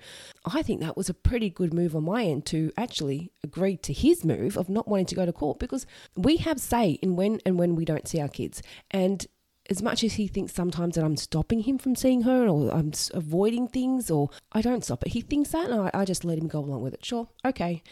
I 0.46 0.62
think 0.62 0.80
that 0.80 0.96
was 0.96 1.10
a 1.10 1.14
pretty 1.14 1.50
good 1.50 1.74
move 1.74 1.94
on 1.94 2.04
my 2.04 2.24
end 2.24 2.46
to 2.46 2.72
actually 2.78 3.30
agree 3.42 3.76
to 3.78 3.92
his 3.92 4.24
move 4.24 4.56
of 4.56 4.70
not 4.70 4.88
wanting 4.88 5.06
to 5.06 5.14
go 5.14 5.26
to 5.26 5.32
court 5.32 5.58
because 5.58 5.86
we 6.16 6.38
have 6.38 6.58
say 6.58 6.92
in 7.02 7.16
when 7.16 7.40
and 7.44 7.58
when 7.58 7.76
we 7.76 7.84
don't 7.84 8.08
see 8.08 8.20
our 8.20 8.28
kids. 8.28 8.62
And 8.90 9.26
as 9.70 9.82
much 9.82 10.04
as 10.04 10.14
he 10.14 10.26
thinks 10.26 10.52
sometimes 10.52 10.94
that 10.94 11.04
I'm 11.04 11.16
stopping 11.16 11.60
him 11.60 11.78
from 11.78 11.96
seeing 11.96 12.22
her 12.22 12.46
or 12.46 12.70
I'm 12.72 12.92
avoiding 13.12 13.68
things 13.68 14.10
or 14.10 14.30
I 14.52 14.60
don't 14.60 14.84
stop 14.84 15.04
it, 15.04 15.12
he 15.12 15.20
thinks 15.20 15.50
that 15.50 15.70
and 15.70 15.80
I, 15.80 15.90
I 15.94 16.04
just 16.04 16.24
let 16.24 16.38
him 16.38 16.48
go 16.48 16.60
along 16.60 16.82
with 16.82 16.94
it. 16.94 17.04
Sure, 17.04 17.28
okay. 17.44 17.82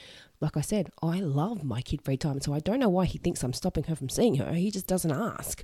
Like 0.41 0.57
I 0.57 0.61
said, 0.61 0.91
I 1.03 1.21
love 1.21 1.63
my 1.63 1.83
kid 1.83 2.03
free 2.03 2.17
time, 2.17 2.41
so 2.41 2.53
I 2.53 2.59
don't 2.59 2.81
know 2.81 2.89
why 2.89 3.05
he 3.05 3.19
thinks 3.19 3.43
I'm 3.43 3.53
stopping 3.53 3.85
her 3.85 3.95
from 3.95 4.09
seeing 4.09 4.37
her. 4.37 4.53
He 4.53 4.71
just 4.71 4.89
doesn't 4.89 5.13
ask. 5.13 5.63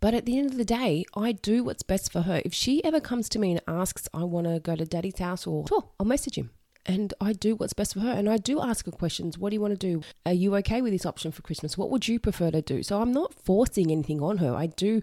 But 0.00 0.14
at 0.14 0.26
the 0.26 0.38
end 0.38 0.50
of 0.50 0.58
the 0.58 0.64
day, 0.64 1.04
I 1.16 1.32
do 1.32 1.64
what's 1.64 1.82
best 1.82 2.12
for 2.12 2.22
her. 2.22 2.42
If 2.44 2.52
she 2.52 2.84
ever 2.84 3.00
comes 3.00 3.28
to 3.30 3.38
me 3.38 3.52
and 3.52 3.60
asks, 3.66 4.08
I 4.12 4.24
want 4.24 4.48
to 4.48 4.60
go 4.60 4.76
to 4.76 4.84
daddy's 4.84 5.18
house, 5.18 5.46
or 5.46 5.66
sure, 5.66 5.84
I'll 5.98 6.06
message 6.06 6.36
him 6.36 6.50
and 6.86 7.14
I 7.20 7.32
do 7.32 7.54
what's 7.54 7.72
best 7.72 7.94
for 7.94 8.00
her. 8.00 8.10
And 8.10 8.28
I 8.28 8.36
do 8.36 8.60
ask 8.60 8.86
her 8.86 8.92
questions. 8.92 9.38
What 9.38 9.50
do 9.50 9.54
you 9.54 9.60
want 9.60 9.78
to 9.78 9.86
do? 9.86 10.02
Are 10.26 10.32
you 10.32 10.54
okay 10.56 10.82
with 10.82 10.92
this 10.92 11.06
option 11.06 11.32
for 11.32 11.42
Christmas? 11.42 11.78
What 11.78 11.90
would 11.90 12.08
you 12.08 12.18
prefer 12.18 12.50
to 12.50 12.62
do? 12.62 12.82
So 12.82 13.00
I'm 13.00 13.12
not 13.12 13.34
forcing 13.34 13.90
anything 13.90 14.20
on 14.20 14.38
her. 14.38 14.54
I 14.54 14.66
do 14.66 15.02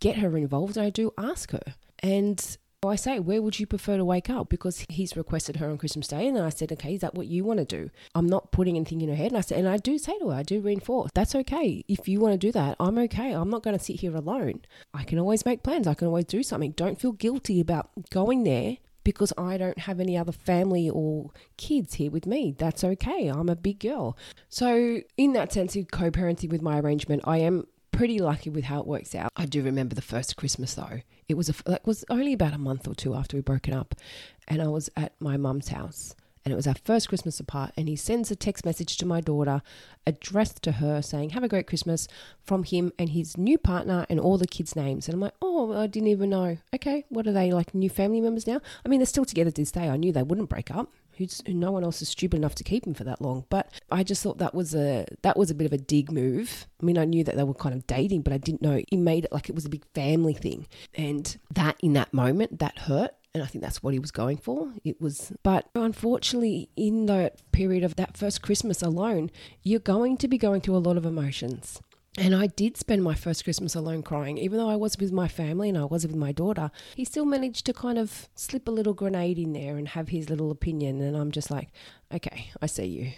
get 0.00 0.16
her 0.16 0.36
involved 0.36 0.76
and 0.76 0.86
I 0.86 0.90
do 0.90 1.12
ask 1.18 1.50
her. 1.52 1.74
And 2.00 2.56
I 2.86 2.94
say, 2.94 3.18
where 3.18 3.42
would 3.42 3.58
you 3.58 3.66
prefer 3.66 3.96
to 3.96 4.04
wake 4.04 4.30
up? 4.30 4.48
Because 4.48 4.86
he's 4.88 5.16
requested 5.16 5.56
her 5.56 5.68
on 5.68 5.78
Christmas 5.78 6.06
Day. 6.06 6.28
And 6.28 6.36
then 6.36 6.44
I 6.44 6.48
said, 6.48 6.70
okay, 6.72 6.94
is 6.94 7.00
that 7.00 7.14
what 7.14 7.26
you 7.26 7.42
want 7.42 7.58
to 7.58 7.64
do? 7.64 7.90
I'm 8.14 8.28
not 8.28 8.52
putting 8.52 8.76
anything 8.76 9.00
in 9.00 9.08
her 9.08 9.16
head. 9.16 9.32
And 9.32 9.38
I 9.38 9.40
said, 9.40 9.58
and 9.58 9.68
I 9.68 9.78
do 9.78 9.98
say 9.98 10.16
to 10.20 10.28
her, 10.28 10.36
I 10.36 10.44
do 10.44 10.60
reinforce, 10.60 11.10
that's 11.12 11.34
okay. 11.34 11.84
If 11.88 12.08
you 12.08 12.20
want 12.20 12.34
to 12.34 12.38
do 12.38 12.52
that, 12.52 12.76
I'm 12.78 12.96
okay. 12.98 13.32
I'm 13.32 13.50
not 13.50 13.64
going 13.64 13.76
to 13.76 13.84
sit 13.84 14.00
here 14.00 14.14
alone. 14.14 14.60
I 14.94 15.02
can 15.02 15.18
always 15.18 15.44
make 15.44 15.64
plans. 15.64 15.88
I 15.88 15.94
can 15.94 16.06
always 16.06 16.26
do 16.26 16.44
something. 16.44 16.70
Don't 16.72 17.00
feel 17.00 17.12
guilty 17.12 17.60
about 17.60 17.90
going 18.10 18.44
there 18.44 18.76
because 19.08 19.32
I 19.38 19.56
don't 19.56 19.78
have 19.78 20.00
any 20.00 20.18
other 20.18 20.32
family 20.32 20.90
or 20.90 21.30
kids 21.56 21.94
here 21.94 22.10
with 22.10 22.26
me. 22.26 22.54
That's 22.58 22.84
okay. 22.84 23.28
I'm 23.28 23.48
a 23.48 23.56
big 23.56 23.80
girl. 23.80 24.18
So, 24.50 25.00
in 25.16 25.32
that 25.32 25.50
sense, 25.50 25.74
of 25.76 25.90
co 25.90 26.10
parenting 26.10 26.50
with 26.50 26.60
my 26.60 26.78
arrangement, 26.78 27.22
I 27.24 27.38
am 27.38 27.66
pretty 27.90 28.18
lucky 28.18 28.50
with 28.50 28.64
how 28.64 28.80
it 28.80 28.86
works 28.86 29.14
out. 29.14 29.32
I 29.34 29.46
do 29.46 29.62
remember 29.62 29.94
the 29.94 30.02
first 30.02 30.36
Christmas 30.36 30.74
though. 30.74 31.00
It 31.26 31.38
was 31.38 31.48
a, 31.48 31.80
was 31.86 32.04
only 32.10 32.34
about 32.34 32.52
a 32.52 32.58
month 32.58 32.86
or 32.86 32.94
two 32.94 33.14
after 33.14 33.34
we 33.38 33.40
broken 33.40 33.72
up, 33.72 33.94
and 34.46 34.60
I 34.60 34.68
was 34.68 34.90
at 34.94 35.14
my 35.20 35.38
mum's 35.38 35.68
house, 35.68 36.14
and 36.48 36.54
it 36.54 36.56
was 36.56 36.66
our 36.66 36.76
first 36.82 37.10
Christmas 37.10 37.38
apart. 37.38 37.74
And 37.76 37.90
he 37.90 37.96
sends 37.96 38.30
a 38.30 38.36
text 38.36 38.64
message 38.64 38.96
to 38.96 39.04
my 39.04 39.20
daughter 39.20 39.60
addressed 40.06 40.62
to 40.62 40.72
her 40.72 41.02
saying, 41.02 41.30
Have 41.30 41.44
a 41.44 41.48
great 41.48 41.66
Christmas 41.66 42.08
from 42.42 42.64
him 42.64 42.90
and 42.98 43.10
his 43.10 43.36
new 43.36 43.58
partner 43.58 44.06
and 44.08 44.18
all 44.18 44.38
the 44.38 44.46
kids' 44.46 44.74
names. 44.74 45.06
And 45.06 45.14
I'm 45.14 45.20
like, 45.20 45.34
Oh, 45.42 45.74
I 45.78 45.86
didn't 45.86 46.08
even 46.08 46.30
know. 46.30 46.56
Okay, 46.74 47.04
what 47.10 47.26
are 47.26 47.32
they 47.32 47.52
like 47.52 47.74
new 47.74 47.90
family 47.90 48.22
members 48.22 48.46
now? 48.46 48.62
I 48.82 48.88
mean, 48.88 48.98
they're 48.98 49.06
still 49.06 49.26
together 49.26 49.50
to 49.50 49.60
this 49.60 49.70
day. 49.70 49.90
I 49.90 49.98
knew 49.98 50.10
they 50.10 50.22
wouldn't 50.22 50.48
break 50.48 50.70
up. 50.70 50.90
Who's, 51.18 51.42
no 51.46 51.70
one 51.70 51.84
else 51.84 52.00
is 52.00 52.08
stupid 52.08 52.38
enough 52.38 52.54
to 52.54 52.64
keep 52.64 52.86
him 52.86 52.94
for 52.94 53.04
that 53.04 53.20
long. 53.20 53.44
But 53.50 53.70
I 53.90 54.04
just 54.04 54.22
thought 54.22 54.38
that 54.38 54.54
was 54.54 54.74
a 54.74 55.04
that 55.20 55.36
was 55.36 55.50
a 55.50 55.54
bit 55.54 55.66
of 55.66 55.74
a 55.74 55.78
dig 55.78 56.10
move. 56.10 56.66
I 56.80 56.86
mean, 56.86 56.96
I 56.96 57.04
knew 57.04 57.24
that 57.24 57.36
they 57.36 57.44
were 57.44 57.52
kind 57.52 57.74
of 57.74 57.86
dating, 57.86 58.22
but 58.22 58.32
I 58.32 58.38
didn't 58.38 58.62
know 58.62 58.80
he 58.88 58.96
made 58.96 59.26
it 59.26 59.32
like 59.32 59.50
it 59.50 59.54
was 59.54 59.66
a 59.66 59.68
big 59.68 59.84
family 59.94 60.32
thing. 60.32 60.66
And 60.94 61.36
that 61.52 61.76
in 61.80 61.92
that 61.92 62.14
moment, 62.14 62.60
that 62.60 62.78
hurt 62.78 63.10
and 63.34 63.42
I 63.42 63.46
think 63.46 63.62
that's 63.62 63.82
what 63.82 63.92
he 63.92 63.98
was 63.98 64.10
going 64.10 64.38
for. 64.38 64.72
It 64.84 65.00
was, 65.00 65.32
but 65.42 65.68
unfortunately, 65.74 66.70
in 66.76 67.06
that 67.06 67.40
period 67.52 67.84
of 67.84 67.96
that 67.96 68.16
first 68.16 68.42
Christmas 68.42 68.82
alone, 68.82 69.30
you're 69.62 69.80
going 69.80 70.16
to 70.18 70.28
be 70.28 70.38
going 70.38 70.60
through 70.60 70.76
a 70.76 70.78
lot 70.78 70.96
of 70.96 71.04
emotions. 71.04 71.80
And 72.16 72.34
I 72.34 72.48
did 72.48 72.76
spend 72.76 73.04
my 73.04 73.14
first 73.14 73.44
Christmas 73.44 73.76
alone 73.76 74.02
crying, 74.02 74.38
even 74.38 74.58
though 74.58 74.68
I 74.68 74.74
was 74.74 74.98
with 74.98 75.12
my 75.12 75.28
family 75.28 75.68
and 75.68 75.78
I 75.78 75.84
was 75.84 76.04
with 76.04 76.16
my 76.16 76.32
daughter. 76.32 76.72
He 76.96 77.04
still 77.04 77.24
managed 77.24 77.64
to 77.66 77.72
kind 77.72 77.96
of 77.96 78.28
slip 78.34 78.66
a 78.66 78.72
little 78.72 78.94
grenade 78.94 79.38
in 79.38 79.52
there 79.52 79.76
and 79.76 79.86
have 79.88 80.08
his 80.08 80.28
little 80.28 80.50
opinion. 80.50 81.00
And 81.00 81.16
I'm 81.16 81.30
just 81.30 81.48
like, 81.48 81.68
okay, 82.12 82.50
I 82.60 82.66
see 82.66 82.86
you 82.86 83.12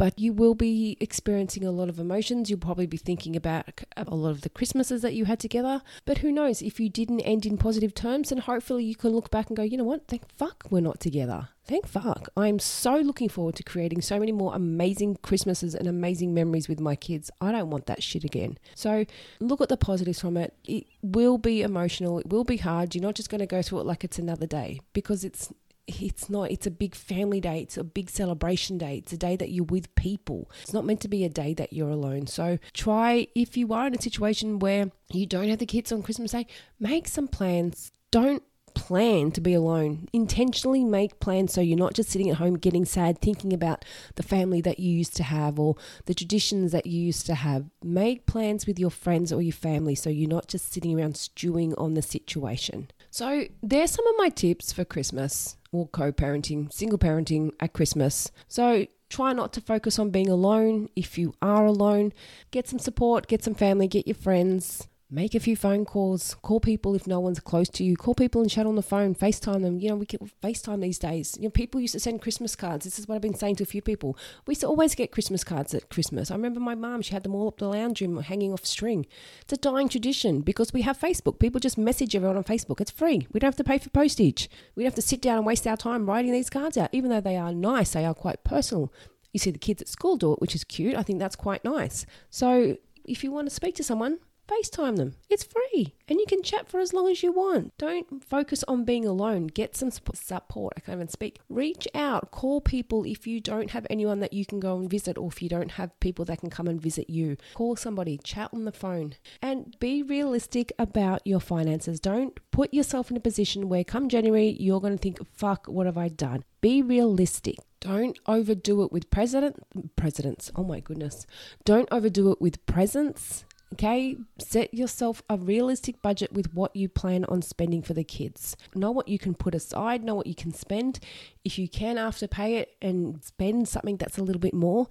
but 0.00 0.18
you 0.18 0.32
will 0.32 0.54
be 0.54 0.96
experiencing 0.98 1.62
a 1.62 1.70
lot 1.70 1.90
of 1.90 1.98
emotions. 1.98 2.48
You'll 2.48 2.58
probably 2.58 2.86
be 2.86 2.96
thinking 2.96 3.36
about 3.36 3.82
a 3.98 4.14
lot 4.14 4.30
of 4.30 4.40
the 4.40 4.48
Christmases 4.48 5.02
that 5.02 5.12
you 5.12 5.26
had 5.26 5.38
together. 5.38 5.82
But 6.06 6.18
who 6.18 6.32
knows, 6.32 6.62
if 6.62 6.80
you 6.80 6.88
didn't 6.88 7.20
end 7.20 7.44
in 7.44 7.58
positive 7.58 7.92
terms, 7.92 8.30
then 8.30 8.38
hopefully 8.38 8.82
you 8.82 8.96
can 8.96 9.10
look 9.10 9.30
back 9.30 9.48
and 9.48 9.58
go, 9.58 9.62
you 9.62 9.76
know 9.76 9.84
what, 9.84 10.08
thank 10.08 10.26
fuck 10.38 10.64
we're 10.70 10.80
not 10.80 11.00
together. 11.00 11.48
Thank 11.66 11.86
fuck. 11.86 12.30
I'm 12.34 12.58
so 12.58 12.96
looking 12.96 13.28
forward 13.28 13.56
to 13.56 13.62
creating 13.62 14.00
so 14.00 14.18
many 14.18 14.32
more 14.32 14.54
amazing 14.54 15.18
Christmases 15.20 15.74
and 15.74 15.86
amazing 15.86 16.32
memories 16.32 16.66
with 16.66 16.80
my 16.80 16.96
kids. 16.96 17.30
I 17.38 17.52
don't 17.52 17.68
want 17.68 17.84
that 17.84 18.02
shit 18.02 18.24
again. 18.24 18.56
So 18.74 19.04
look 19.38 19.60
at 19.60 19.68
the 19.68 19.76
positives 19.76 20.18
from 20.18 20.38
it. 20.38 20.54
It 20.64 20.86
will 21.02 21.36
be 21.36 21.60
emotional, 21.60 22.20
it 22.20 22.30
will 22.30 22.44
be 22.44 22.56
hard. 22.56 22.94
You're 22.94 23.02
not 23.02 23.16
just 23.16 23.28
going 23.28 23.40
to 23.40 23.46
go 23.46 23.60
through 23.60 23.80
it 23.80 23.86
like 23.86 24.02
it's 24.02 24.18
another 24.18 24.46
day 24.46 24.80
because 24.94 25.24
it's 25.24 25.52
it's 26.00 26.28
not 26.30 26.50
it's 26.50 26.66
a 26.66 26.70
big 26.70 26.94
family 26.94 27.40
day 27.40 27.60
it's 27.60 27.76
a 27.76 27.84
big 27.84 28.10
celebration 28.10 28.78
day 28.78 28.96
it's 28.96 29.12
a 29.12 29.16
day 29.16 29.36
that 29.36 29.50
you're 29.50 29.64
with 29.64 29.94
people 29.94 30.50
it's 30.62 30.72
not 30.72 30.84
meant 30.84 31.00
to 31.00 31.08
be 31.08 31.24
a 31.24 31.28
day 31.28 31.54
that 31.54 31.72
you're 31.72 31.90
alone 31.90 32.26
so 32.26 32.58
try 32.72 33.26
if 33.34 33.56
you 33.56 33.72
are 33.72 33.86
in 33.86 33.94
a 33.94 34.00
situation 34.00 34.58
where 34.58 34.90
you 35.12 35.26
don't 35.26 35.48
have 35.48 35.58
the 35.58 35.66
kids 35.66 35.92
on 35.92 36.02
christmas 36.02 36.32
day 36.32 36.46
make 36.78 37.08
some 37.08 37.28
plans 37.28 37.92
don't 38.10 38.42
plan 38.74 39.30
to 39.32 39.40
be 39.40 39.54
alone. 39.54 40.08
Intentionally 40.12 40.84
make 40.84 41.20
plans 41.20 41.52
so 41.52 41.60
you're 41.60 41.78
not 41.78 41.94
just 41.94 42.10
sitting 42.10 42.30
at 42.30 42.36
home 42.36 42.56
getting 42.56 42.84
sad, 42.84 43.20
thinking 43.20 43.52
about 43.52 43.84
the 44.14 44.22
family 44.22 44.60
that 44.62 44.78
you 44.78 44.90
used 44.90 45.16
to 45.16 45.22
have 45.22 45.58
or 45.58 45.76
the 46.06 46.14
traditions 46.14 46.72
that 46.72 46.86
you 46.86 47.00
used 47.00 47.26
to 47.26 47.34
have. 47.34 47.66
Make 47.82 48.26
plans 48.26 48.66
with 48.66 48.78
your 48.78 48.90
friends 48.90 49.32
or 49.32 49.42
your 49.42 49.52
family 49.52 49.94
so 49.94 50.10
you're 50.10 50.28
not 50.28 50.48
just 50.48 50.72
sitting 50.72 50.98
around 50.98 51.16
stewing 51.16 51.74
on 51.76 51.94
the 51.94 52.02
situation. 52.02 52.90
So, 53.10 53.44
there's 53.62 53.90
some 53.90 54.06
of 54.06 54.14
my 54.18 54.28
tips 54.28 54.72
for 54.72 54.84
Christmas 54.84 55.56
or 55.72 55.88
co 55.88 56.12
parenting, 56.12 56.72
single 56.72 56.98
parenting 56.98 57.52
at 57.60 57.72
Christmas. 57.72 58.30
So, 58.48 58.86
try 59.08 59.32
not 59.32 59.52
to 59.54 59.60
focus 59.60 59.98
on 59.98 60.10
being 60.10 60.28
alone. 60.28 60.88
If 60.96 61.18
you 61.18 61.34
are 61.42 61.64
alone, 61.64 62.12
get 62.50 62.68
some 62.68 62.78
support, 62.78 63.26
get 63.26 63.44
some 63.44 63.54
family, 63.54 63.88
get 63.88 64.06
your 64.06 64.14
friends 64.14 64.88
make 65.10 65.34
a 65.34 65.40
few 65.40 65.56
phone 65.56 65.84
calls, 65.84 66.34
call 66.42 66.60
people 66.60 66.94
if 66.94 67.06
no 67.06 67.18
one's 67.18 67.40
close 67.40 67.68
to 67.68 67.82
you, 67.84 67.96
call 67.96 68.14
people 68.14 68.40
and 68.40 68.50
chat 68.50 68.66
on 68.66 68.76
the 68.76 68.82
phone, 68.82 69.14
FaceTime 69.14 69.62
them. 69.62 69.78
You 69.80 69.88
know, 69.88 69.96
we 69.96 70.06
get 70.06 70.22
FaceTime 70.40 70.80
these 70.80 70.98
days. 70.98 71.36
You 71.36 71.44
know, 71.44 71.50
people 71.50 71.80
used 71.80 71.94
to 71.94 72.00
send 72.00 72.22
Christmas 72.22 72.54
cards. 72.54 72.84
This 72.84 72.98
is 72.98 73.08
what 73.08 73.16
I've 73.16 73.20
been 73.20 73.34
saying 73.34 73.56
to 73.56 73.64
a 73.64 73.66
few 73.66 73.82
people. 73.82 74.16
We 74.46 74.52
used 74.52 74.60
to 74.60 74.68
always 74.68 74.94
get 74.94 75.10
Christmas 75.10 75.42
cards 75.42 75.74
at 75.74 75.90
Christmas. 75.90 76.30
I 76.30 76.34
remember 76.34 76.60
my 76.60 76.74
mum, 76.76 77.02
she 77.02 77.12
had 77.12 77.24
them 77.24 77.34
all 77.34 77.48
up 77.48 77.58
the 77.58 77.68
lounge 77.68 78.00
room 78.00 78.16
hanging 78.22 78.52
off 78.52 78.64
string. 78.64 79.06
It's 79.42 79.52
a 79.52 79.56
dying 79.56 79.88
tradition 79.88 80.42
because 80.42 80.72
we 80.72 80.82
have 80.82 80.98
Facebook. 80.98 81.38
People 81.40 81.60
just 81.60 81.76
message 81.76 82.14
everyone 82.14 82.36
on 82.36 82.44
Facebook. 82.44 82.80
It's 82.80 82.90
free. 82.90 83.26
We 83.32 83.40
don't 83.40 83.48
have 83.48 83.56
to 83.56 83.64
pay 83.64 83.78
for 83.78 83.90
postage. 83.90 84.48
We 84.76 84.84
don't 84.84 84.92
have 84.92 84.94
to 84.94 85.02
sit 85.02 85.20
down 85.20 85.38
and 85.38 85.46
waste 85.46 85.66
our 85.66 85.76
time 85.76 86.08
writing 86.08 86.32
these 86.32 86.50
cards 86.50 86.76
out. 86.76 86.90
Even 86.92 87.10
though 87.10 87.20
they 87.20 87.36
are 87.36 87.52
nice, 87.52 87.92
they 87.92 88.04
are 88.04 88.14
quite 88.14 88.44
personal. 88.44 88.92
You 89.32 89.38
see 89.38 89.50
the 89.50 89.58
kids 89.58 89.82
at 89.82 89.88
school 89.88 90.16
do 90.16 90.32
it, 90.32 90.40
which 90.40 90.54
is 90.54 90.64
cute. 90.64 90.96
I 90.96 91.02
think 91.02 91.18
that's 91.18 91.36
quite 91.36 91.64
nice. 91.64 92.06
So 92.30 92.76
if 93.04 93.24
you 93.24 93.32
want 93.32 93.48
to 93.48 93.54
speak 93.54 93.74
to 93.76 93.84
someone, 93.84 94.18
FaceTime 94.50 94.96
them. 94.96 95.14
It's 95.28 95.44
free 95.44 95.94
and 96.08 96.18
you 96.18 96.26
can 96.26 96.42
chat 96.42 96.68
for 96.68 96.80
as 96.80 96.92
long 96.92 97.08
as 97.08 97.22
you 97.22 97.30
want. 97.30 97.76
Don't 97.78 98.24
focus 98.24 98.64
on 98.66 98.84
being 98.84 99.06
alone. 99.06 99.46
Get 99.46 99.76
some 99.76 99.90
support. 99.90 100.74
I 100.76 100.80
can't 100.80 100.96
even 100.96 101.08
speak. 101.08 101.38
Reach 101.48 101.86
out, 101.94 102.32
call 102.32 102.60
people 102.60 103.04
if 103.04 103.26
you 103.26 103.40
don't 103.40 103.70
have 103.70 103.86
anyone 103.88 104.18
that 104.20 104.32
you 104.32 104.44
can 104.44 104.58
go 104.58 104.76
and 104.76 104.90
visit 104.90 105.16
or 105.16 105.28
if 105.28 105.40
you 105.40 105.48
don't 105.48 105.72
have 105.72 105.98
people 106.00 106.24
that 106.24 106.40
can 106.40 106.50
come 106.50 106.66
and 106.66 106.80
visit 106.80 107.08
you. 107.08 107.36
Call 107.54 107.76
somebody, 107.76 108.18
chat 108.18 108.50
on 108.52 108.64
the 108.64 108.72
phone, 108.72 109.14
and 109.40 109.76
be 109.78 110.02
realistic 110.02 110.72
about 110.78 111.24
your 111.24 111.40
finances. 111.40 112.00
Don't 112.00 112.38
put 112.50 112.74
yourself 112.74 113.10
in 113.10 113.16
a 113.16 113.20
position 113.20 113.68
where 113.68 113.84
come 113.84 114.08
January 114.08 114.56
you're 114.58 114.80
going 114.80 114.96
to 114.96 115.02
think, 115.02 115.18
fuck, 115.32 115.66
what 115.66 115.86
have 115.86 115.98
I 115.98 116.08
done? 116.08 116.44
Be 116.60 116.82
realistic. 116.82 117.56
Don't 117.80 118.18
overdo 118.26 118.82
it 118.82 118.92
with 118.92 119.10
president 119.10 119.64
presidents. 119.96 120.50
Oh 120.54 120.64
my 120.64 120.80
goodness. 120.80 121.26
Don't 121.64 121.88
overdo 121.90 122.30
it 122.32 122.40
with 122.40 122.64
presents 122.66 123.44
Okay, 123.72 124.16
set 124.38 124.74
yourself 124.74 125.22
a 125.30 125.36
realistic 125.36 126.02
budget 126.02 126.32
with 126.32 126.52
what 126.52 126.74
you 126.74 126.88
plan 126.88 127.24
on 127.26 127.40
spending 127.40 127.82
for 127.82 127.94
the 127.94 128.02
kids. 128.02 128.56
Know 128.74 128.90
what 128.90 129.06
you 129.06 129.16
can 129.16 129.32
put 129.32 129.54
aside, 129.54 130.02
know 130.02 130.16
what 130.16 130.26
you 130.26 130.34
can 130.34 130.52
spend. 130.52 130.98
If 131.44 131.56
you 131.56 131.68
can 131.68 131.96
after 131.96 132.26
pay 132.26 132.56
it 132.56 132.74
and 132.82 133.22
spend 133.22 133.68
something 133.68 133.96
that's 133.96 134.18
a 134.18 134.24
little 134.24 134.40
bit 134.40 134.54
more 134.54 134.88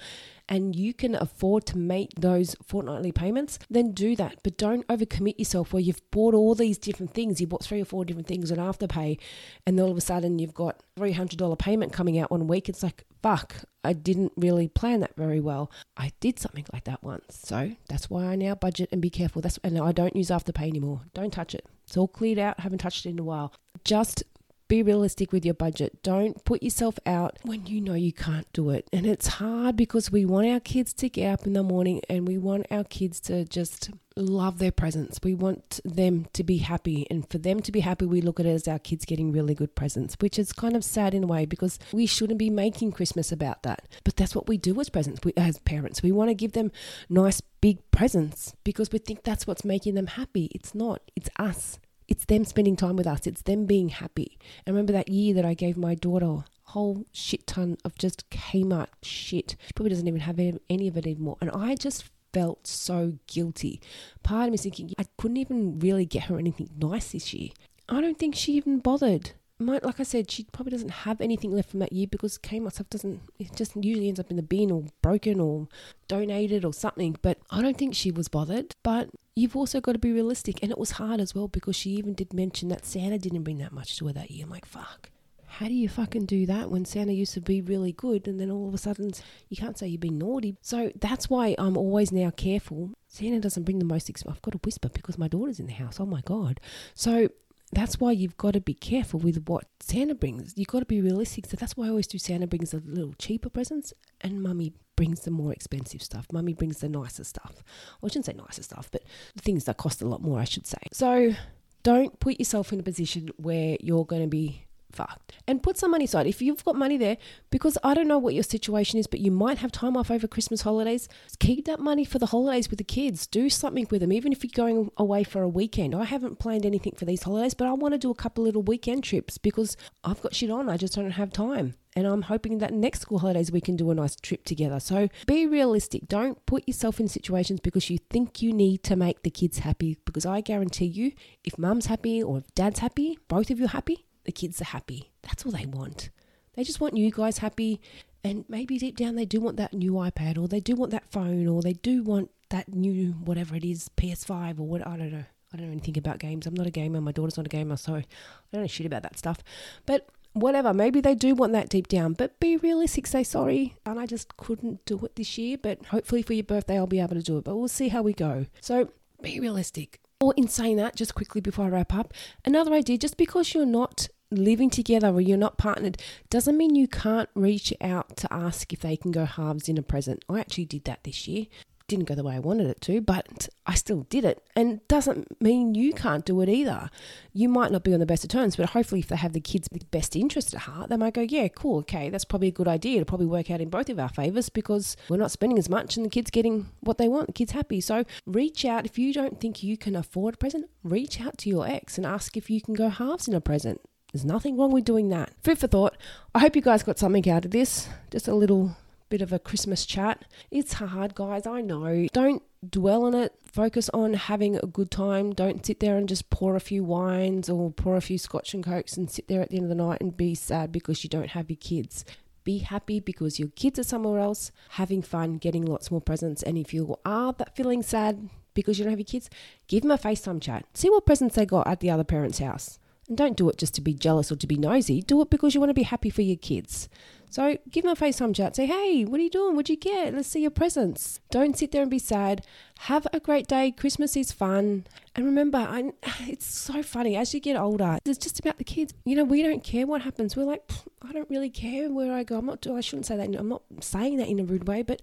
and 0.50 0.76
you 0.76 0.94
can 0.94 1.16
afford 1.16 1.66
to 1.68 1.78
make 1.78 2.10
those 2.20 2.56
fortnightly 2.66 3.12
payments, 3.12 3.60
then 3.70 3.92
do 3.92 4.16
that. 4.16 4.38
But 4.44 4.58
don't 4.58 4.86
overcommit 4.88 5.38
yourself 5.38 5.72
where 5.72 5.82
you've 5.82 6.02
bought 6.12 6.34
all 6.34 6.56
these 6.56 6.80
different 6.80 7.14
things. 7.14 7.40
You 7.40 7.48
bought 7.48 7.64
three 7.64 7.82
or 7.82 7.86
four 7.86 8.04
different 8.04 8.28
things 8.28 8.52
on 8.52 8.58
afterpay, 8.58 9.20
and 9.66 9.78
then 9.78 9.86
all 9.86 9.92
of 9.92 9.98
a 9.98 10.02
sudden 10.02 10.40
you've 10.40 10.56
got 10.56 10.82
$300 11.00 11.58
payment 11.60 11.94
coming 11.94 12.18
out 12.18 12.32
one 12.32 12.48
week. 12.48 12.68
It's 12.68 12.82
like, 12.82 13.06
fuck, 13.22 13.58
I 13.84 13.94
didn't 13.94 14.34
really 14.36 14.68
plan 14.68 15.02
that 15.02 15.16
very 15.16 15.40
well. 15.40 15.72
I 15.96 16.12
did 16.20 16.40
something 16.40 16.66
like 16.74 16.86
that 16.86 17.04
once. 17.04 17.40
So 17.44 17.74
that's 17.88 18.10
why 18.10 18.26
I 18.26 18.36
now 18.36 18.56
budget 18.56 18.90
and 18.92 19.02
be 19.02 19.12
careful. 19.12 19.42
That's 19.42 19.60
and 19.64 19.78
I 19.80 19.92
don't 19.92 20.16
use 20.16 20.30
afterpay 20.30 20.68
anymore. 20.68 21.02
Don't 21.14 21.32
touch 21.32 21.54
it. 21.54 21.66
It's 21.86 21.96
all 21.96 22.08
cleared 22.08 22.40
out. 22.40 22.60
Haven't 22.60 22.80
touched 22.80 23.06
it 23.06 23.10
in 23.10 23.20
a 23.20 23.24
while. 23.24 23.54
Just 23.84 24.24
be 24.70 24.84
realistic 24.84 25.34
with 25.34 25.44
your 25.44 25.56
budget. 25.56 26.02
Don't 26.04 26.46
put 26.46 26.64
yourself 26.64 26.98
out 27.06 27.38
when 27.44 27.66
you 27.66 27.82
know 27.82 27.96
you 27.96 28.14
can't 28.14 28.48
do 28.54 28.70
it. 28.70 28.88
And 28.94 29.06
it's 29.06 29.28
hard 29.28 29.76
because 29.76 30.12
we 30.12 30.26
want 30.26 30.48
our 30.48 30.60
kids 30.60 30.94
to 30.94 31.10
get 31.10 31.34
up 31.34 31.46
in 31.46 31.54
the 31.54 31.64
morning 31.64 32.02
and 32.08 32.28
we 32.28 32.38
want 32.38 32.68
our 32.72 32.84
kids 32.84 33.20
to 33.22 33.44
just 33.46 33.90
love 34.16 34.60
their 34.60 34.72
presents. 34.72 35.20
We 35.24 35.34
want 35.34 35.80
them 35.84 36.28
to 36.34 36.44
be 36.44 36.58
happy. 36.58 37.08
And 37.10 37.30
for 37.30 37.40
them 37.40 37.62
to 37.62 37.72
be 37.72 37.80
happy, 37.80 38.06
we 38.06 38.22
look 38.22 38.40
at 38.40 38.46
it 38.46 38.50
as 38.50 38.68
our 38.68 38.80
kids 38.80 39.06
getting 39.06 39.32
really 39.32 39.56
good 39.56 39.74
presents, 39.76 40.16
which 40.20 40.38
is 40.38 40.54
kind 40.54 40.76
of 40.76 40.84
sad 40.84 41.16
in 41.16 41.24
a 41.24 41.28
way 41.28 41.46
because 41.46 41.80
we 41.92 42.06
shouldn't 42.06 42.40
be 42.40 42.52
making 42.52 42.92
Christmas 42.92 43.32
about 43.32 43.64
that. 43.64 43.88
But 44.04 44.18
that's 44.18 44.36
what 44.36 44.48
we 44.48 44.58
do 44.58 44.80
as 44.80 44.90
presents, 44.90 45.22
we, 45.26 45.34
as 45.36 45.58
parents. 45.60 46.04
We 46.04 46.12
want 46.12 46.30
to 46.30 46.36
give 46.36 46.52
them 46.52 46.72
nice 47.10 47.42
big 47.42 47.80
presents 47.90 48.54
because 48.64 48.92
we 48.92 49.00
think 49.00 49.24
that's 49.24 49.48
what's 49.48 49.66
making 49.66 49.96
them 49.96 50.08
happy. 50.08 50.52
It's 50.54 50.76
not, 50.76 51.02
it's 51.16 51.30
us 51.38 51.80
it's 52.10 52.26
them 52.26 52.44
spending 52.44 52.76
time 52.76 52.96
with 52.96 53.08
us. 53.08 53.28
It's 53.28 53.44
them 53.44 53.66
being 53.66 53.90
happy. 53.90 54.38
And 54.66 54.76
remember 54.76 54.92
that 54.94 55.10
year 55.10 55.34
that 55.36 55.46
I 55.46 55.54
gave 55.54 55.78
my 55.78 55.96
daughter 55.96 56.26
a 56.26 56.46
whole 56.64 57.06
shit 57.12 57.46
ton 57.48 57.78
of 57.86 57.96
just 57.98 58.30
Kmart 58.32 58.88
shit. 59.04 59.56
She 59.68 59.74
probably 59.76 59.92
doesn't 59.92 60.08
even 60.08 60.22
have 60.22 60.40
any 60.40 60.88
of 60.88 60.98
it 60.98 61.06
anymore. 61.06 61.38
And 61.40 61.52
I 61.52 61.76
just 61.76 62.10
felt 62.34 62.66
so 62.68 63.14
guilty. 63.28 63.80
Part 64.24 64.48
of 64.48 64.52
me 64.52 64.58
thinking 64.58 64.92
I 64.98 65.06
couldn't 65.18 65.38
even 65.38 65.80
really 65.80 66.06
get 66.06 66.24
her 66.24 66.38
anything 66.38 66.70
nice 66.78 67.12
this 67.12 67.34
year. 67.34 67.50
I 67.88 68.02
don't 68.02 68.18
think 68.20 68.36
she 68.36 68.54
even 68.54 68.80
bothered 68.80 69.32
like 69.60 70.00
I 70.00 70.04
said, 70.04 70.32
she 70.32 70.46
probably 70.52 70.72
doesn't 70.72 70.90
have 70.90 71.20
anything 71.20 71.52
left 71.52 71.72
from 71.72 71.80
that 71.80 71.92
year 71.92 72.08
because 72.10 72.38
Kmart 72.38 72.74
stuff 72.74 72.90
doesn't, 72.90 73.22
it 73.38 73.54
just 73.56 73.76
usually 73.76 74.08
ends 74.08 74.20
up 74.20 74.30
in 74.30 74.38
the 74.38 74.44
bin 74.44 74.72
or 74.72 74.86
broken 75.02 75.40
or 75.40 75.68
donated 76.08 76.64
or 76.64 76.74
something. 76.74 77.18
But 77.22 77.40
I 77.50 77.62
don't 77.62 77.78
think 77.78 77.94
she 77.94 78.12
was 78.12 78.30
bothered. 78.30 78.76
But 78.84 79.10
you've 79.36 79.58
also 79.58 79.82
got 79.82 79.94
to 79.94 80.00
be 80.00 80.14
realistic. 80.14 80.64
And 80.64 80.72
it 80.72 80.78
was 80.78 80.92
hard 80.92 81.20
as 81.20 81.36
well 81.36 81.48
because 81.48 81.76
she 81.76 81.92
even 81.92 82.14
did 82.14 82.34
mention 82.34 82.70
that 82.70 82.86
Santa 82.86 83.18
didn't 83.18 83.44
bring 83.44 83.58
that 83.58 83.74
much 83.74 83.98
to 83.98 84.08
her 84.08 84.14
that 84.14 84.32
year. 84.32 84.46
I'm 84.46 84.52
like, 84.52 84.66
fuck. 84.66 85.10
How 85.52 85.68
do 85.68 85.74
you 85.74 85.90
fucking 85.90 86.26
do 86.26 86.46
that 86.46 86.70
when 86.70 86.86
Santa 86.86 87.12
used 87.12 87.34
to 87.34 87.42
be 87.42 87.60
really 87.60 87.92
good 87.92 88.28
and 88.28 88.40
then 88.40 88.52
all 88.52 88.68
of 88.68 88.74
a 88.74 88.78
sudden 88.78 89.12
you 89.50 89.58
can't 89.58 89.78
say 89.78 89.88
you've 89.88 90.00
been 90.00 90.20
naughty? 90.20 90.56
So 90.62 90.92
that's 90.96 91.30
why 91.30 91.56
I'm 91.58 91.76
always 91.76 92.12
now 92.12 92.30
careful. 92.30 92.92
Santa 93.08 93.40
doesn't 93.40 93.64
bring 93.64 93.80
the 93.80 93.86
most. 93.86 94.10
I've 94.10 94.42
got 94.42 94.52
to 94.52 94.60
whisper 94.64 94.90
because 94.90 95.18
my 95.18 95.28
daughter's 95.28 95.60
in 95.60 95.66
the 95.66 95.74
house. 95.74 96.00
Oh 96.00 96.06
my 96.06 96.22
God. 96.22 96.62
So 96.94 97.30
that's 97.72 98.00
why 98.00 98.12
you've 98.12 98.38
got 98.38 98.54
to 98.54 98.62
be 98.62 98.74
careful 98.74 99.20
with 99.20 99.48
what 99.48 99.66
Santa 99.80 100.16
brings. 100.16 100.54
You've 100.56 100.68
got 100.68 100.80
to 100.80 100.86
be 100.86 101.02
realistic. 101.02 101.46
So 101.46 101.58
that's 101.58 101.78
why 101.78 101.86
I 101.86 101.90
always 101.90 102.08
do 102.08 102.18
Santa 102.18 102.48
brings 102.48 102.72
the 102.72 102.82
little 102.86 103.14
cheaper 103.20 103.50
presents 103.50 103.94
and 104.22 104.42
mummy 104.42 104.74
brings 104.96 105.22
the 105.22 105.32
more 105.32 105.54
expensive 105.54 106.02
stuff. 106.02 106.28
Mummy 106.32 106.54
brings 106.54 106.80
the 106.80 106.90
nicer 106.90 107.24
stuff. 107.24 107.64
Well, 108.02 108.10
I 108.10 108.10
shouldn't 108.10 108.26
say 108.26 108.34
nicer 108.34 108.64
stuff, 108.64 108.90
but 108.92 109.04
the 109.36 109.42
things 109.42 109.66
that 109.66 109.78
cost 109.78 110.02
a 110.02 110.08
lot 110.08 110.22
more, 110.22 110.40
I 110.40 110.46
should 110.46 110.68
say. 110.68 110.80
So 110.92 111.36
don't 111.84 112.20
put 112.20 112.40
yourself 112.40 112.74
in 112.74 112.80
a 112.80 112.84
position 112.84 113.30
where 113.38 113.78
you're 113.80 114.06
going 114.06 114.24
to 114.24 114.28
be 114.28 114.66
fucked. 114.92 115.34
And 115.48 115.64
put 115.64 115.78
some 115.78 115.92
money 115.92 116.06
aside. 116.06 116.28
If 116.28 116.42
you've 116.42 116.64
got 116.64 116.76
money 116.76 116.98
there, 116.98 117.18
because 117.50 117.78
I 117.84 117.94
don't 117.94 118.08
know 118.08 118.18
what 118.18 118.34
your 118.34 118.44
situation 118.44 119.00
is, 119.00 119.08
but 119.08 119.20
you 119.20 119.32
might 119.32 119.60
have 119.60 119.72
time 119.72 119.98
off 119.98 120.12
over 120.12 120.28
Christmas 120.28 120.62
holidays, 120.62 121.08
keep 121.40 121.66
that 121.66 121.80
money 121.80 122.06
for 122.06 122.20
the 122.20 122.28
holidays 122.28 122.70
with 122.70 122.78
the 122.78 122.84
kids. 122.84 123.28
Do 123.28 123.50
something 123.50 123.88
with 123.90 124.02
them, 124.02 124.14
even 124.14 124.32
if 124.32 124.44
you're 124.44 124.52
going 124.54 124.92
away 124.98 125.24
for 125.24 125.42
a 125.42 125.50
weekend. 125.50 125.96
I 125.96 126.06
haven't 126.06 126.40
planned 126.40 126.66
anything 126.66 126.94
for 126.96 127.06
these 127.06 127.24
holidays, 127.24 127.54
but 127.54 127.68
I 127.68 127.74
want 127.74 127.94
to 127.94 127.98
do 127.98 128.12
a 128.12 128.16
couple 128.16 128.44
little 128.44 128.64
weekend 128.64 129.04
trips 129.04 129.38
because 129.38 129.78
I've 130.04 130.22
got 130.22 130.36
shit 130.36 130.50
on. 130.50 130.70
I 130.70 130.78
just 130.78 130.96
don't 130.96 131.12
have 131.12 131.32
time. 131.32 131.76
And 131.96 132.06
I'm 132.06 132.22
hoping 132.22 132.60
that 132.60 132.72
next 132.72 133.02
school 133.02 133.20
holidays 133.20 133.52
we 133.52 133.62
can 133.62 133.76
do 133.76 133.90
a 133.90 133.96
nice 133.96 134.16
trip 134.16 134.46
together. 134.46 134.80
So 134.80 135.10
be 135.26 135.48
realistic. 135.48 136.08
Don't 136.08 136.46
put 136.46 136.68
yourself 136.68 137.00
in 137.00 137.08
situations 137.08 137.60
because 137.60 137.90
you 137.90 137.98
think 138.10 138.42
you 138.42 138.54
need 138.54 138.84
to 138.84 138.96
make 138.96 139.24
the 139.24 139.32
kids 139.32 139.60
happy. 139.60 139.98
Because 140.06 140.26
I 140.26 140.42
guarantee 140.42 140.86
you, 140.86 141.14
if 141.44 141.58
mum's 141.58 141.88
happy 141.88 142.22
or 142.22 142.38
if 142.40 142.54
dad's 142.54 142.80
happy, 142.80 143.18
both 143.28 143.50
of 143.50 143.60
you 143.60 143.68
happy, 143.68 144.06
the 144.30 144.34
kids 144.34 144.62
are 144.62 144.66
happy. 144.66 145.10
That's 145.24 145.44
all 145.44 145.52
they 145.52 145.66
want. 145.66 146.12
They 146.54 146.64
just 146.64 146.80
want 146.80 146.96
you 146.96 147.10
guys 147.10 147.40
happy. 147.40 147.82
And 148.24 148.46
maybe 148.48 148.78
deep 148.78 148.96
down 148.96 149.16
they 149.16 149.26
do 149.26 149.42
want 149.42 149.58
that 149.58 149.74
new 149.74 149.94
iPad 149.94 150.38
or 150.38 150.48
they 150.48 150.60
do 150.60 150.76
want 150.76 150.92
that 150.92 151.10
phone 151.10 151.48
or 151.48 151.64
they 151.64 151.74
do 151.74 152.04
want 152.04 152.30
that 152.50 152.72
new 152.72 153.14
whatever 153.14 153.56
it 153.56 153.64
is, 153.64 153.90
PS5 153.98 154.60
or 154.60 154.68
what 154.68 154.86
I 154.86 154.98
don't 154.98 155.12
know. 155.12 155.26
I 155.52 155.58
don't 155.58 155.66
know 155.66 155.72
anything 155.72 155.98
about 155.98 156.20
games. 156.20 156.46
I'm 156.46 156.54
not 156.54 156.68
a 156.68 156.70
gamer. 156.70 157.02
My 157.02 157.12
daughter's 157.12 157.38
not 157.38 157.48
a 157.48 157.50
gamer, 157.50 157.76
so 157.76 157.96
I 157.96 158.06
don't 158.54 158.62
know 158.62 158.68
shit 158.68 158.86
about 158.86 159.02
that 159.02 159.18
stuff. 159.18 159.40
But 159.88 160.08
whatever, 160.34 160.76
maybe 160.76 161.02
they 161.02 161.16
do 161.16 161.34
want 161.34 161.54
that 161.54 161.70
deep 161.70 161.88
down, 161.88 162.14
but 162.14 162.40
be 162.40 162.56
realistic, 162.58 163.08
say 163.08 163.24
sorry. 163.24 163.78
And 163.84 164.00
I 164.00 164.06
just 164.06 164.38
couldn't 164.38 164.86
do 164.86 165.04
it 165.06 165.16
this 165.16 165.40
year, 165.40 165.58
but 165.58 165.88
hopefully 165.88 166.22
for 166.22 166.34
your 166.34 166.44
birthday 166.44 166.78
I'll 166.78 166.86
be 166.86 167.00
able 167.00 167.16
to 167.16 167.24
do 167.24 167.40
it. 167.40 167.46
But 167.46 167.56
we'll 167.56 167.68
see 167.68 167.88
how 167.88 168.04
we 168.04 168.14
go. 168.14 168.46
So 168.62 168.92
be 169.24 169.40
realistic. 169.40 170.00
Or 170.20 170.36
in 170.38 170.48
saying 170.50 170.76
that, 170.78 170.96
just 170.96 171.16
quickly 171.16 171.42
before 171.42 171.66
I 171.66 171.70
wrap 171.70 171.96
up, 171.96 172.14
another 172.46 172.74
idea 172.74 172.98
just 172.98 173.18
because 173.18 173.54
you're 173.54 173.66
not 173.66 174.08
living 174.32 174.70
together 174.70 175.10
or 175.10 175.22
you're 175.22 175.38
not 175.38 175.58
partnered 175.58 175.98
doesn't 176.30 176.58
mean 176.58 176.76
you 176.76 176.88
can't 176.88 177.30
reach 177.34 177.74
out 177.82 178.16
to 178.18 178.32
ask 178.32 178.72
if 178.74 178.80
they 178.80 178.96
can 178.96 179.12
go 179.12 179.26
halves 179.26 179.70
in 179.70 179.78
a 179.78 179.82
present. 179.82 180.24
I 180.30 180.40
actually 180.40 180.66
did 180.66 180.86
that 180.86 181.04
this 181.04 181.28
year 181.28 181.48
didn't 181.90 182.06
go 182.06 182.16
the 182.16 182.24
way 182.24 182.36
I 182.36 182.40
wanted 182.40 182.68
it 182.68 182.80
to, 182.82 183.02
but 183.02 183.50
I 183.66 183.74
still 183.74 184.06
did 184.10 184.24
it. 184.24 184.42
And 184.56 184.88
doesn't 184.88 185.42
mean 185.42 185.76
you 185.76 185.92
can't 185.92 186.24
do 186.24 186.40
it 186.40 186.48
either. 186.48 186.90
You 187.34 187.50
might 187.50 187.72
not 187.72 187.84
be 187.84 187.94
on 187.94 188.00
the 188.00 188.06
best 188.06 188.24
of 188.24 188.30
terms, 188.30 188.56
but 188.56 188.70
hopefully, 188.70 189.02
if 189.02 189.08
they 189.08 189.18
have 189.18 189.34
the 189.34 189.42
kids' 189.42 189.68
best 189.68 190.16
interest 190.16 190.54
at 190.54 190.62
heart, 190.62 190.90
they 190.90 190.98
might 190.98 191.16
go, 191.16 191.22
Yeah, 191.22 191.50
cool, 191.50 191.80
okay, 191.80 192.10
that's 192.10 192.24
probably 192.24 192.48
a 192.48 192.52
good 192.52 192.68
idea. 192.68 193.02
It'll 193.02 193.06
probably 193.06 193.26
work 193.26 193.52
out 193.52 193.60
in 193.60 193.70
both 193.70 193.90
of 193.90 194.00
our 194.00 194.10
favors 194.10 194.48
because 194.48 194.96
we're 195.10 195.18
not 195.18 195.32
spending 195.32 195.58
as 195.58 195.70
much 195.70 195.98
and 195.98 196.06
the 196.06 196.10
kids 196.10 196.32
getting 196.32 196.68
what 196.80 196.98
they 196.98 197.10
want, 197.10 197.28
the 197.28 197.34
kids 197.34 197.52
happy. 197.52 197.82
So 197.82 198.06
reach 198.26 198.64
out. 198.64 198.86
If 198.86 198.98
you 198.98 199.12
don't 199.12 199.42
think 199.42 199.64
you 199.64 199.76
can 199.76 199.96
afford 199.96 200.36
a 200.36 200.38
present, 200.38 200.70
reach 200.84 201.20
out 201.20 201.38
to 201.40 201.50
your 201.50 201.68
ex 201.68 201.98
and 201.98 202.06
ask 202.06 202.38
if 202.38 202.50
you 202.50 202.62
can 202.62 202.76
go 202.76 202.90
halves 202.90 203.28
in 203.28 203.34
a 203.34 203.42
present. 203.42 203.82
There's 204.12 204.26
nothing 204.26 204.58
wrong 204.58 204.72
with 204.72 204.86
doing 204.86 205.10
that. 205.10 205.32
Food 205.44 205.60
for 205.60 205.68
thought. 205.68 205.96
I 206.34 206.40
hope 206.40 206.56
you 206.56 206.62
guys 206.62 206.84
got 206.84 206.98
something 206.98 207.30
out 207.30 207.46
of 207.46 207.52
this. 207.52 207.88
Just 208.10 208.28
a 208.28 208.34
little 208.34 208.76
bit 209.10 209.22
of 209.22 209.32
a 209.32 209.40
Christmas 209.40 209.86
chat. 209.86 210.26
It's 210.52 210.74
hard, 210.74 211.16
guys, 211.16 211.46
I 211.46 211.62
know. 211.62 212.08
Don't 212.14 212.44
dwell 212.68 213.04
on 213.04 213.16
it. 213.16 213.34
Focus 213.44 213.90
on 213.90 214.14
having 214.14 214.56
a 214.56 214.68
good 214.68 214.92
time. 214.92 215.34
Don't 215.34 215.66
sit 215.66 215.80
there 215.80 215.98
and 215.98 216.08
just 216.08 216.30
pour 216.30 216.56
a 216.56 216.60
few 216.60 216.84
wines 216.84 217.50
or 217.50 217.72
pour 217.72 217.96
a 217.96 218.02
few 218.02 218.18
scotch 218.18 218.54
and 218.54 218.64
cokes 218.64 218.98
and 218.98 219.10
sit 219.10 219.28
there 219.28 219.42
at 219.42 219.50
the 219.50 219.58
end 219.58 219.66
of 219.66 219.70
the 219.70 219.76
night 219.84 220.02
and 220.02 220.18
be 220.18 220.36
sad 220.36 220.72
because 220.72 221.04
you 221.04 221.10
don't 221.10 221.32
have 221.32 221.50
your 221.50 221.58
kids. 221.58 222.06
Be 222.44 222.60
happy 222.60 223.00
because 223.00 223.38
your 223.38 223.50
kids 223.50 223.78
are 223.80 223.84
somewhere 223.84 224.20
else, 224.20 224.52
having 224.70 225.02
fun, 225.02 225.38
getting 225.38 225.66
lots 225.66 225.92
more 225.92 226.02
presents. 226.02 226.42
And 226.42 226.58
if 226.58 226.74
you 226.74 226.96
are 227.06 227.34
that 227.34 227.56
feeling 227.56 227.84
sad 227.84 228.30
because 228.54 228.80
you 228.80 228.86
don't 228.86 228.92
have 228.92 229.00
your 229.00 229.06
kids, 229.06 229.30
give 229.68 229.84
them 229.84 229.92
a 229.92 229.98
FaceTime 229.98 230.42
chat. 230.42 230.66
See 230.74 230.90
what 230.90 231.06
presents 231.06 231.36
they 231.36 231.46
got 231.46 231.68
at 231.68 231.80
the 231.80 231.92
other 231.92 232.04
parent's 232.04 232.40
house. 232.40 232.80
And 233.10 233.18
don't 233.18 233.36
do 233.36 233.50
it 233.50 233.58
just 233.58 233.74
to 233.76 233.82
be 233.82 233.94
jealous 233.94 234.32
or 234.32 234.36
to 234.38 234.48
be 234.48 234.56
nosy. 234.56 235.02
Do 235.02 235.22
it 235.22 235.30
because 235.30 235.54
you 235.54 235.60
want 235.60 235.72
to 235.72 235.76
be 235.76 235.84
happy 235.84 236.10
for 236.10 236.22
your 236.22 236.38
kids. 236.38 236.88
So 237.32 237.58
give 237.70 237.84
them 237.84 237.92
a 237.92 237.96
FaceTime 237.96 238.36
chat. 238.36 238.56
Say, 238.56 238.66
hey, 238.66 239.04
what 239.06 239.20
are 239.20 239.24
you 239.24 239.30
doing? 239.30 239.56
What'd 239.56 239.70
you 239.70 239.78
get? 239.78 240.14
Let's 240.14 240.30
see 240.30 240.42
your 240.42 240.52
presents. 240.52 241.20
Don't 241.30 241.58
sit 241.58 241.72
there 241.72 241.82
and 241.82 241.92
be 241.92 242.00
sad. 242.00 242.46
Have 242.80 243.06
a 243.14 243.20
great 243.20 243.48
day. 243.48 243.72
Christmas 243.72 244.16
is 244.16 244.32
fun. 244.32 244.88
And 245.16 245.26
remember, 245.26 245.58
I, 245.58 245.92
it's 246.22 246.46
so 246.46 246.82
funny. 246.82 247.16
As 247.16 247.34
you 247.34 247.40
get 247.40 247.58
older, 247.58 248.00
it's 248.06 248.18
just 248.18 248.40
about 248.40 248.58
the 248.58 248.64
kids. 248.64 248.94
You 249.06 249.16
know, 249.16 249.24
we 249.24 249.44
don't 249.44 249.64
care 249.64 249.86
what 249.86 250.02
happens. 250.02 250.36
We're 250.36 250.44
like, 250.44 250.72
I 251.02 251.12
don't 251.12 251.30
really 251.30 251.50
care 251.52 251.92
where 251.92 252.14
I 252.14 252.24
go. 252.24 252.38
I'm 252.38 252.46
not, 252.46 252.66
I 252.66 252.82
shouldn't 252.82 253.06
say 253.06 253.18
that. 253.18 253.36
I'm 253.36 253.50
not 253.50 253.64
saying 253.82 254.18
that 254.18 254.28
in 254.28 254.40
a 254.40 254.44
rude 254.44 254.68
way, 254.68 254.82
but 254.82 255.02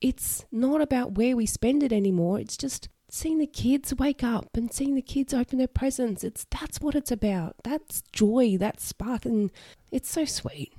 it's 0.00 0.44
not 0.50 0.80
about 0.80 1.12
where 1.12 1.36
we 1.36 1.46
spend 1.46 1.82
it 1.82 1.92
anymore. 1.92 2.40
It's 2.40 2.56
just 2.56 2.88
seeing 3.12 3.36
the 3.38 3.46
kids 3.46 3.94
wake 3.94 4.24
up 4.24 4.56
and 4.56 4.72
seeing 4.72 4.94
the 4.94 5.02
kids 5.02 5.34
open 5.34 5.58
their 5.58 5.68
presents. 5.68 6.24
It's 6.24 6.46
that's 6.50 6.80
what 6.80 6.94
it's 6.94 7.12
about. 7.12 7.56
That's 7.62 8.02
joy, 8.10 8.56
that's 8.58 8.84
spark, 8.84 9.26
and 9.26 9.52
it's 9.90 10.10
so 10.10 10.24
sweet. 10.24 10.72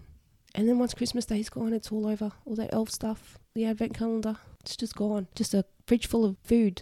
And 0.56 0.68
then 0.68 0.80
once 0.80 0.96
Christmas 0.96 1.26
Day's 1.26 1.50
gone, 1.50 1.74
it's 1.74 1.92
all 1.92 2.08
over. 2.08 2.32
All 2.46 2.56
that 2.56 2.74
elf 2.74 2.90
stuff, 2.90 3.38
the 3.54 3.66
advent 3.66 3.94
calendar, 3.94 4.38
it's 4.62 4.76
just 4.76 4.96
gone. 4.96 5.28
Just 5.36 5.54
a 5.54 5.66
fridge 5.86 6.08
full 6.08 6.26
of 6.26 6.38
food. 6.44 6.82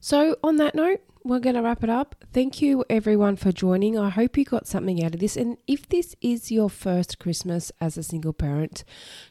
So, 0.00 0.36
on 0.42 0.56
that 0.56 0.74
note, 0.74 1.00
we're 1.24 1.38
going 1.38 1.54
to 1.54 1.62
wrap 1.62 1.84
it 1.84 1.90
up. 1.90 2.16
Thank 2.32 2.60
you 2.60 2.84
everyone 2.90 3.36
for 3.36 3.52
joining. 3.52 3.96
I 3.96 4.08
hope 4.08 4.36
you 4.36 4.44
got 4.44 4.66
something 4.66 5.04
out 5.04 5.14
of 5.14 5.20
this. 5.20 5.36
And 5.36 5.56
if 5.68 5.88
this 5.88 6.16
is 6.20 6.50
your 6.50 6.68
first 6.68 7.18
Christmas 7.20 7.70
as 7.80 7.96
a 7.96 8.02
single 8.02 8.32
parent, 8.32 8.82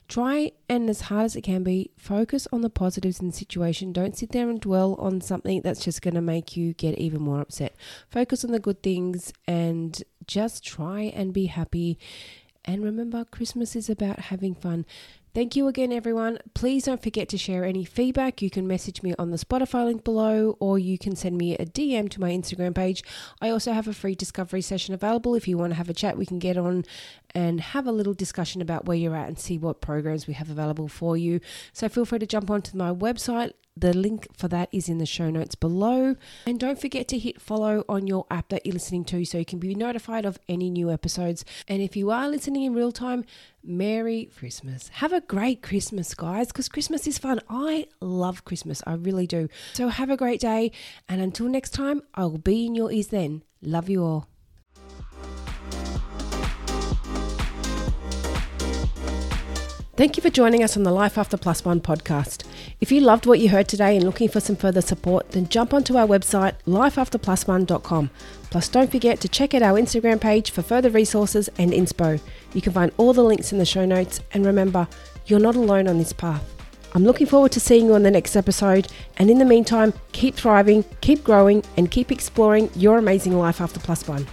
try 0.07 0.53
and 0.69 0.89
as 0.89 1.01
hard 1.01 1.25
as 1.25 1.35
it 1.35 1.41
can 1.41 1.63
be, 1.63 1.91
focus 1.97 2.47
on 2.53 2.61
the 2.61 2.69
positives 2.69 3.19
in 3.19 3.27
the 3.27 3.33
situation. 3.33 3.91
Don't 3.91 4.17
sit 4.17 4.31
there 4.31 4.49
and 4.49 4.61
dwell 4.61 4.95
on 4.95 5.19
something 5.19 5.61
that's 5.61 5.83
just 5.83 6.01
going 6.01 6.13
to 6.13 6.21
make 6.21 6.55
you 6.55 6.73
get 6.73 6.97
even 6.97 7.21
more 7.21 7.41
upset. 7.41 7.75
Focus 8.09 8.45
on 8.45 8.51
the 8.51 8.59
good 8.59 8.81
things 8.81 9.33
and 9.45 10.01
just 10.27 10.63
try 10.63 11.01
and 11.01 11.33
be 11.33 11.47
happy 11.47 11.99
and 12.63 12.83
remember, 12.83 13.25
Christmas 13.25 13.75
is 13.75 13.89
about 13.89 14.19
having 14.19 14.53
fun. 14.53 14.85
Thank 15.33 15.55
you 15.55 15.69
again, 15.69 15.93
everyone. 15.93 16.39
Please 16.53 16.83
don't 16.83 17.01
forget 17.01 17.29
to 17.29 17.37
share 17.37 17.63
any 17.63 17.85
feedback. 17.85 18.41
You 18.41 18.49
can 18.49 18.67
message 18.67 19.01
me 19.01 19.13
on 19.17 19.31
the 19.31 19.37
Spotify 19.37 19.85
link 19.85 20.03
below, 20.03 20.57
or 20.59 20.77
you 20.77 20.97
can 20.97 21.15
send 21.15 21.37
me 21.37 21.55
a 21.55 21.65
DM 21.65 22.09
to 22.09 22.19
my 22.19 22.31
Instagram 22.31 22.75
page. 22.75 23.01
I 23.39 23.49
also 23.49 23.71
have 23.71 23.87
a 23.87 23.93
free 23.93 24.13
discovery 24.13 24.61
session 24.61 24.93
available. 24.93 25.33
If 25.33 25.47
you 25.47 25.57
want 25.57 25.71
to 25.71 25.77
have 25.77 25.89
a 25.89 25.93
chat, 25.93 26.17
we 26.17 26.25
can 26.25 26.37
get 26.37 26.57
on 26.57 26.83
and 27.33 27.61
have 27.61 27.87
a 27.87 27.93
little 27.93 28.13
discussion 28.13 28.61
about 28.61 28.83
where 28.83 28.97
you're 28.97 29.15
at 29.15 29.29
and 29.29 29.39
see 29.39 29.57
what 29.57 29.79
programs 29.79 30.27
we 30.27 30.33
have 30.33 30.49
available 30.49 30.89
for 30.89 31.15
you. 31.15 31.39
So 31.71 31.87
feel 31.87 32.03
free 32.03 32.19
to 32.19 32.27
jump 32.27 32.51
onto 32.51 32.75
my 32.75 32.91
website, 32.91 33.53
the 33.75 33.93
link 33.93 34.27
for 34.35 34.47
that 34.49 34.69
is 34.71 34.89
in 34.89 34.97
the 34.97 35.05
show 35.05 35.29
notes 35.29 35.55
below. 35.55 36.15
And 36.45 36.59
don't 36.59 36.79
forget 36.79 37.07
to 37.09 37.19
hit 37.19 37.41
follow 37.41 37.83
on 37.87 38.07
your 38.07 38.25
app 38.29 38.49
that 38.49 38.65
you're 38.65 38.73
listening 38.73 39.05
to 39.05 39.23
so 39.25 39.37
you 39.37 39.45
can 39.45 39.59
be 39.59 39.73
notified 39.75 40.25
of 40.25 40.37
any 40.49 40.69
new 40.69 40.91
episodes. 40.91 41.45
And 41.67 41.81
if 41.81 41.95
you 41.95 42.11
are 42.11 42.27
listening 42.27 42.63
in 42.63 42.73
real 42.73 42.91
time, 42.91 43.25
Merry 43.63 44.29
Christmas. 44.37 44.89
Have 44.89 45.13
a 45.13 45.21
great 45.21 45.61
Christmas, 45.61 46.13
guys, 46.13 46.47
because 46.47 46.67
Christmas 46.67 47.07
is 47.07 47.17
fun. 47.17 47.39
I 47.49 47.87
love 47.99 48.43
Christmas. 48.43 48.81
I 48.85 48.93
really 48.93 49.27
do. 49.27 49.47
So 49.73 49.87
have 49.89 50.09
a 50.09 50.17
great 50.17 50.41
day. 50.41 50.71
And 51.07 51.21
until 51.21 51.47
next 51.47 51.71
time, 51.71 52.01
I 52.15 52.23
will 52.23 52.39
be 52.39 52.65
in 52.65 52.75
your 52.75 52.91
ears 52.91 53.07
then. 53.07 53.43
Love 53.61 53.89
you 53.89 54.03
all. 54.03 54.30
Thank 60.01 60.17
you 60.17 60.23
for 60.23 60.31
joining 60.31 60.63
us 60.63 60.75
on 60.75 60.81
the 60.81 60.91
Life 60.91 61.15
After 61.15 61.37
Plus 61.37 61.63
One 61.63 61.79
podcast. 61.79 62.43
If 62.79 62.91
you 62.91 63.01
loved 63.01 63.27
what 63.27 63.39
you 63.39 63.49
heard 63.49 63.67
today 63.67 63.95
and 63.95 64.03
looking 64.03 64.29
for 64.29 64.39
some 64.39 64.55
further 64.55 64.81
support, 64.81 65.29
then 65.29 65.47
jump 65.47 65.75
onto 65.75 65.95
our 65.95 66.07
website, 66.07 66.55
lifeafterplusone.com. 66.65 68.09
Plus, 68.49 68.67
don't 68.67 68.89
forget 68.89 69.21
to 69.21 69.29
check 69.29 69.53
out 69.53 69.61
our 69.61 69.79
Instagram 69.79 70.19
page 70.19 70.49
for 70.49 70.63
further 70.63 70.89
resources 70.89 71.51
and 71.59 71.71
inspo. 71.71 72.19
You 72.55 72.63
can 72.63 72.73
find 72.73 72.91
all 72.97 73.13
the 73.13 73.23
links 73.23 73.51
in 73.51 73.59
the 73.59 73.63
show 73.63 73.85
notes, 73.85 74.21
and 74.33 74.43
remember, 74.43 74.87
you're 75.27 75.39
not 75.39 75.55
alone 75.55 75.87
on 75.87 75.99
this 75.99 76.13
path. 76.13 76.51
I'm 76.95 77.03
looking 77.03 77.27
forward 77.27 77.51
to 77.51 77.59
seeing 77.59 77.85
you 77.85 77.93
on 77.93 78.01
the 78.01 78.09
next 78.09 78.35
episode, 78.35 78.87
and 79.17 79.29
in 79.29 79.37
the 79.37 79.45
meantime, 79.45 79.93
keep 80.13 80.33
thriving, 80.33 80.83
keep 81.01 81.23
growing, 81.23 81.63
and 81.77 81.91
keep 81.91 82.11
exploring 82.11 82.71
your 82.75 82.97
amazing 82.97 83.37
life 83.37 83.61
after 83.61 83.79
plus 83.79 84.07
one. 84.07 84.25